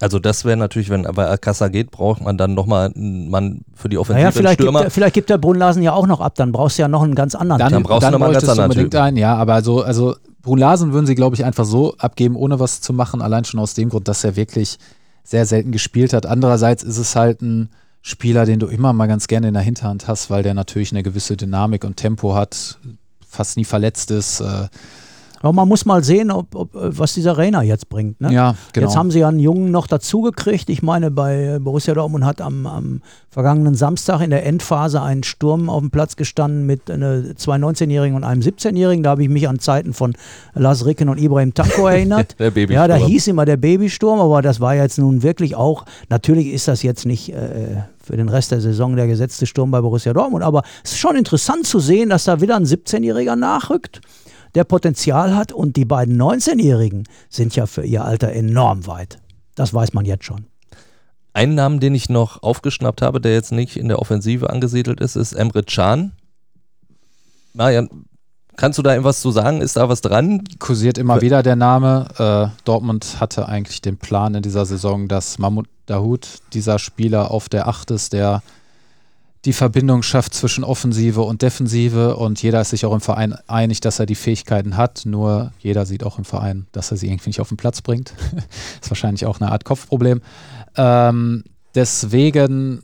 Also 0.01 0.19
das 0.19 0.45
wäre 0.45 0.59
natürlich, 0.59 0.91
wenn 0.91 1.03
bei 1.03 1.27
Alcassa 1.27 1.69
geht, 1.69 1.91
braucht 1.91 2.21
man 2.21 2.37
dann 2.37 2.53
nochmal 2.53 2.93
einen 2.95 3.31
Mann 3.31 3.63
für 3.75 3.89
die 3.89 3.97
Offensive 3.97 4.25
naja, 4.25 4.31
vielleicht 4.31 4.61
Stürmer. 4.61 4.81
Gibt, 4.81 4.93
vielleicht 4.93 5.15
gibt 5.15 5.31
der 5.31 5.39
Brunlasen 5.39 5.83
ja 5.83 5.95
auch 5.95 6.07
noch 6.07 6.21
ab, 6.21 6.35
dann 6.35 6.53
brauchst 6.53 6.77
du 6.77 6.83
ja 6.83 6.89
noch 6.89 7.03
einen 7.03 7.15
ganz 7.15 7.35
anderen 7.35 7.59
Dann, 7.59 7.73
dann 7.73 7.83
brauchst 7.83 8.03
dann 8.03 8.13
du 8.13 8.19
nochmal 8.19 8.29
einen 8.29 8.39
ganz 8.39 8.49
anderen 8.49 8.71
unbedingt 8.71 8.95
einen, 8.95 9.17
ja, 9.17 9.35
aber 9.37 9.55
also, 9.55 9.83
also 9.83 10.17
Brunlasen 10.43 10.93
würden 10.93 11.07
sie, 11.07 11.15
glaube 11.15 11.35
ich, 11.35 11.47
einfach 11.47 11.65
so 11.65 11.97
abgeben, 11.97 12.37
ohne 12.37 12.61
was 12.61 12.83
zu 12.83 12.93
machen, 12.93 13.23
allein 13.23 13.47
schon 13.47 13.59
aus 13.59 13.73
dem 13.73 13.89
Grund, 13.89 14.07
dass 14.07 14.23
er 14.23 14.37
wirklich 14.37 14.79
sehr 15.25 15.47
selten 15.47 15.73
gespielt 15.73 16.13
hat. 16.13 16.27
Andererseits 16.27 16.83
ist 16.83 16.99
es 16.99 17.17
halt 17.17 17.41
ein 17.41 17.71
Spieler, 18.03 18.45
den 18.45 18.59
du 18.61 18.67
immer 18.67 18.93
mal 18.93 19.07
ganz 19.07 19.29
gerne 19.29 19.49
in 19.49 19.55
der 19.55 19.63
Hinterhand 19.63 20.09
hast, 20.09 20.29
weil 20.29 20.43
der 20.43 20.53
natürlich 20.53 20.93
eine 20.93 21.03
gewisse 21.03 21.39
Dynamik 21.39 21.85
und 21.85 21.97
Tempo 21.97 22.35
hat, 22.35 22.79
fast 23.27 23.57
nie 23.57 23.65
verletzt 23.65 24.11
ist, 24.11 24.41
äh, 24.41 24.69
aber 25.41 25.53
man 25.53 25.69
muss 25.69 25.85
mal 25.85 26.03
sehen, 26.03 26.31
ob, 26.31 26.55
ob, 26.55 26.71
was 26.73 27.15
dieser 27.15 27.37
Rainer 27.37 27.63
jetzt 27.63 27.89
bringt. 27.89 28.21
Ne? 28.21 28.33
Ja, 28.33 28.55
genau. 28.73 28.87
Jetzt 28.87 28.97
haben 28.97 29.11
sie 29.11 29.21
ja 29.21 29.29
einen 29.29 29.39
Jungen 29.39 29.71
noch 29.71 29.87
dazugekriegt. 29.87 30.69
Ich 30.71 30.83
meine, 30.83 31.11
bei 31.11 31.59
Borussia 31.61 31.95
Dortmund 31.95 32.25
hat 32.25 32.41
am, 32.41 32.67
am, 32.67 33.03
vergangenen 33.37 33.75
Samstag 33.75 34.23
in 34.23 34.31
der 34.31 34.47
Endphase 34.47 35.03
ein 35.03 35.23
Sturm 35.23 35.69
auf 35.69 35.81
dem 35.81 35.91
Platz 35.91 36.17
gestanden 36.17 36.65
mit 36.65 36.87
zwei 36.87 37.57
19-Jährigen 37.57 38.17
und 38.17 38.25
einem 38.25 38.41
17-Jährigen. 38.41 39.03
Da 39.03 39.11
habe 39.11 39.23
ich 39.25 39.29
mich 39.29 39.47
an 39.47 39.59
Zeiten 39.59 39.93
von 39.93 40.15
Lars 40.55 40.87
Ricken 40.87 41.11
und 41.11 41.19
Ibrahim 41.19 41.53
Tanko 41.53 41.87
erinnert. 41.87 42.39
der 42.39 42.51
Babysturm. 42.51 42.75
Ja, 42.75 42.89
da 42.89 42.97
hieß 42.97 43.27
immer 43.27 43.45
der 43.45 43.59
Babysturm, 43.59 44.21
aber 44.21 44.41
das 44.41 44.61
war 44.61 44.75
jetzt 44.75 44.99
nun 44.99 45.23
wirklich 45.23 45.55
auch, 45.55 45.85
natürlich 46.09 46.47
ist 46.49 46.67
das 46.67 46.83
jetzt 46.83 47.05
nicht 47.05 47.35
äh, 47.35 47.83
für 48.03 48.17
den 48.17 48.31
Rest 48.31 48.53
der 48.53 48.63
Saison 48.63 48.97
der 48.97 49.07
gesetzte 49.07 49.45
Sturm 49.45 49.71
bei 49.71 49.83
Borussia 49.83 50.15
Dortmund, 50.15 50.43
aber 50.43 50.63
es 50.83 50.93
ist 50.93 50.99
schon 50.99 51.17
interessant 51.17 51.67
zu 51.67 51.79
sehen, 51.79 52.09
dass 52.09 52.25
da 52.25 52.41
wieder 52.41 52.57
ein 52.57 52.65
17-Jähriger 52.65 53.37
nachrückt 53.37 54.01
der 54.57 54.65
Potenzial 54.65 55.37
hat 55.37 55.53
und 55.53 55.77
die 55.77 55.85
beiden 55.85 56.21
19-Jährigen 56.21 57.05
sind 57.29 57.55
ja 57.55 57.67
für 57.67 57.85
ihr 57.85 58.05
Alter 58.05 58.33
enorm 58.33 58.87
weit. 58.87 59.19
Das 59.55 59.73
weiß 59.73 59.93
man 59.93 60.07
jetzt 60.07 60.25
schon. 60.25 60.47
Ein 61.35 61.55
Namen, 61.55 61.79
den 61.79 61.95
ich 61.95 62.09
noch 62.09 62.43
aufgeschnappt 62.43 63.03
habe, 63.03 63.21
der 63.21 63.35
jetzt 63.35 63.53
nicht 63.53 63.77
in 63.77 63.89
der 63.89 63.99
Offensive 63.99 64.49
angesiedelt 64.49 65.01
ist, 65.01 65.15
ist 65.15 65.35
Emre 65.35 65.63
Can. 65.63 66.13
Marian, 67.53 68.07
kannst 68.57 68.79
du 68.79 68.83
da 68.83 68.93
irgendwas 68.93 69.21
zu 69.21 69.31
sagen? 69.31 69.61
Ist 69.61 69.77
da 69.77 69.91
was 69.91 70.01
dran? 70.01 70.45
Kursiert 70.59 70.97
immer 70.97 71.21
wieder 71.21 71.43
der 71.43 71.57
Name. 71.57 72.09
Äh, 72.19 72.63
Dortmund 72.65 73.21
hatte 73.21 73.47
eigentlich 73.49 73.83
den 73.83 73.99
Plan 73.99 74.35
in 74.35 74.43
dieser 74.43 74.65
Saison, 74.65 75.07
dass 75.07 75.39
Mahmoud 75.39 75.69
Dahoud, 75.85 76.41
dieser 76.53 76.79
Spieler 76.79 77.31
auf 77.31 77.49
der 77.49 77.69
Acht 77.69 77.91
ist, 77.91 78.13
der 78.13 78.43
die 79.47 79.53
Verbindung 79.53 80.03
schafft 80.03 80.35
zwischen 80.35 80.65
Offensive 80.65 81.23
und 81.23 81.41
Defensive 81.41 82.17
und 82.17 82.43
jeder 82.43 82.61
ist 82.61 82.71
sich 82.71 82.85
auch 82.85 82.93
im 82.93 83.01
Verein 83.01 83.35
einig, 83.47 83.81
dass 83.81 84.01
er 84.01 84.07
die 84.07 84.17
Fähigkeiten 84.17 84.77
hat. 84.77 85.03
Nur 85.07 85.53
jeder 85.61 85.87
sieht 85.87 86.03
auch 86.03 86.19
im 86.19 86.25
Verein, 86.25 86.67
dass 86.73 86.91
er 86.91 86.97
sie 86.97 87.07
irgendwie 87.07 87.29
nicht 87.29 87.41
auf 87.41 87.49
den 87.49 87.57
Platz 87.57 87.81
bringt. 87.81 88.13
ist 88.83 88.91
wahrscheinlich 88.91 89.25
auch 89.25 89.41
eine 89.41 89.53
Art 89.53 89.65
Kopfproblem. 89.65 90.21
Ähm, 90.77 91.45
deswegen 91.77 92.83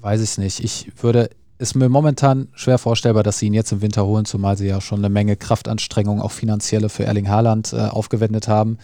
weiß 0.00 0.22
ich 0.22 0.30
es 0.30 0.38
nicht. 0.38 0.64
Ich 0.64 0.90
würde 1.02 1.28
ist 1.58 1.74
mir 1.74 1.88
momentan 1.88 2.48
schwer 2.54 2.78
vorstellbar, 2.78 3.22
dass 3.22 3.38
sie 3.38 3.46
ihn 3.46 3.54
jetzt 3.54 3.72
im 3.72 3.82
Winter 3.82 4.04
holen, 4.04 4.24
zumal 4.24 4.56
sie 4.56 4.66
ja 4.66 4.80
schon 4.80 4.98
eine 4.98 5.08
Menge 5.08 5.36
Kraftanstrengungen, 5.36 6.22
auch 6.22 6.32
finanzielle 6.32 6.88
für 6.88 7.04
Erling 7.04 7.28
Haaland 7.28 7.72
äh, 7.72 7.76
aufgewendet 7.76 8.48
haben. 8.48 8.78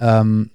Ähm, 0.00 0.50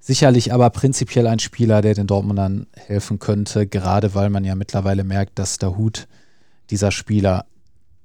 Sicherlich 0.00 0.52
aber 0.52 0.70
prinzipiell 0.70 1.26
ein 1.26 1.38
Spieler, 1.38 1.82
der 1.82 1.94
den 1.94 2.06
Dortmundern 2.06 2.66
helfen 2.74 3.18
könnte, 3.18 3.66
gerade 3.66 4.14
weil 4.14 4.30
man 4.30 4.44
ja 4.44 4.54
mittlerweile 4.54 5.04
merkt, 5.04 5.38
dass 5.38 5.58
der 5.58 5.76
Hut 5.76 6.08
dieser 6.70 6.90
Spieler 6.90 7.44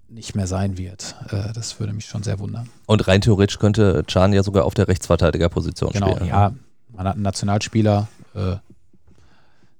nicht 0.09 0.35
mehr 0.35 0.47
sein 0.47 0.77
wird. 0.77 1.15
Äh, 1.29 1.53
das 1.53 1.79
würde 1.79 1.93
mich 1.93 2.05
schon 2.05 2.23
sehr 2.23 2.39
wundern. 2.39 2.69
Und 2.85 3.07
rein 3.07 3.21
theoretisch 3.21 3.59
könnte 3.59 4.03
Can 4.07 4.33
ja 4.33 4.43
sogar 4.43 4.65
auf 4.65 4.73
der 4.73 4.87
Rechtsverteidigerposition 4.87 5.91
genau, 5.91 6.11
spielen. 6.11 6.29
Ja, 6.29 6.53
man 6.93 7.07
hat 7.07 7.15
einen 7.15 7.23
Nationalspieler. 7.23 8.07
Äh, 8.33 8.55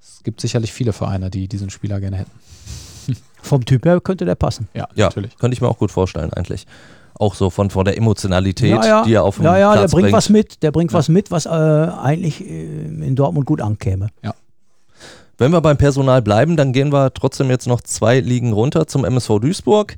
es 0.01 0.23
gibt 0.23 0.41
sicherlich 0.41 0.71
viele 0.71 0.93
Vereine, 0.93 1.29
die 1.29 1.47
diesen 1.47 1.69
Spieler 1.69 1.99
gerne 1.99 2.17
hätten. 2.17 2.31
Vom 3.41 3.65
Typ 3.65 3.85
her 3.85 3.99
könnte 4.01 4.25
der 4.25 4.35
passen. 4.35 4.67
Ja, 4.73 4.87
ja 4.95 5.05
natürlich. 5.05 5.37
Könnte 5.37 5.53
ich 5.53 5.61
mir 5.61 5.67
auch 5.67 5.77
gut 5.77 5.91
vorstellen, 5.91 6.33
eigentlich 6.33 6.65
auch 7.19 7.35
so 7.35 7.49
von, 7.49 7.69
von 7.69 7.85
der 7.85 7.97
Emotionalität, 7.97 8.71
ja, 8.71 8.85
ja. 8.85 9.03
die 9.03 9.13
er 9.13 9.23
auf 9.23 9.35
dem 9.35 9.45
ja, 9.45 9.57
ja, 9.57 9.71
Platz 9.71 9.91
der 9.91 9.95
bringt, 9.95 10.03
bringt. 10.03 10.17
was 10.17 10.29
mit, 10.29 10.63
der 10.63 10.71
bringt 10.71 10.93
was 10.93 11.09
mit, 11.09 11.31
was 11.31 11.45
äh, 11.45 11.49
eigentlich 11.49 12.41
äh, 12.41 12.63
in 12.85 13.15
Dortmund 13.15 13.45
gut 13.45 13.61
ankäme. 13.61 14.09
Ja. 14.23 14.33
Wenn 15.37 15.51
wir 15.51 15.61
beim 15.61 15.77
Personal 15.77 16.21
bleiben, 16.21 16.55
dann 16.55 16.71
gehen 16.71 16.93
wir 16.93 17.13
trotzdem 17.13 17.49
jetzt 17.49 17.67
noch 17.67 17.81
zwei 17.81 18.19
Ligen 18.19 18.53
runter 18.53 18.87
zum 18.87 19.03
MSV 19.03 19.39
Duisburg. 19.39 19.95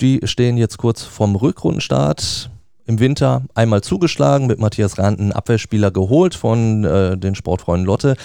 Die 0.00 0.20
stehen 0.24 0.56
jetzt 0.56 0.78
kurz 0.78 1.02
vorm 1.02 1.34
Rückrundenstart. 1.34 2.50
Im 2.86 2.98
Winter 2.98 3.42
einmal 3.54 3.80
zugeschlagen, 3.80 4.48
mit 4.48 4.58
Matthias 4.58 4.98
Rand 4.98 5.20
einen 5.20 5.32
Abwehrspieler 5.32 5.90
geholt 5.92 6.34
von 6.34 6.84
äh, 6.84 7.16
den 7.16 7.34
Sportfreunden 7.34 7.86
Lotte. 7.86 8.16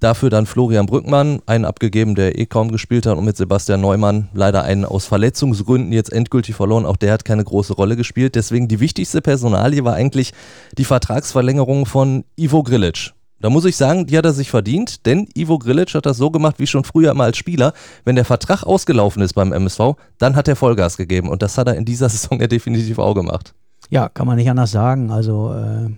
Dafür 0.00 0.30
dann 0.30 0.46
Florian 0.46 0.86
Brückmann, 0.86 1.40
einen 1.46 1.64
abgegeben, 1.64 2.14
der 2.14 2.38
eh 2.38 2.46
kaum 2.46 2.70
gespielt 2.70 3.06
hat, 3.06 3.18
und 3.18 3.24
mit 3.24 3.36
Sebastian 3.36 3.80
Neumann 3.80 4.28
leider 4.32 4.62
einen 4.62 4.84
aus 4.84 5.06
Verletzungsgründen 5.06 5.92
jetzt 5.92 6.12
endgültig 6.12 6.54
verloren. 6.54 6.86
Auch 6.86 6.96
der 6.96 7.12
hat 7.12 7.24
keine 7.24 7.42
große 7.42 7.72
Rolle 7.72 7.96
gespielt. 7.96 8.36
Deswegen 8.36 8.68
die 8.68 8.78
wichtigste 8.78 9.20
Personalie 9.20 9.84
war 9.84 9.94
eigentlich 9.94 10.32
die 10.76 10.84
Vertragsverlängerung 10.84 11.86
von 11.86 12.24
Ivo 12.36 12.62
Grilic. 12.62 13.12
Da 13.40 13.50
muss 13.50 13.64
ich 13.64 13.76
sagen, 13.76 14.06
die 14.06 14.18
hat 14.18 14.24
er 14.24 14.32
sich 14.32 14.50
verdient, 14.50 15.06
denn 15.06 15.28
Ivo 15.34 15.58
Grilic 15.58 15.94
hat 15.94 16.06
das 16.06 16.16
so 16.16 16.30
gemacht 16.30 16.56
wie 16.58 16.66
schon 16.66 16.82
früher 16.82 17.12
immer 17.12 17.24
als 17.24 17.36
Spieler. 17.36 17.72
Wenn 18.04 18.16
der 18.16 18.24
Vertrag 18.24 18.64
ausgelaufen 18.64 19.22
ist 19.22 19.34
beim 19.34 19.52
MSV, 19.52 19.94
dann 20.18 20.34
hat 20.34 20.48
er 20.48 20.56
Vollgas 20.56 20.96
gegeben 20.96 21.28
und 21.28 21.42
das 21.42 21.56
hat 21.56 21.68
er 21.68 21.76
in 21.76 21.84
dieser 21.84 22.08
Saison 22.08 22.40
ja 22.40 22.48
definitiv 22.48 22.98
auch 22.98 23.14
gemacht. 23.14 23.54
Ja, 23.90 24.08
kann 24.08 24.26
man 24.26 24.36
nicht 24.36 24.50
anders 24.50 24.72
sagen. 24.72 25.10
Also 25.10 25.52
äh, 25.52 25.90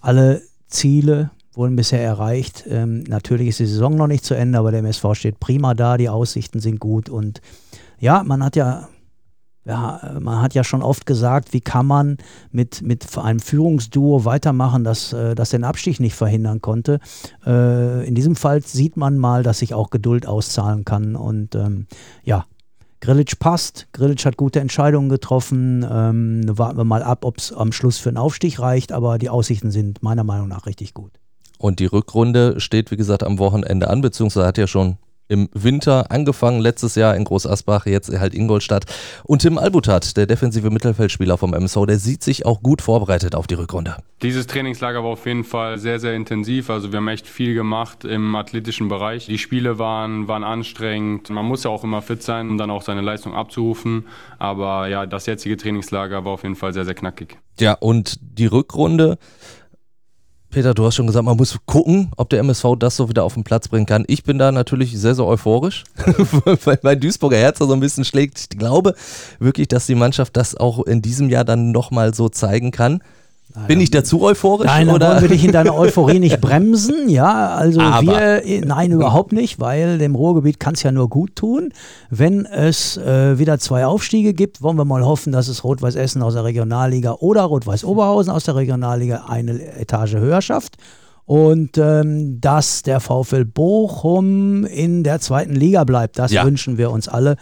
alle 0.00 0.42
Ziele 0.68 1.30
wurden 1.54 1.76
bisher 1.76 2.02
erreicht. 2.02 2.64
Ähm, 2.68 3.04
natürlich 3.04 3.48
ist 3.48 3.60
die 3.60 3.66
Saison 3.66 3.96
noch 3.96 4.06
nicht 4.06 4.24
zu 4.24 4.34
Ende, 4.34 4.58
aber 4.58 4.70
der 4.70 4.80
MSV 4.80 5.14
steht 5.14 5.40
prima 5.40 5.74
da, 5.74 5.96
die 5.96 6.08
Aussichten 6.08 6.60
sind 6.60 6.80
gut 6.80 7.08
und 7.08 7.40
ja, 7.98 8.22
man 8.24 8.42
hat 8.42 8.56
ja, 8.56 8.88
ja, 9.64 10.16
man 10.18 10.42
hat 10.42 10.54
ja 10.54 10.64
schon 10.64 10.82
oft 10.82 11.06
gesagt, 11.06 11.52
wie 11.52 11.60
kann 11.60 11.86
man 11.86 12.16
mit, 12.50 12.82
mit 12.82 13.16
einem 13.16 13.38
Führungsduo 13.38 14.24
weitermachen, 14.24 14.82
das, 14.82 15.12
äh, 15.12 15.34
das 15.34 15.50
den 15.50 15.64
Abstieg 15.64 16.00
nicht 16.00 16.14
verhindern 16.14 16.60
konnte. 16.60 16.98
Äh, 17.46 18.06
in 18.06 18.14
diesem 18.14 18.34
Fall 18.34 18.62
sieht 18.62 18.96
man 18.96 19.18
mal, 19.18 19.42
dass 19.42 19.60
sich 19.60 19.74
auch 19.74 19.90
Geduld 19.90 20.26
auszahlen 20.26 20.84
kann 20.84 21.14
und 21.14 21.54
ähm, 21.54 21.86
ja, 22.24 22.44
Grillitsch 23.00 23.38
passt. 23.38 23.88
Grillitsch 23.92 24.24
hat 24.24 24.36
gute 24.36 24.60
Entscheidungen 24.60 25.08
getroffen. 25.08 25.84
Ähm, 25.88 26.42
warten 26.46 26.78
wir 26.78 26.84
mal 26.84 27.02
ab, 27.02 27.24
ob 27.24 27.38
es 27.38 27.52
am 27.52 27.72
Schluss 27.72 27.98
für 27.98 28.10
einen 28.10 28.18
Aufstieg 28.18 28.60
reicht, 28.60 28.92
aber 28.92 29.18
die 29.18 29.28
Aussichten 29.28 29.70
sind 29.70 30.02
meiner 30.02 30.24
Meinung 30.24 30.48
nach 30.48 30.66
richtig 30.66 30.94
gut. 30.94 31.21
Und 31.62 31.78
die 31.78 31.86
Rückrunde 31.86 32.58
steht, 32.58 32.90
wie 32.90 32.96
gesagt, 32.96 33.22
am 33.22 33.38
Wochenende 33.38 33.88
an, 33.88 34.00
beziehungsweise 34.00 34.46
hat 34.46 34.58
ja 34.58 34.66
schon 34.66 34.96
im 35.28 35.48
Winter 35.54 36.10
angefangen, 36.10 36.60
letztes 36.60 36.96
Jahr 36.96 37.16
in 37.16 37.22
Groß 37.22 37.46
Asbach, 37.46 37.86
jetzt 37.86 38.12
halt 38.18 38.34
Ingolstadt. 38.34 38.84
Und 39.22 39.42
Tim 39.42 39.58
Albutat, 39.58 40.16
der 40.16 40.26
defensive 40.26 40.70
Mittelfeldspieler 40.70 41.38
vom 41.38 41.54
MSV, 41.54 41.86
der 41.86 41.98
sieht 41.98 42.24
sich 42.24 42.44
auch 42.44 42.62
gut 42.62 42.82
vorbereitet 42.82 43.36
auf 43.36 43.46
die 43.46 43.54
Rückrunde. 43.54 43.96
Dieses 44.22 44.48
Trainingslager 44.48 45.04
war 45.04 45.10
auf 45.10 45.24
jeden 45.24 45.44
Fall 45.44 45.78
sehr, 45.78 46.00
sehr 46.00 46.14
intensiv. 46.14 46.68
Also 46.68 46.90
wir 46.90 46.96
haben 46.96 47.08
echt 47.08 47.28
viel 47.28 47.54
gemacht 47.54 48.04
im 48.04 48.34
athletischen 48.34 48.88
Bereich. 48.88 49.26
Die 49.26 49.38
Spiele 49.38 49.78
waren, 49.78 50.26
waren 50.26 50.42
anstrengend. 50.42 51.30
Man 51.30 51.46
muss 51.46 51.62
ja 51.62 51.70
auch 51.70 51.84
immer 51.84 52.02
fit 52.02 52.24
sein, 52.24 52.50
um 52.50 52.58
dann 52.58 52.70
auch 52.72 52.82
seine 52.82 53.02
Leistung 53.02 53.34
abzurufen. 53.34 54.08
Aber 54.40 54.88
ja, 54.88 55.06
das 55.06 55.26
jetzige 55.26 55.56
Trainingslager 55.56 56.24
war 56.24 56.32
auf 56.32 56.42
jeden 56.42 56.56
Fall 56.56 56.74
sehr, 56.74 56.84
sehr 56.84 56.94
knackig. 56.94 57.38
Ja, 57.60 57.74
und 57.74 58.18
die 58.20 58.46
Rückrunde, 58.46 59.18
Peter, 60.52 60.74
du 60.74 60.84
hast 60.84 60.96
schon 60.96 61.06
gesagt, 61.06 61.24
man 61.24 61.38
muss 61.38 61.58
gucken, 61.64 62.10
ob 62.18 62.28
der 62.28 62.40
MSV 62.40 62.76
das 62.78 62.96
so 62.96 63.08
wieder 63.08 63.24
auf 63.24 63.32
den 63.32 63.42
Platz 63.42 63.68
bringen 63.68 63.86
kann. 63.86 64.04
Ich 64.06 64.22
bin 64.22 64.36
da 64.36 64.52
natürlich 64.52 64.92
sehr, 64.98 65.14
sehr 65.14 65.24
euphorisch, 65.24 65.84
weil 66.64 66.78
mein 66.82 67.00
Duisburger 67.00 67.38
Herz 67.38 67.58
so 67.58 67.72
ein 67.72 67.80
bisschen 67.80 68.04
schlägt. 68.04 68.38
Ich 68.38 68.58
glaube 68.58 68.94
wirklich, 69.38 69.68
dass 69.68 69.86
die 69.86 69.94
Mannschaft 69.94 70.36
das 70.36 70.54
auch 70.54 70.84
in 70.84 71.00
diesem 71.00 71.30
Jahr 71.30 71.44
dann 71.44 71.72
nochmal 71.72 72.12
so 72.12 72.28
zeigen 72.28 72.70
kann. 72.70 73.02
Bin 73.68 73.80
ich 73.80 73.90
dazu 73.90 74.22
euphorisch? 74.22 74.66
Nein, 74.66 74.88
oder? 74.88 75.10
wollen 75.10 75.22
wir 75.22 75.28
dich 75.28 75.44
in 75.44 75.52
deiner 75.52 75.74
Euphorie 75.76 76.18
nicht 76.18 76.40
bremsen. 76.40 77.08
Ja, 77.08 77.50
also 77.54 77.80
Aber. 77.80 78.02
wir, 78.44 78.64
nein, 78.64 78.92
überhaupt 78.92 79.32
nicht, 79.32 79.60
weil 79.60 79.98
dem 79.98 80.14
Ruhrgebiet 80.14 80.58
kann 80.58 80.74
es 80.74 80.82
ja 80.82 80.92
nur 80.92 81.08
gut 81.10 81.36
tun. 81.36 81.72
Wenn 82.10 82.46
es 82.46 82.96
äh, 82.96 83.38
wieder 83.38 83.58
zwei 83.58 83.84
Aufstiege 83.86 84.32
gibt, 84.34 84.62
wollen 84.62 84.76
wir 84.78 84.84
mal 84.84 85.04
hoffen, 85.04 85.32
dass 85.32 85.48
es 85.48 85.64
Rot-Weiß 85.64 85.94
Essen 85.96 86.22
aus 86.22 86.34
der 86.34 86.44
Regionalliga 86.44 87.12
oder 87.20 87.42
Rot-Weiß 87.42 87.84
Oberhausen 87.84 88.32
aus 88.32 88.44
der 88.44 88.56
Regionalliga 88.56 89.24
eine 89.28 89.60
Etage 89.76 90.14
höher 90.14 90.40
schafft. 90.42 90.76
Und 91.24 91.78
ähm, 91.78 92.40
dass 92.40 92.82
der 92.82 92.98
VfL 92.98 93.44
Bochum 93.44 94.64
in 94.64 95.04
der 95.04 95.20
zweiten 95.20 95.54
Liga 95.54 95.84
bleibt, 95.84 96.18
das 96.18 96.32
Ja. 96.32 96.44
wünschen 96.44 96.78
wir 96.78 96.90
uns 96.90 97.06
alle. 97.08 97.36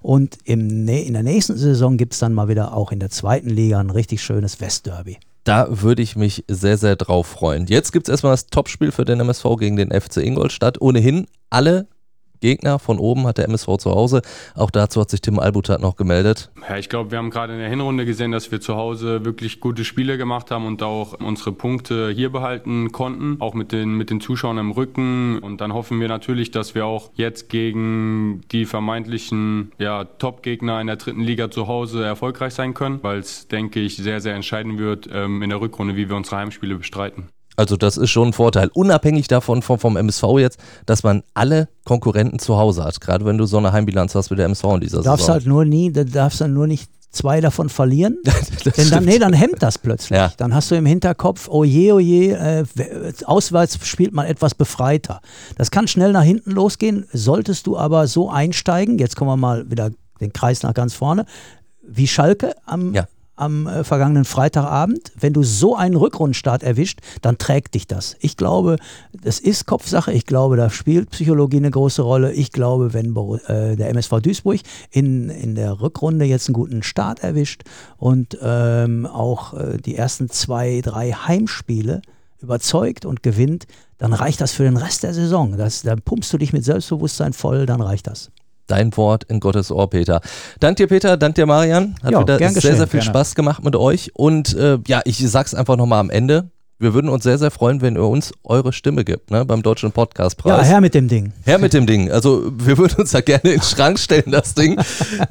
Und 0.00 0.38
im, 0.44 0.88
in 0.88 1.12
der 1.12 1.22
nächsten 1.22 1.56
Saison 1.56 1.96
gibt 1.98 2.14
es 2.14 2.18
dann 2.18 2.32
mal 2.32 2.48
wieder 2.48 2.74
auch 2.74 2.92
in 2.92 2.98
der 2.98 3.10
zweiten 3.10 3.50
Liga 3.50 3.78
ein 3.78 3.90
richtig 3.90 4.22
schönes 4.22 4.60
Westderby. 4.60 5.18
Da 5.46 5.68
würde 5.70 6.02
ich 6.02 6.16
mich 6.16 6.44
sehr, 6.48 6.76
sehr 6.76 6.96
drauf 6.96 7.28
freuen. 7.28 7.66
Jetzt 7.66 7.92
gibt 7.92 8.08
es 8.08 8.10
erstmal 8.10 8.32
das 8.32 8.48
Topspiel 8.48 8.90
für 8.90 9.04
den 9.04 9.20
MSV 9.20 9.44
gegen 9.60 9.76
den 9.76 9.92
FC 9.92 10.16
Ingolstadt. 10.16 10.80
Ohnehin 10.80 11.28
alle 11.50 11.86
Gegner 12.40 12.78
von 12.78 12.98
oben 12.98 13.26
hat 13.26 13.38
der 13.38 13.46
MSV 13.46 13.76
zu 13.78 13.90
Hause. 13.90 14.22
Auch 14.54 14.70
dazu 14.70 15.00
hat 15.00 15.10
sich 15.10 15.20
Tim 15.20 15.38
Albutat 15.38 15.80
noch 15.80 15.96
gemeldet. 15.96 16.50
Ja, 16.68 16.76
ich 16.76 16.88
glaube, 16.88 17.10
wir 17.10 17.18
haben 17.18 17.30
gerade 17.30 17.52
in 17.52 17.58
der 17.58 17.68
Hinrunde 17.68 18.04
gesehen, 18.04 18.32
dass 18.32 18.50
wir 18.50 18.60
zu 18.60 18.76
Hause 18.76 19.24
wirklich 19.24 19.60
gute 19.60 19.84
Spiele 19.84 20.18
gemacht 20.18 20.50
haben 20.50 20.66
und 20.66 20.82
auch 20.82 21.14
unsere 21.20 21.52
Punkte 21.52 22.10
hier 22.10 22.30
behalten 22.30 22.92
konnten, 22.92 23.36
auch 23.40 23.54
mit 23.54 23.72
den, 23.72 23.94
mit 23.94 24.10
den 24.10 24.20
Zuschauern 24.20 24.58
im 24.58 24.70
Rücken. 24.70 25.38
Und 25.38 25.60
dann 25.60 25.72
hoffen 25.72 26.00
wir 26.00 26.08
natürlich, 26.08 26.50
dass 26.50 26.74
wir 26.74 26.86
auch 26.86 27.10
jetzt 27.14 27.48
gegen 27.48 28.42
die 28.52 28.64
vermeintlichen 28.64 29.72
ja, 29.78 30.04
Top-Gegner 30.04 30.80
in 30.80 30.86
der 30.86 30.96
dritten 30.96 31.22
Liga 31.22 31.50
zu 31.50 31.68
Hause 31.68 32.04
erfolgreich 32.04 32.54
sein 32.54 32.74
können, 32.74 33.00
weil 33.02 33.18
es, 33.18 33.48
denke 33.48 33.80
ich, 33.80 33.96
sehr, 33.96 34.20
sehr 34.20 34.34
entscheiden 34.34 34.78
wird 34.78 35.08
ähm, 35.12 35.42
in 35.42 35.50
der 35.50 35.60
Rückrunde, 35.60 35.96
wie 35.96 36.08
wir 36.08 36.16
unsere 36.16 36.36
Heimspiele 36.36 36.76
bestreiten. 36.76 37.28
Also 37.56 37.76
das 37.76 37.96
ist 37.96 38.10
schon 38.10 38.28
ein 38.28 38.32
Vorteil. 38.32 38.70
Unabhängig 38.74 39.28
davon 39.28 39.62
vom, 39.62 39.78
vom 39.78 39.96
MSV 39.96 40.24
jetzt, 40.38 40.58
dass 40.84 41.02
man 41.02 41.22
alle 41.34 41.68
Konkurrenten 41.84 42.38
zu 42.38 42.56
Hause 42.56 42.84
hat. 42.84 43.00
Gerade 43.00 43.24
wenn 43.24 43.38
du 43.38 43.46
so 43.46 43.58
eine 43.58 43.72
Heimbilanz 43.72 44.14
hast 44.14 44.30
wie 44.30 44.36
der 44.36 44.44
MSV 44.46 44.64
in 44.74 44.80
dieser 44.80 44.98
Du 44.98 45.04
darfst 45.04 45.26
Saison. 45.26 45.34
halt 45.34 45.46
nur 45.46 45.64
nie, 45.64 45.92
du 45.92 46.04
darfst 46.04 46.40
dann 46.40 46.52
nur 46.52 46.66
nicht 46.66 46.90
zwei 47.10 47.40
davon 47.40 47.70
verlieren. 47.70 48.18
Denn 48.76 48.90
dann, 48.90 49.04
nee, 49.06 49.18
dann 49.18 49.32
hemmt 49.32 49.62
das 49.62 49.78
plötzlich. 49.78 50.18
Ja. 50.18 50.32
Dann 50.36 50.54
hast 50.54 50.70
du 50.70 50.74
im 50.74 50.84
Hinterkopf, 50.84 51.48
oh 51.48 51.64
je, 51.64 51.92
oh 51.92 51.98
je, 51.98 52.32
äh, 52.32 52.64
auswärts 53.24 53.78
spielt 53.86 54.12
man 54.12 54.26
etwas 54.26 54.54
befreiter. 54.54 55.20
Das 55.56 55.70
kann 55.70 55.88
schnell 55.88 56.12
nach 56.12 56.22
hinten 56.24 56.50
losgehen. 56.50 57.06
Solltest 57.12 57.66
du 57.66 57.78
aber 57.78 58.06
so 58.06 58.28
einsteigen, 58.28 58.98
jetzt 58.98 59.16
kommen 59.16 59.30
wir 59.30 59.36
mal 59.38 59.70
wieder 59.70 59.90
den 60.20 60.32
Kreis 60.34 60.62
nach 60.62 60.74
ganz 60.74 60.92
vorne, 60.94 61.24
wie 61.88 62.06
Schalke 62.06 62.54
am, 62.66 62.92
Ja. 62.92 63.06
Am 63.36 63.66
äh, 63.66 63.84
vergangenen 63.84 64.24
Freitagabend, 64.24 65.12
wenn 65.18 65.32
du 65.32 65.42
so 65.42 65.76
einen 65.76 65.96
Rückrundenstart 65.96 66.62
erwischt, 66.62 67.00
dann 67.22 67.38
trägt 67.38 67.74
dich 67.74 67.86
das. 67.86 68.16
Ich 68.20 68.36
glaube, 68.36 68.76
das 69.12 69.38
ist 69.38 69.66
Kopfsache. 69.66 70.12
Ich 70.12 70.26
glaube, 70.26 70.56
da 70.56 70.70
spielt 70.70 71.10
Psychologie 71.10 71.58
eine 71.58 71.70
große 71.70 72.02
Rolle. 72.02 72.32
Ich 72.32 72.52
glaube, 72.52 72.94
wenn 72.94 73.14
äh, 73.46 73.76
der 73.76 73.90
MSV 73.90 74.20
Duisburg 74.20 74.60
in, 74.90 75.28
in 75.30 75.54
der 75.54 75.80
Rückrunde 75.80 76.24
jetzt 76.24 76.48
einen 76.48 76.54
guten 76.54 76.82
Start 76.82 77.20
erwischt 77.20 77.62
und 77.98 78.38
ähm, 78.42 79.06
auch 79.06 79.54
äh, 79.54 79.76
die 79.78 79.96
ersten 79.96 80.30
zwei, 80.30 80.80
drei 80.82 81.12
Heimspiele 81.12 82.02
überzeugt 82.40 83.04
und 83.04 83.22
gewinnt, 83.22 83.66
dann 83.98 84.12
reicht 84.12 84.40
das 84.40 84.52
für 84.52 84.64
den 84.64 84.76
Rest 84.76 85.02
der 85.02 85.14
Saison. 85.14 85.56
Das, 85.56 85.82
dann 85.82 86.02
pumpst 86.02 86.32
du 86.32 86.38
dich 86.38 86.52
mit 86.52 86.64
Selbstbewusstsein 86.64 87.32
voll, 87.32 87.66
dann 87.66 87.80
reicht 87.80 88.06
das. 88.06 88.30
Dein 88.66 88.96
Wort 88.96 89.24
in 89.24 89.40
Gottes 89.40 89.70
Ohr, 89.70 89.88
Peter. 89.90 90.20
Dank 90.60 90.76
dir, 90.76 90.86
Peter. 90.86 91.16
Dank 91.16 91.34
dir, 91.36 91.46
Marian. 91.46 91.94
Hat 92.02 92.12
Ja, 92.12 92.20
wieder 92.20 92.38
sehr, 92.38 92.52
geschehen, 92.52 92.76
sehr 92.76 92.86
viel 92.86 93.00
gerne. 93.00 93.10
Spaß 93.10 93.34
gemacht 93.34 93.64
mit 93.64 93.76
euch. 93.76 94.10
Und 94.14 94.54
äh, 94.54 94.78
ja, 94.86 95.02
ich 95.04 95.18
sag's 95.28 95.54
einfach 95.54 95.76
nochmal 95.76 96.00
am 96.00 96.10
Ende. 96.10 96.50
Wir 96.78 96.92
würden 96.92 97.08
uns 97.08 97.24
sehr, 97.24 97.38
sehr 97.38 97.50
freuen, 97.50 97.80
wenn 97.80 97.94
ihr 97.96 98.04
uns 98.04 98.34
eure 98.44 98.70
Stimme 98.70 99.02
gibt, 99.02 99.30
ne, 99.30 99.46
beim 99.46 99.62
Deutschen 99.62 99.88
Ja, 99.88 99.92
Podcastpreis. 99.94 100.68
her 100.68 100.82
mit 100.82 100.92
dem 100.92 101.08
Ding. 101.08 101.32
Her 101.46 101.56
mit 101.56 101.72
dem 101.72 101.86
Ding. 101.86 102.10
Also 102.10 102.52
wir 102.54 102.76
würden 102.76 103.00
uns 103.00 103.12
da 103.12 103.22
gerne 103.22 103.44
in 103.44 103.60
den 103.60 103.62
Schrank 103.62 103.98
stellen, 103.98 104.30
das 104.30 104.52
Ding. 104.52 104.78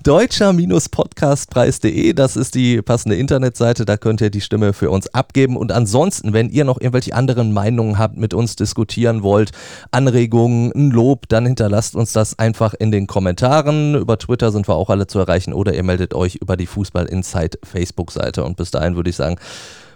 Deutscher-Podcastpreis.de, 0.01 2.13
das 2.13 2.35
ist 2.35 2.55
die 2.55 2.81
passende 2.81 3.15
Internetseite, 3.17 3.85
da 3.85 3.95
könnt 3.95 4.21
ihr 4.21 4.31
die 4.31 4.41
Stimme 4.41 4.73
für 4.73 4.89
uns 4.89 5.05
abgeben. 5.13 5.55
Und 5.55 5.71
ansonsten, 5.71 6.33
wenn 6.33 6.49
ihr 6.49 6.65
noch 6.65 6.81
irgendwelche 6.81 7.13
anderen 7.13 7.53
Meinungen 7.53 7.99
habt, 7.99 8.17
mit 8.17 8.33
uns 8.33 8.55
diskutieren 8.55 9.21
wollt, 9.21 9.51
Anregungen, 9.91 10.71
ein 10.75 10.89
Lob, 10.89 11.29
dann 11.29 11.45
hinterlasst 11.45 11.95
uns 11.95 12.11
das 12.11 12.39
einfach 12.39 12.73
in 12.73 12.91
den 12.91 13.05
Kommentaren. 13.05 13.93
Über 13.93 14.17
Twitter 14.17 14.51
sind 14.51 14.67
wir 14.67 14.73
auch 14.73 14.89
alle 14.89 15.05
zu 15.05 15.19
erreichen 15.19 15.53
oder 15.53 15.75
ihr 15.75 15.83
meldet 15.83 16.15
euch 16.15 16.37
über 16.37 16.57
die 16.57 16.65
Fußball 16.65 17.05
Insight 17.05 17.59
Facebook-Seite. 17.63 18.43
Und 18.43 18.57
bis 18.57 18.71
dahin 18.71 18.95
würde 18.95 19.11
ich 19.11 19.15
sagen, 19.15 19.35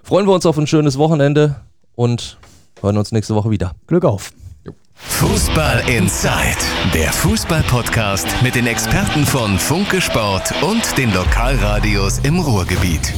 freuen 0.04 0.28
wir 0.28 0.34
uns 0.34 0.45
auf 0.45 0.58
ein 0.58 0.68
schönes 0.68 0.97
Wochenende 0.97 1.56
und 1.95 2.38
hören 2.82 2.97
uns 2.97 3.12
nächste 3.12 3.36
Woche 3.36 3.50
wieder. 3.50 3.74
Glück 3.88 4.06
auf. 4.06 4.32
Fußball 4.95 5.89
Inside, 5.89 6.58
der 6.93 7.12
Fußball-Podcast 7.14 8.28
mit 8.43 8.56
den 8.56 8.68
Experten 8.68 9.26
von 9.26 9.58
Funke 9.58 10.02
Sport 10.02 10.54
und 10.62 10.97
den 10.97 11.14
Lokalradios 11.14 12.20
im 12.20 12.39
Ruhrgebiet. 12.39 13.14